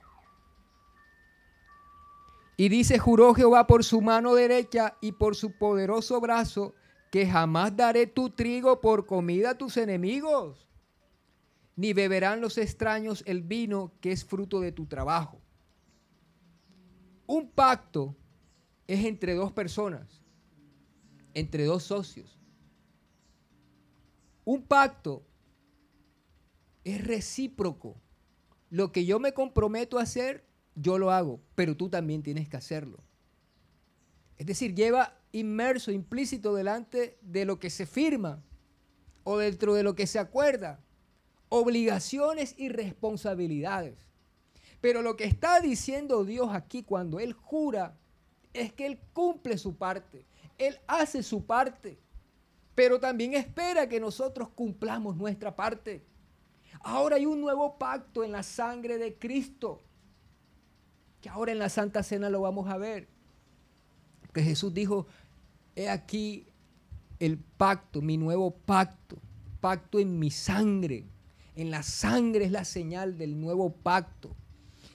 Y 2.57 2.69
dice, 2.69 2.99
juró 2.99 3.35
Jehová 3.35 3.67
por 3.67 3.83
su 3.85 4.01
mano 4.01 4.35
derecha 4.35 4.97
y 5.01 5.13
por 5.13 5.35
su 5.35 5.53
poderoso 5.53 6.21
brazo, 6.21 6.75
que 7.11 7.27
jamás 7.27 7.77
daré 7.77 8.07
tu 8.07 8.31
trigo 8.31 8.81
por 8.81 9.07
comida 9.07 9.51
a 9.51 9.59
tus 9.59 9.77
enemigos, 9.77 10.67
ni 11.77 11.93
beberán 11.93 12.41
los 12.41 12.59
extraños 12.59 13.23
el 13.27 13.43
vino 13.43 13.93
que 14.01 14.13
es 14.13 14.25
fruto 14.25 14.61
de 14.61 14.73
tu 14.73 14.87
trabajo. 14.87 15.41
Un 17.27 17.51
pacto 17.51 18.15
es 18.87 19.05
entre 19.05 19.35
dos 19.35 19.53
personas, 19.53 20.23
entre 21.35 21.65
dos 21.65 21.85
socios. 21.85 22.39
Un 24.45 24.63
pacto 24.63 25.25
es 26.85 27.05
recíproco. 27.07 27.97
Lo 28.71 28.93
que 28.93 29.05
yo 29.05 29.21
me 29.21 29.33
comprometo 29.33 29.99
a 29.99 30.03
hacer, 30.03 30.45
yo 30.75 30.99
lo 30.99 31.11
hago, 31.11 31.41
pero 31.55 31.77
tú 31.77 31.89
también 31.89 32.23
tienes 32.23 32.49
que 32.49 32.57
hacerlo. 32.57 33.03
Es 34.39 34.47
decir, 34.47 34.75
lleva 34.75 35.17
inmerso, 35.31 35.93
implícito 35.93 36.55
delante 36.55 37.19
de 37.23 37.45
lo 37.45 37.59
que 37.59 37.71
se 37.71 37.87
firma 37.87 38.43
o 39.25 39.39
dentro 39.39 39.75
de 39.75 39.83
lo 39.83 39.95
que 39.95 40.07
se 40.07 40.19
acuerda, 40.19 40.81
obligaciones 41.55 42.55
y 42.57 42.71
responsabilidades. 42.71 44.09
Pero 44.81 45.03
lo 45.03 45.19
que 45.19 45.25
está 45.25 45.61
diciendo 45.61 46.25
Dios 46.25 46.49
aquí 46.51 46.83
cuando 46.83 47.21
Él 47.21 47.35
jura 47.35 47.95
es 48.55 48.73
que 48.73 48.87
Él 48.87 48.99
cumple 49.13 49.59
su 49.59 49.77
parte. 49.77 50.25
Él 50.57 50.79
hace 50.87 51.23
su 51.23 51.45
parte. 51.45 51.99
Pero 52.75 52.99
también 53.01 53.35
espera 53.35 53.87
que 53.87 54.01
nosotros 54.01 54.49
cumplamos 54.49 55.15
nuestra 55.19 55.55
parte. 55.55 56.03
Ahora 56.81 57.17
hay 57.17 57.27
un 57.27 57.43
nuevo 57.43 57.77
pacto 57.77 58.25
en 58.25 58.33
la 58.33 58.43
sangre 58.43 58.97
de 58.97 59.19
Cristo. 59.19 59.83
Que 61.21 61.29
ahora 61.29 61.53
en 61.53 61.59
la 61.59 61.69
Santa 61.69 62.03
Cena 62.03 62.31
lo 62.31 62.41
vamos 62.41 62.67
a 62.71 62.79
ver. 62.79 63.09
Que 64.33 64.43
Jesús 64.43 64.73
dijo, 64.73 65.07
he 65.77 65.91
aquí 65.91 66.47
el 67.19 67.37
pacto, 67.37 68.01
mi 68.01 68.17
nuevo 68.17 68.53
pacto. 68.53 69.19
Pacto 69.61 69.99
en 69.99 70.19
mi 70.19 70.31
sangre. 70.31 71.12
En 71.55 71.71
la 71.71 71.83
sangre 71.83 72.45
es 72.45 72.51
la 72.51 72.65
señal 72.65 73.19
del 73.19 73.41
nuevo 73.41 73.73
pacto. 73.73 74.35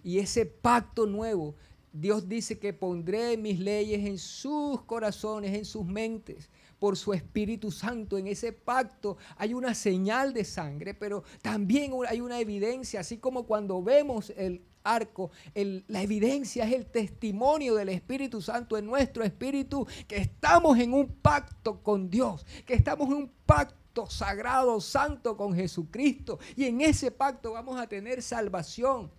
Y 0.04 0.20
ese 0.20 0.46
pacto 0.46 1.06
nuevo, 1.06 1.56
Dios 1.92 2.28
dice 2.28 2.60
que 2.60 2.74
pondré 2.74 3.38
mis 3.38 3.60
leyes 3.60 4.06
en 4.06 4.18
sus 4.18 4.82
corazones, 4.84 5.54
en 5.54 5.66
sus 5.66 5.86
mentes, 5.86 6.50
por 6.80 6.96
su 6.96 7.14
Espíritu 7.14 7.72
Santo. 7.72 8.18
En 8.18 8.28
ese 8.28 8.52
pacto 8.54 9.18
hay 9.36 9.54
una 9.54 9.74
señal 9.74 10.34
de 10.34 10.44
sangre, 10.44 10.94
pero 10.94 11.24
también 11.42 11.92
hay 12.08 12.22
una 12.22 12.40
evidencia, 12.40 13.00
así 13.00 13.18
como 13.18 13.46
cuando 13.46 13.82
vemos 13.82 14.32
el 14.38 14.62
arco, 14.84 15.32
la 15.54 16.02
evidencia 16.02 16.66
es 16.66 16.74
el 16.74 16.86
testimonio 16.86 17.76
del 17.76 17.90
Espíritu 17.90 18.42
Santo 18.42 18.78
en 18.78 18.86
nuestro 18.86 19.24
espíritu, 19.24 19.86
que 20.08 20.18
estamos 20.18 20.80
en 20.80 20.94
un 20.94 21.08
pacto 21.08 21.84
con 21.84 22.10
Dios, 22.10 22.46
que 22.66 22.74
estamos 22.74 23.08
en 23.10 23.16
un 23.16 23.32
pacto 23.46 23.77
sagrado, 24.06 24.80
santo 24.80 25.36
con 25.36 25.56
Jesucristo. 25.56 26.40
Y 26.56 26.66
en 26.66 26.82
ese 26.82 27.10
pacto 27.10 27.54
vamos 27.54 27.80
a 27.80 27.88
tener 27.88 28.22
salvación. 28.22 29.12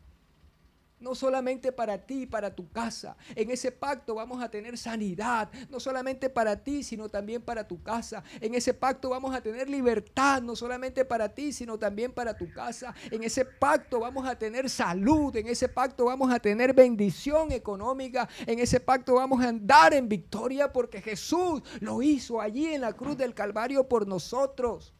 No 1.00 1.14
solamente 1.14 1.72
para 1.72 1.98
ti, 1.98 2.26
para 2.26 2.54
tu 2.54 2.70
casa. 2.70 3.16
En 3.34 3.50
ese 3.50 3.70
pacto 3.70 4.16
vamos 4.16 4.42
a 4.42 4.50
tener 4.50 4.76
sanidad. 4.76 5.48
No 5.70 5.78
solamente 5.80 6.28
para 6.28 6.56
ti, 6.56 6.82
sino 6.82 7.08
también 7.08 7.42
para 7.42 7.66
tu 7.66 7.82
casa. 7.82 8.22
En 8.40 8.54
ese 8.54 8.74
pacto 8.74 9.10
vamos 9.10 9.34
a 9.34 9.40
tener 9.40 9.70
libertad. 9.70 10.42
No 10.42 10.56
solamente 10.56 11.04
para 11.04 11.28
ti, 11.28 11.52
sino 11.52 11.78
también 11.78 12.12
para 12.12 12.36
tu 12.36 12.52
casa. 12.52 12.94
En 13.10 13.22
ese 13.22 13.44
pacto 13.44 14.00
vamos 14.00 14.26
a 14.26 14.36
tener 14.36 14.68
salud. 14.68 15.34
En 15.36 15.46
ese 15.46 15.68
pacto 15.68 16.06
vamos 16.06 16.32
a 16.32 16.40
tener 16.40 16.74
bendición 16.74 17.52
económica. 17.52 18.28
En 18.46 18.58
ese 18.58 18.80
pacto 18.80 19.14
vamos 19.14 19.42
a 19.42 19.48
andar 19.48 19.94
en 19.94 20.08
victoria 20.08 20.72
porque 20.72 21.00
Jesús 21.00 21.62
lo 21.80 22.02
hizo 22.02 22.40
allí 22.40 22.66
en 22.66 22.80
la 22.80 22.92
cruz 22.92 23.16
del 23.16 23.34
Calvario 23.34 23.88
por 23.88 24.06
nosotros. 24.06 24.94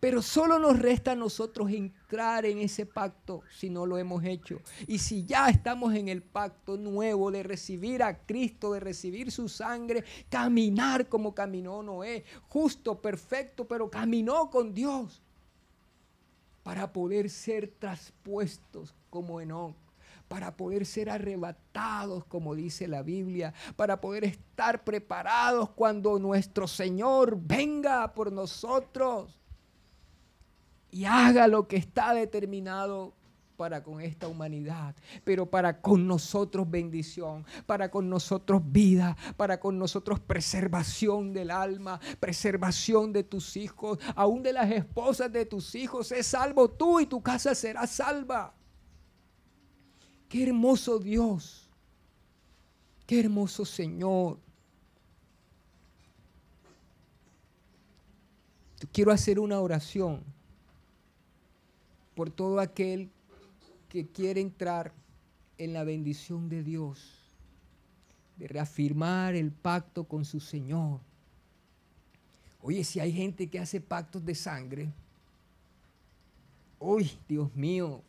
Pero 0.00 0.22
solo 0.22 0.58
nos 0.58 0.78
resta 0.78 1.12
a 1.12 1.16
nosotros 1.16 1.70
entrar 1.70 2.44
en 2.44 2.58
ese 2.58 2.86
pacto 2.86 3.42
si 3.50 3.70
no 3.70 3.86
lo 3.86 3.98
hemos 3.98 4.24
hecho. 4.24 4.60
Y 4.86 4.98
si 4.98 5.24
ya 5.24 5.48
estamos 5.48 5.94
en 5.94 6.08
el 6.08 6.22
pacto 6.22 6.76
nuevo 6.76 7.30
de 7.30 7.42
recibir 7.42 8.02
a 8.02 8.24
Cristo, 8.24 8.72
de 8.72 8.80
recibir 8.80 9.30
su 9.30 9.48
sangre, 9.48 10.04
caminar 10.28 11.08
como 11.08 11.34
caminó 11.34 11.82
Noé, 11.82 12.24
justo, 12.48 13.00
perfecto, 13.00 13.66
pero 13.66 13.90
caminó 13.90 14.50
con 14.50 14.74
Dios 14.74 15.22
para 16.62 16.92
poder 16.92 17.28
ser 17.28 17.68
traspuestos 17.78 18.94
como 19.10 19.40
Enoch 19.40 19.76
para 20.28 20.56
poder 20.56 20.86
ser 20.86 21.10
arrebatados, 21.10 22.24
como 22.24 22.54
dice 22.54 22.88
la 22.88 23.02
Biblia, 23.02 23.52
para 23.76 24.00
poder 24.00 24.24
estar 24.24 24.82
preparados 24.82 25.70
cuando 25.70 26.18
nuestro 26.18 26.66
Señor 26.66 27.38
venga 27.40 28.14
por 28.14 28.32
nosotros 28.32 29.38
y 30.94 31.06
haga 31.06 31.48
lo 31.48 31.66
que 31.66 31.74
está 31.74 32.14
determinado 32.14 33.14
para 33.56 33.82
con 33.82 34.00
esta 34.00 34.28
humanidad, 34.28 34.94
pero 35.24 35.50
para 35.50 35.80
con 35.80 36.06
nosotros 36.06 36.70
bendición, 36.70 37.44
para 37.66 37.90
con 37.90 38.08
nosotros 38.08 38.62
vida, 38.64 39.16
para 39.36 39.58
con 39.58 39.76
nosotros 39.76 40.20
preservación 40.20 41.32
del 41.32 41.50
alma, 41.50 41.98
preservación 42.20 43.12
de 43.12 43.24
tus 43.24 43.56
hijos, 43.56 43.98
aún 44.14 44.44
de 44.44 44.52
las 44.52 44.70
esposas 44.70 45.32
de 45.32 45.44
tus 45.44 45.74
hijos. 45.74 46.12
Es 46.12 46.28
salvo 46.28 46.70
tú 46.70 47.00
y 47.00 47.06
tu 47.06 47.20
casa 47.20 47.56
será 47.56 47.88
salva. 47.88 48.54
Qué 50.28 50.44
hermoso 50.44 51.00
Dios, 51.00 51.68
qué 53.04 53.18
hermoso 53.18 53.64
Señor. 53.64 54.38
Quiero 58.92 59.10
hacer 59.10 59.40
una 59.40 59.60
oración 59.60 60.33
por 62.14 62.30
todo 62.30 62.60
aquel 62.60 63.10
que 63.88 64.06
quiere 64.06 64.40
entrar 64.40 64.92
en 65.58 65.72
la 65.72 65.84
bendición 65.84 66.48
de 66.48 66.62
Dios, 66.62 67.12
de 68.36 68.48
reafirmar 68.48 69.34
el 69.34 69.52
pacto 69.52 70.04
con 70.04 70.24
su 70.24 70.40
Señor. 70.40 71.00
Oye, 72.60 72.82
si 72.82 72.98
hay 72.98 73.12
gente 73.12 73.48
que 73.48 73.58
hace 73.58 73.80
pactos 73.80 74.24
de 74.24 74.34
sangre, 74.34 74.90
uy, 76.78 77.10
Dios 77.28 77.54
mío, 77.54 78.02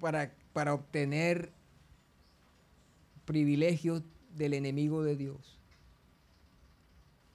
para, 0.00 0.32
para 0.52 0.74
obtener 0.74 1.52
privilegios 3.24 4.02
del 4.34 4.54
enemigo 4.54 5.02
de 5.02 5.16
Dios. 5.16 5.58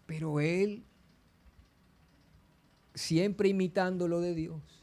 Pero 0.05 0.39
él, 0.39 0.83
siempre 2.95 3.49
imitando 3.49 4.07
lo 4.07 4.19
de 4.19 4.33
Dios, 4.35 4.78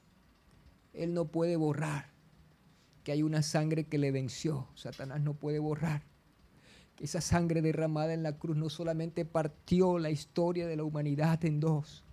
él 0.96 1.14
no 1.14 1.26
puede 1.26 1.56
borrar 1.56 2.10
que 3.04 3.12
hay 3.12 3.22
una 3.22 3.42
sangre 3.42 3.84
que 3.84 3.98
le 3.98 4.10
venció. 4.10 4.68
Satanás 4.74 5.20
no 5.20 5.34
puede 5.34 5.58
borrar 5.58 6.02
que 6.96 7.04
esa 7.04 7.20
sangre 7.20 7.62
derramada 7.62 8.14
en 8.14 8.22
la 8.22 8.38
cruz 8.38 8.56
no 8.56 8.70
solamente 8.70 9.24
partió 9.24 9.98
la 9.98 10.10
historia 10.10 10.66
de 10.66 10.76
la 10.76 10.84
humanidad 10.84 11.44
en 11.44 11.60
dos, 11.60 12.04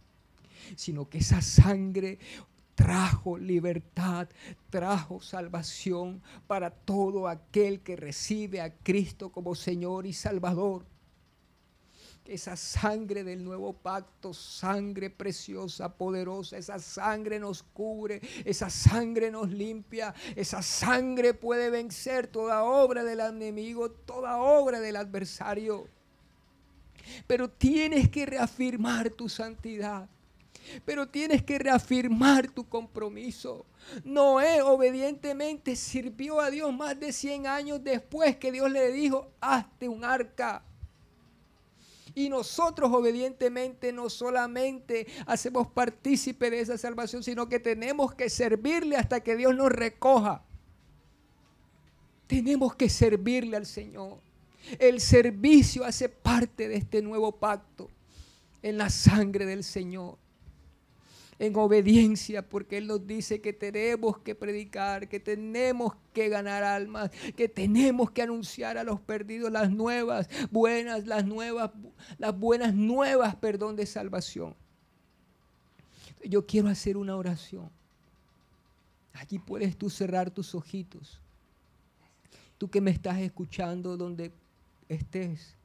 sino 0.76 1.10
que 1.10 1.20
esa 1.20 1.42
sangre 1.42 2.20
trajo 2.76 3.38
libertad, 3.38 4.28
trajo 4.70 5.22
salvación 5.22 6.22
para 6.48 6.70
todo 6.70 7.28
aquel 7.28 7.82
que 7.82 7.96
recibe 7.96 8.62
a 8.62 8.76
Cristo 8.76 9.32
como 9.32 9.56
Señor 9.56 10.06
y 10.06 10.14
Salvador. 10.14 10.86
Esa 12.26 12.56
sangre 12.56 13.24
del 13.24 13.44
nuevo 13.44 13.74
pacto, 13.74 14.34
sangre 14.34 15.10
preciosa, 15.10 15.94
poderosa, 15.94 16.58
esa 16.58 16.80
sangre 16.80 17.38
nos 17.38 17.64
cubre, 17.64 18.22
esa 18.46 18.70
sangre 18.70 19.30
nos 19.30 19.52
limpia, 19.52 20.14
esa 20.36 20.62
sangre 20.62 21.34
puede 21.34 21.70
vencer 21.70 22.28
toda 22.28 22.64
obra 22.64 23.04
del 23.04 23.20
enemigo, 23.20 23.92
toda 23.92 24.38
obra 24.38 24.80
del 24.80 24.96
adversario. 24.96 25.88
Pero 27.28 27.50
tienes 27.50 28.10
que 28.10 28.26
reafirmar 28.26 29.10
tu 29.10 29.28
santidad. 29.28 30.08
Pero 30.86 31.08
tienes 31.08 31.44
que 31.44 31.60
reafirmar 31.60 32.50
tu 32.50 32.68
compromiso. 32.68 33.66
Noé 34.04 34.62
obedientemente 34.62 35.76
sirvió 35.76 36.40
a 36.40 36.50
Dios 36.50 36.74
más 36.74 36.98
de 37.00 37.12
100 37.12 37.48
años 37.48 37.84
después 37.84 38.38
que 38.38 38.52
Dios 38.52 38.72
le 38.72 38.92
dijo, 38.92 39.30
hazte 39.42 39.90
un 39.90 40.06
arca. 40.06 40.64
Y 42.16 42.30
nosotros 42.30 42.92
obedientemente 42.94 43.92
no 43.92 44.10
solamente 44.10 45.08
hacemos 45.26 45.68
partícipe 45.68 46.50
de 46.50 46.60
esa 46.60 46.78
salvación, 46.78 47.24
sino 47.24 47.50
que 47.50 47.60
tenemos 47.60 48.14
que 48.14 48.30
servirle 48.30 48.96
hasta 48.96 49.22
que 49.22 49.36
Dios 49.36 49.56
nos 49.56 49.72
recoja. 49.72 50.44
Tenemos 52.28 52.76
que 52.76 52.90
servirle 52.90 53.58
al 53.58 53.66
Señor. 53.66 54.20
El 54.80 55.02
servicio 55.02 55.84
hace 55.84 56.08
parte 56.08 56.68
de 56.68 56.76
este 56.76 57.02
nuevo 57.02 57.32
pacto 57.32 57.90
en 58.62 58.78
la 58.78 58.90
sangre 58.90 59.46
del 59.46 59.64
Señor 59.64 60.18
en 61.46 61.58
obediencia, 61.58 62.48
porque 62.48 62.78
Él 62.78 62.88
nos 62.88 63.06
dice 63.06 63.42
que 63.42 63.52
tenemos 63.52 64.18
que 64.20 64.34
predicar, 64.34 65.10
que 65.10 65.20
tenemos 65.20 65.94
que 66.14 66.30
ganar 66.30 66.64
almas, 66.64 67.12
que 67.36 67.50
tenemos 67.50 68.12
que 68.12 68.22
anunciar 68.22 68.78
a 68.78 68.84
los 68.86 69.02
perdidos 69.02 69.52
las 69.52 69.70
nuevas, 69.70 70.30
buenas, 70.52 71.06
las 71.06 71.26
nuevas, 71.26 71.72
las 72.18 72.40
buenas 72.40 72.74
nuevas, 72.74 73.36
perdón, 73.36 73.76
de 73.76 73.86
salvación. 73.86 74.56
Yo 76.24 76.46
quiero 76.46 76.70
hacer 76.70 76.96
una 76.96 77.18
oración. 77.18 77.70
Aquí 79.12 79.38
puedes 79.38 79.76
tú 79.76 79.90
cerrar 79.90 80.32
tus 80.32 80.56
ojitos. 80.56 81.20
Tú 82.58 82.70
que 82.70 82.80
me 82.80 82.92
estás 82.92 83.20
escuchando 83.20 83.98
donde 83.98 84.32
estés, 84.88 85.56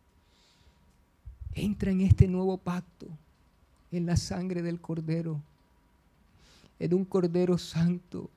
entra 1.54 1.92
en 1.92 2.00
este 2.00 2.26
nuevo 2.26 2.58
pacto, 2.58 3.06
en 3.92 4.06
la 4.06 4.16
sangre 4.16 4.60
del 4.60 4.80
Cordero 4.80 5.40
en 6.80 6.94
un 6.94 7.04
cordero 7.04 7.58
santo, 7.58 8.30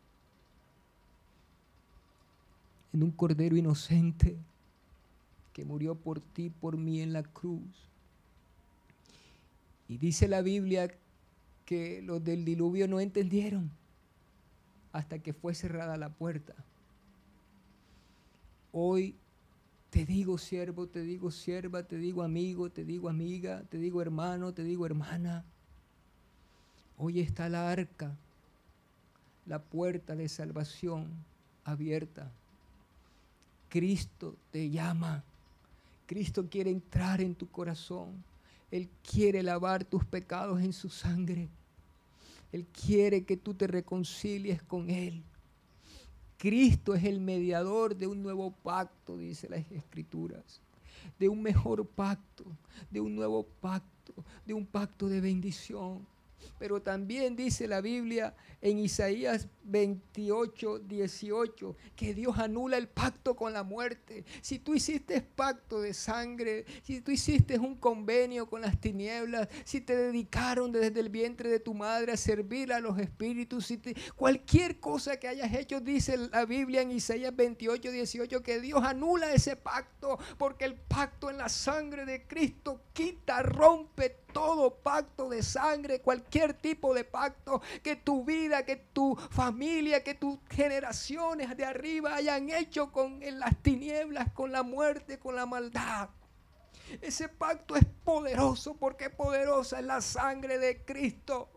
en 2.94 3.04
un 3.04 3.12
cordero 3.12 3.56
inocente 3.56 4.36
que 5.54 5.64
murió 5.64 5.96
por 5.96 6.20
ti, 6.20 6.50
por 6.50 6.78
mí 6.78 7.02
en 7.02 7.14
la 7.14 7.24
cruz. 7.24 7.62
Y 9.88 9.98
dice 9.98 10.28
la 10.28 10.42
Biblia 10.42 10.90
que 11.66 12.02
los 12.02 12.24
del 12.24 12.46
diluvio 12.46 12.88
no 12.88 13.00
entendieron 13.00 13.70
hasta 14.92 15.20
que 15.20 15.34
fue 15.34 15.54
cerrada 15.54 15.98
la 15.98 16.10
puerta. 16.10 16.54
Hoy 18.74 19.16
te 19.90 20.06
digo 20.06 20.38
siervo, 20.38 20.88
te 20.88 21.02
digo 21.02 21.32
sierva, 21.32 21.84
te 21.84 21.98
digo 21.98 22.24
amigo, 22.24 22.70
te 22.70 22.86
digo 22.86 23.10
amiga, 23.10 23.64
te 23.70 23.78
digo 23.78 24.02
hermano, 24.02 24.54
te 24.54 24.64
digo 24.64 24.86
hermana. 24.86 25.44
Hoy 26.98 27.20
está 27.20 27.50
la 27.50 27.70
arca 27.70 28.16
la 29.46 29.62
puerta 29.62 30.16
de 30.16 30.30
salvación 30.30 31.10
abierta. 31.64 32.32
Cristo 33.70 34.36
te 34.52 34.70
llama. 34.70 35.24
Cristo 36.06 36.48
quiere 36.50 36.72
entrar 36.72 37.22
en 37.22 37.36
tu 37.36 37.50
corazón. 37.50 38.24
Él 38.70 38.90
quiere 39.10 39.44
lavar 39.44 39.84
tus 39.84 40.06
pecados 40.06 40.62
en 40.62 40.74
su 40.74 40.90
sangre. 40.90 41.50
Él 42.52 42.66
quiere 42.66 43.24
que 43.24 43.38
tú 43.38 43.54
te 43.54 43.68
reconcilies 43.68 44.62
con 44.64 44.90
Él. 44.90 45.24
Cristo 46.38 46.96
es 46.96 47.04
el 47.04 47.20
mediador 47.20 47.96
de 47.96 48.08
un 48.08 48.24
nuevo 48.24 48.52
pacto, 48.52 49.18
dice 49.18 49.48
las 49.48 49.70
escrituras, 49.72 50.60
de 51.20 51.30
un 51.30 51.42
mejor 51.42 51.86
pacto, 51.86 52.46
de 52.90 53.00
un 53.00 53.16
nuevo 53.16 53.46
pacto, 53.62 54.14
de 54.46 54.54
un 54.54 54.66
pacto 54.66 55.08
de 55.08 55.22
bendición. 55.22 56.06
Pero 56.60 56.82
también 56.82 57.36
dice 57.36 57.68
la 57.68 57.82
Biblia 57.82 58.36
en 58.62 58.78
Isaías 58.78 59.48
28, 59.64 60.80
18, 60.80 61.76
que 61.96 62.14
Dios 62.14 62.38
anula 62.38 62.78
el 62.78 62.88
pacto 62.88 63.36
con 63.36 63.54
la 63.54 63.64
muerte. 63.64 64.24
Si 64.42 64.60
tú 64.60 64.76
hiciste 64.76 65.22
pacto 65.22 65.82
de 65.82 65.94
sangre, 65.94 66.66
si 66.84 67.02
tú 67.02 67.12
hiciste 67.12 67.58
un 67.58 67.76
convenio 67.76 68.48
con 68.48 68.62
las 68.62 68.80
tinieblas, 68.80 69.48
si 69.64 69.82
te 69.82 69.96
dedicaron 69.96 70.72
desde 70.72 71.00
el 71.00 71.10
vientre 71.10 71.50
de 71.50 71.60
tu 71.60 71.74
madre 71.74 72.12
a 72.12 72.18
servir 72.18 72.72
a 72.72 72.80
los 72.80 73.00
espíritus, 73.00 73.66
si 73.66 73.80
cualquier 74.16 74.80
cosa 74.80 75.18
que 75.18 75.28
hayas 75.28 75.54
hecho, 75.54 75.80
dice 75.80 76.18
la 76.18 76.46
Biblia 76.46 76.82
en 76.82 76.92
Isaías 76.92 77.36
28, 77.36 77.92
18, 77.92 78.44
que 78.44 78.62
Dios 78.62 78.84
anula 78.84 79.34
ese 79.34 79.56
pacto, 79.56 80.20
porque 80.38 80.66
el 80.66 80.76
pacto 80.76 81.30
en 81.30 81.38
la 81.38 81.50
sangre 81.50 82.06
de 82.06 82.28
Cristo 82.28 82.82
quita, 82.94 83.42
rompe 83.42 84.18
todo 84.34 84.76
pacto 84.76 85.30
de 85.30 85.44
sangre, 85.44 86.02
cualquier 86.02 86.54
tipo 86.54 86.94
de 86.94 87.04
pacto 87.04 87.62
que 87.84 87.96
tu 87.96 88.24
vida, 88.24 88.66
que 88.66 88.76
tu 88.76 89.16
familia, 89.16 90.04
que 90.04 90.14
tus 90.14 90.40
generaciones 90.50 91.56
de 91.56 91.66
arriba 91.66 92.16
hayan 92.16 92.50
hecho 92.50 92.92
con 92.92 93.20
las 93.22 93.62
tinieblas, 93.62 94.32
con 94.34 94.52
la 94.52 94.64
muerte, 94.64 95.20
con 95.20 95.36
la 95.36 95.46
maldad. 95.46 96.10
Ese 97.02 97.30
pacto 97.30 97.76
es 97.76 97.86
poderoso 98.04 98.76
porque 98.76 99.10
poderosa 99.10 99.80
es 99.80 99.86
la 99.86 100.02
sangre 100.02 100.58
de 100.58 100.84
Cristo. 100.84 101.50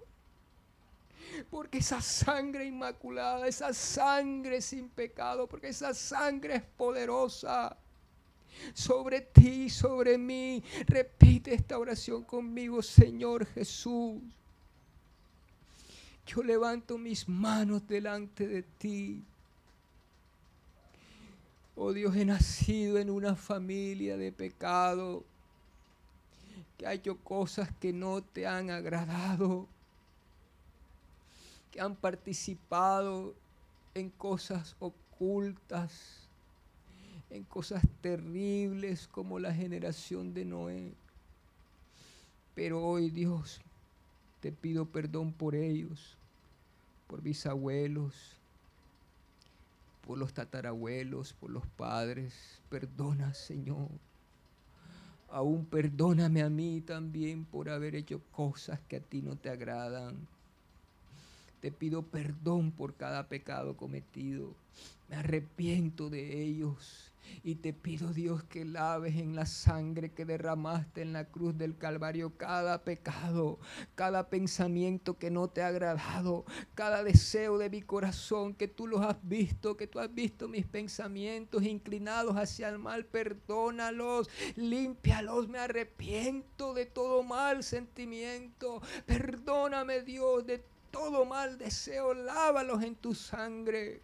Porque 1.50 1.78
esa 1.78 2.00
sangre 2.00 2.64
inmaculada, 2.64 3.48
esa 3.48 3.72
sangre 3.72 4.60
sin 4.60 4.88
pecado, 4.88 5.48
porque 5.48 5.68
esa 5.68 5.92
sangre 5.92 6.56
es 6.56 6.62
poderosa 6.62 7.76
sobre 8.72 9.20
ti, 9.20 9.68
sobre 9.68 10.18
mí. 10.18 10.62
Repite 10.86 11.55
esta 11.55 11.78
oración 11.78 12.24
conmigo, 12.24 12.82
Señor 12.82 13.46
Jesús. 13.46 14.20
Yo 16.26 16.42
levanto 16.42 16.96
mis 16.96 17.28
manos 17.28 17.86
delante 17.86 18.46
de 18.46 18.62
ti. 18.62 19.22
Oh 21.76 21.92
Dios, 21.92 22.14
he 22.16 22.24
nacido 22.24 22.98
en 22.98 23.11
una 23.11 23.34
familia 23.34 24.16
de 24.16 24.30
pecado, 24.32 25.24
que 26.78 26.86
ha 26.86 26.94
hecho 26.94 27.18
cosas 27.18 27.68
que 27.80 27.92
no 27.92 28.22
te 28.22 28.46
han 28.46 28.70
agradado, 28.70 29.66
que 31.72 31.80
han 31.80 31.96
participado 31.96 33.34
en 33.94 34.09
cosas 34.11 34.76
ocultas 34.78 36.23
en 37.30 37.44
cosas 37.44 37.82
terribles 38.00 39.08
como 39.08 39.38
la 39.38 39.52
generación 39.52 40.34
de 40.34 40.44
Noé. 40.44 40.92
Pero 42.54 42.84
hoy 42.84 43.10
Dios, 43.10 43.60
te 44.40 44.52
pido 44.52 44.86
perdón 44.86 45.32
por 45.32 45.54
ellos, 45.54 46.16
por 47.08 47.22
mis 47.22 47.46
abuelos, 47.46 48.36
por 50.06 50.18
los 50.18 50.32
tatarabuelos, 50.34 51.32
por 51.32 51.50
los 51.50 51.66
padres. 51.66 52.60
Perdona, 52.68 53.34
Señor. 53.34 53.88
aún 55.30 55.64
perdóname 55.64 56.42
a 56.42 56.50
mí 56.50 56.80
también 56.80 57.44
por 57.44 57.68
haber 57.68 57.96
hecho 57.96 58.20
cosas 58.30 58.78
que 58.88 58.96
a 58.96 59.00
ti 59.00 59.22
no 59.22 59.36
te 59.36 59.50
agradan. 59.50 60.16
Te 61.60 61.72
pido 61.72 62.02
perdón 62.02 62.70
por 62.70 62.94
cada 62.94 63.26
pecado 63.28 63.76
cometido. 63.76 64.54
Me 65.08 65.16
arrepiento 65.16 66.10
de 66.10 66.42
ellos 66.42 67.10
y 67.42 67.56
te 67.56 67.72
pido, 67.72 68.12
Dios, 68.12 68.44
que 68.44 68.64
laves 68.64 69.16
en 69.16 69.34
la 69.34 69.46
sangre 69.46 70.12
que 70.12 70.24
derramaste 70.24 71.02
en 71.02 71.12
la 71.12 71.26
cruz 71.26 71.56
del 71.56 71.76
Calvario 71.76 72.36
cada 72.36 72.84
pecado, 72.84 73.58
cada 73.94 74.28
pensamiento 74.28 75.18
que 75.18 75.30
no 75.30 75.48
te 75.48 75.62
ha 75.62 75.68
agradado, 75.68 76.44
cada 76.74 77.02
deseo 77.02 77.58
de 77.58 77.70
mi 77.70 77.82
corazón 77.82 78.54
que 78.54 78.68
tú 78.68 78.86
los 78.86 79.02
has 79.02 79.16
visto, 79.22 79.76
que 79.76 79.86
tú 79.86 80.00
has 80.00 80.12
visto 80.12 80.48
mis 80.48 80.66
pensamientos 80.66 81.62
inclinados 81.62 82.36
hacia 82.36 82.68
el 82.68 82.78
mal. 82.78 83.04
Perdónalos, 83.04 84.28
límpialos. 84.56 85.48
Me 85.48 85.58
arrepiento 85.58 86.74
de 86.74 86.86
todo 86.86 87.22
mal 87.22 87.62
sentimiento. 87.62 88.82
Perdóname, 89.06 90.02
Dios, 90.02 90.46
de 90.46 90.64
todo 90.90 91.24
mal 91.24 91.58
deseo. 91.58 92.14
Lávalos 92.14 92.82
en 92.82 92.96
tu 92.96 93.14
sangre. 93.14 94.00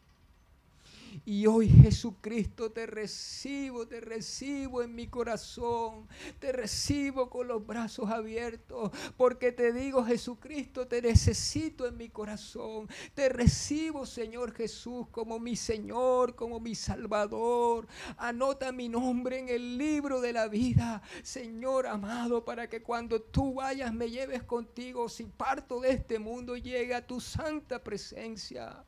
Y 1.25 1.47
hoy 1.47 1.69
Jesucristo 1.69 2.71
te 2.71 2.87
recibo, 2.87 3.87
te 3.87 4.01
recibo 4.01 4.83
en 4.83 4.95
mi 4.95 5.09
corazón, 5.09 6.07
te 6.39 6.53
recibo 6.53 7.31
con 7.31 7.49
los 7.49 7.67
brazos 7.67 8.11
abiertos, 8.11 8.91
porque 9.17 9.53
te 9.53 9.73
digo 9.73 10.05
Jesucristo, 10.05 10.87
te 10.87 11.03
necesito 11.03 11.87
en 11.87 11.97
mi 11.97 12.09
corazón. 12.09 12.89
Te 13.15 13.29
recibo 13.29 14.07
Señor 14.07 14.53
Jesús 14.53 15.09
como 15.11 15.39
mi 15.39 15.57
Señor, 15.57 16.35
como 16.35 16.61
mi 16.61 16.75
Salvador. 16.75 17.87
Anota 18.17 18.73
mi 18.73 18.89
nombre 18.89 19.39
en 19.39 19.49
el 19.49 19.79
libro 19.79 20.21
de 20.21 20.33
la 20.33 20.49
vida, 20.49 21.03
Señor 21.23 21.87
amado, 21.87 22.45
para 22.45 22.69
que 22.69 22.83
cuando 22.83 23.21
tú 23.21 23.55
vayas 23.55 23.93
me 23.93 24.11
lleves 24.11 24.43
contigo, 24.43 25.09
si 25.09 25.25
parto 25.25 25.81
de 25.81 25.91
este 25.91 26.19
mundo, 26.19 26.57
llegue 26.57 26.95
a 26.95 27.07
tu 27.07 27.21
santa 27.21 27.83
presencia. 27.83 28.85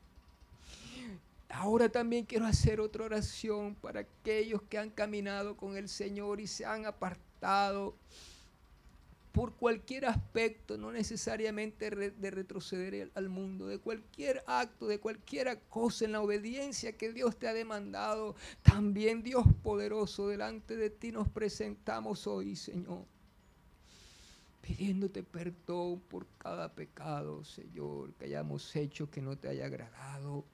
Ahora 1.53 1.87
también 1.87 2.25
quiero 2.25 2.47
hacer 2.47 2.79
otra 2.79 3.05
oración 3.05 3.75
para 3.75 4.01
aquellos 4.01 4.63
que 4.63 4.79
han 4.79 4.89
caminado 4.89 5.55
con 5.55 5.77
el 5.77 5.87
Señor 5.87 6.41
y 6.41 6.47
se 6.47 6.65
han 6.65 6.87
apartado 6.87 7.95
por 9.31 9.53
cualquier 9.53 10.05
aspecto, 10.05 10.77
no 10.77 10.91
necesariamente 10.91 11.89
de 11.91 12.31
retroceder 12.31 13.11
al 13.13 13.29
mundo, 13.29 13.67
de 13.67 13.77
cualquier 13.77 14.43
acto, 14.47 14.87
de 14.87 14.99
cualquier 14.99 15.59
cosa 15.69 16.05
en 16.05 16.13
la 16.13 16.21
obediencia 16.21 16.97
que 16.97 17.13
Dios 17.13 17.37
te 17.37 17.47
ha 17.47 17.53
demandado. 17.53 18.35
También 18.63 19.21
Dios 19.21 19.45
poderoso, 19.61 20.27
delante 20.27 20.75
de 20.75 20.89
ti 20.89 21.11
nos 21.11 21.29
presentamos 21.29 22.27
hoy, 22.27 22.55
Señor 22.55 23.05
pidiéndote 24.61 25.23
perdón 25.23 25.99
por 26.07 26.25
cada 26.37 26.73
pecado, 26.73 27.43
Señor, 27.43 28.13
que 28.13 28.25
hayamos 28.25 28.73
hecho 28.77 29.11
que 29.11 29.21
no 29.21 29.37
te 29.37 29.49
haya 29.49 29.65
agradado 29.65 30.45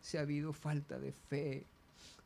si 0.00 0.16
ha 0.16 0.20
habido 0.22 0.52
falta 0.52 0.98
de 0.98 1.12
fe. 1.12 1.66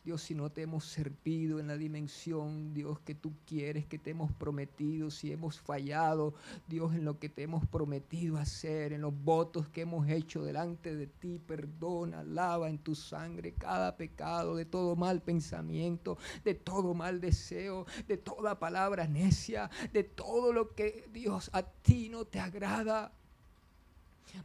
Dios, 0.05 0.21
si 0.21 0.35
no 0.35 0.51
te 0.51 0.61
hemos 0.61 0.85
servido 0.85 1.59
en 1.59 1.67
la 1.67 1.79
dimensión, 1.79 2.75
Dios, 2.75 3.01
que 3.01 3.15
tú 3.15 3.33
quieres, 3.47 3.87
que 3.87 3.99
te 3.99 4.11
hemos 4.11 4.31
prometido, 4.33 5.11
si 5.11 5.33
hemos 5.33 5.59
fallado, 5.59 6.35
Dios, 6.69 6.95
en 6.95 7.07
lo 7.07 7.19
que 7.19 7.31
te 7.31 7.45
hemos 7.45 7.67
prometido 7.67 8.37
hacer, 8.37 8.93
en 8.93 9.01
los 9.01 9.15
votos 9.25 9.67
que 9.71 9.81
hemos 9.81 10.07
hecho 10.11 10.45
delante 10.45 10.95
de 10.95 11.07
ti, 11.07 11.39
perdona, 11.39 12.23
lava 12.23 12.69
en 12.69 12.77
tu 12.77 12.95
sangre 12.95 13.55
cada 13.55 13.97
pecado, 13.97 14.57
de 14.57 14.67
todo 14.67 14.95
mal 14.95 15.23
pensamiento, 15.23 16.19
de 16.45 16.55
todo 16.55 16.93
mal 16.93 17.19
deseo, 17.19 17.87
de 18.07 18.19
toda 18.19 18.59
palabra 18.59 19.07
necia, 19.09 19.71
de 19.95 20.05
todo 20.05 20.53
lo 20.53 20.75
que, 20.75 21.09
Dios, 21.15 21.49
a 21.55 21.63
ti 21.63 22.11
no 22.11 22.27
te 22.27 22.41
agrada 22.41 23.11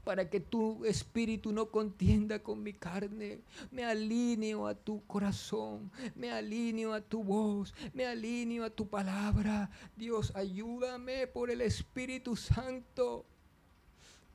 para 0.04 0.30
que 0.30 0.40
tu 0.40 0.86
espíritu 0.86 1.52
no 1.52 1.68
contienda 1.68 2.40
con 2.40 2.64
mi 2.64 2.74
carne. 2.74 3.42
Me 3.72 3.84
alineo 3.86 4.68
a 4.68 4.76
tu 4.76 5.06
corazón, 5.06 5.92
me 6.16 6.32
alineo 6.32 6.94
a 6.94 7.02
tu 7.02 7.24
voz, 7.24 7.74
me 7.94 8.06
alineo 8.06 8.64
a 8.64 8.70
tu 8.70 8.88
palabra. 8.88 9.70
Dios, 9.96 10.32
ayúdame 10.36 11.28
por 11.28 11.52
el 11.52 11.62
Espíritu 11.62 12.36
Santo 12.36 13.26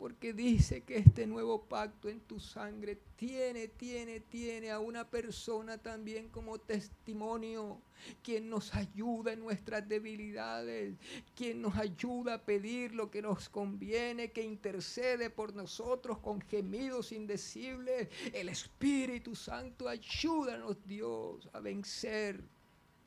porque 0.05 0.35
dice 0.35 0.83
que 0.83 0.99
este 0.99 1.27
nuevo 1.27 1.63
pacto 1.63 2.11
en 2.11 2.21
tu 2.21 2.39
sangre 2.39 2.99
tiene, 3.17 3.69
tiene, 3.69 4.21
tiene 4.21 4.71
a 4.71 4.79
una 4.79 5.09
persona 5.09 5.79
también 5.79 6.29
como 6.29 6.59
testimonio, 6.59 7.81
quien 8.23 8.51
nos 8.51 8.75
ayuda 8.75 9.33
en 9.33 9.41
nuestras 9.41 9.89
debilidades, 9.89 10.95
quien 11.35 11.63
nos 11.63 11.75
ayuda 11.77 12.35
a 12.35 12.43
pedir 12.43 12.95
lo 12.95 13.11
que 13.11 13.23
nos 13.23 13.49
conviene, 13.49 14.31
que 14.31 14.43
intercede 14.43 15.31
por 15.31 15.55
nosotros 15.55 16.19
con 16.19 16.39
gemidos 16.43 17.11
indecibles. 17.11 18.11
El 18.35 18.51
Espíritu 18.51 19.35
Santo, 19.35 19.89
ayúdanos 19.89 20.77
Dios 20.87 21.49
a 21.55 21.61
vencer 21.61 22.45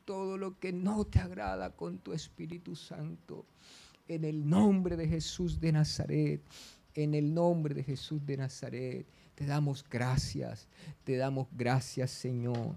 todo 0.03 0.35
lo 0.35 0.57
que 0.57 0.73
no 0.73 1.05
te 1.05 1.19
agrada 1.19 1.75
con 1.75 1.99
tu 1.99 2.13
Espíritu 2.13 2.75
Santo. 2.75 3.45
En 4.07 4.23
el 4.23 4.49
nombre 4.49 4.95
de 4.95 5.07
Jesús 5.07 5.59
de 5.59 5.73
Nazaret 5.73 6.41
en 6.97 7.13
el 7.13 7.33
nombre 7.33 7.75
de 7.75 7.83
Jesús 7.83 8.25
de 8.25 8.37
Nazaret. 8.37 9.05
Te 9.35 9.45
damos 9.45 9.85
gracias, 9.89 10.67
te 11.03 11.15
damos 11.15 11.47
gracias 11.55 12.09
Señor. 12.09 12.75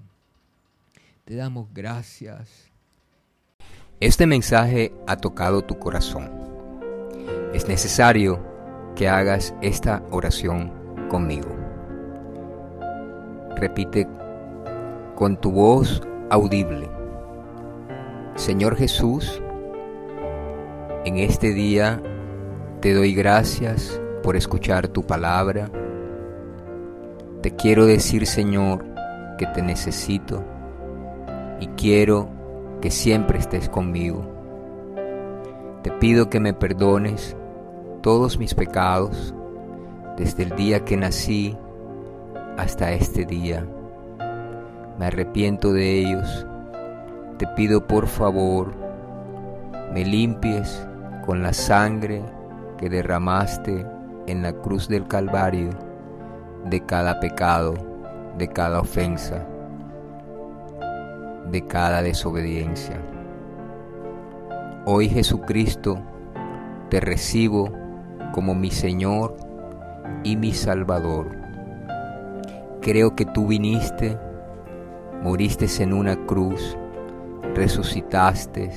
Te 1.24 1.34
damos 1.34 1.72
gracias. 1.72 2.68
Este 3.98 4.26
mensaje 4.26 4.92
ha 5.06 5.16
tocado 5.16 5.62
tu 5.62 5.78
corazón. 5.78 6.30
Es 7.54 7.66
necesario 7.66 8.44
que 8.94 9.08
hagas 9.08 9.54
esta 9.62 10.02
oración 10.10 10.72
conmigo. 11.08 11.56
Repite 13.56 14.06
con 15.14 15.40
tu 15.40 15.50
voz 15.50 16.02
audible. 16.30 16.88
Señor 18.36 18.76
Jesús, 18.76 19.40
en 21.04 21.16
este 21.16 21.52
día 21.54 22.02
te 22.80 22.92
doy 22.94 23.14
gracias 23.14 24.00
por 24.22 24.36
escuchar 24.36 24.88
tu 24.88 25.04
palabra. 25.04 25.70
Te 27.42 27.56
quiero 27.56 27.86
decir, 27.86 28.26
Señor, 28.26 28.84
que 29.38 29.46
te 29.46 29.62
necesito 29.62 30.44
y 31.60 31.66
quiero 31.68 32.28
que 32.80 32.90
siempre 32.90 33.38
estés 33.38 33.68
conmigo. 33.68 34.22
Te 35.82 35.90
pido 35.92 36.28
que 36.28 36.40
me 36.40 36.52
perdones 36.52 37.36
todos 38.02 38.38
mis 38.38 38.54
pecados 38.54 39.34
desde 40.16 40.42
el 40.42 40.56
día 40.56 40.84
que 40.84 40.96
nací 40.96 41.56
hasta 42.58 42.92
este 42.92 43.24
día. 43.24 43.66
Me 44.98 45.06
arrepiento 45.06 45.72
de 45.72 45.98
ellos. 45.98 46.46
Te 47.38 47.46
pido 47.56 47.86
por 47.86 48.06
favor, 48.06 48.74
me 49.94 50.04
limpies 50.04 50.86
con 51.24 51.42
la 51.42 51.54
sangre 51.54 52.22
que 52.76 52.90
derramaste 52.90 53.86
en 54.26 54.42
la 54.42 54.52
cruz 54.52 54.88
del 54.88 55.06
Calvario 55.06 55.70
de 56.64 56.80
cada 56.84 57.20
pecado, 57.20 57.74
de 58.36 58.48
cada 58.48 58.80
ofensa, 58.80 59.46
de 61.50 61.66
cada 61.66 62.02
desobediencia. 62.02 63.00
Hoy 64.84 65.08
Jesucristo, 65.08 65.98
te 66.90 67.00
recibo 67.00 67.72
como 68.32 68.54
mi 68.54 68.70
Señor 68.70 69.36
y 70.24 70.36
mi 70.36 70.52
Salvador. 70.52 71.30
Creo 72.80 73.14
que 73.14 73.24
tú 73.24 73.46
viniste, 73.46 74.18
moriste 75.22 75.66
en 75.82 75.92
una 75.92 76.16
cruz, 76.26 76.76
resucitaste, 77.54 78.70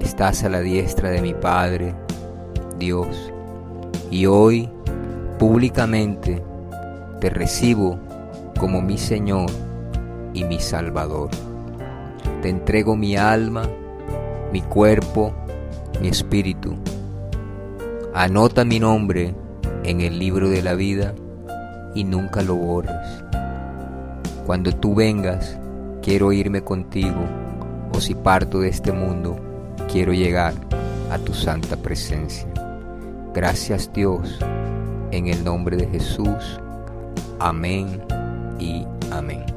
estás 0.00 0.44
a 0.44 0.48
la 0.48 0.60
diestra 0.60 1.10
de 1.10 1.20
mi 1.20 1.34
Padre, 1.34 1.94
Dios 2.78 3.32
y 4.10 4.26
hoy 4.26 4.68
públicamente 5.38 6.42
te 7.20 7.30
recibo 7.30 7.98
como 8.58 8.80
mi 8.80 8.98
Señor 8.98 9.50
y 10.32 10.44
mi 10.44 10.60
Salvador. 10.60 11.30
Te 12.42 12.48
entrego 12.48 12.96
mi 12.96 13.16
alma, 13.16 13.62
mi 14.52 14.62
cuerpo, 14.62 15.34
mi 16.00 16.08
espíritu. 16.08 16.76
Anota 18.14 18.64
mi 18.64 18.80
nombre 18.80 19.34
en 19.84 20.00
el 20.00 20.18
libro 20.18 20.48
de 20.48 20.62
la 20.62 20.74
vida 20.74 21.14
y 21.94 22.04
nunca 22.04 22.42
lo 22.42 22.54
borres. 22.54 23.24
Cuando 24.46 24.72
tú 24.72 24.94
vengas, 24.94 25.58
quiero 26.02 26.32
irme 26.32 26.62
contigo, 26.62 27.24
o 27.92 28.00
si 28.00 28.14
parto 28.14 28.60
de 28.60 28.68
este 28.68 28.92
mundo, 28.92 29.36
quiero 29.90 30.12
llegar 30.12 30.54
a 31.10 31.18
tu 31.18 31.34
santa 31.34 31.76
presencia. 31.76 32.55
Gracias 33.36 33.92
Dios, 33.92 34.38
en 35.10 35.26
el 35.26 35.44
nombre 35.44 35.76
de 35.76 35.86
Jesús. 35.88 36.58
Amén 37.38 38.02
y 38.58 38.86
amén. 39.12 39.55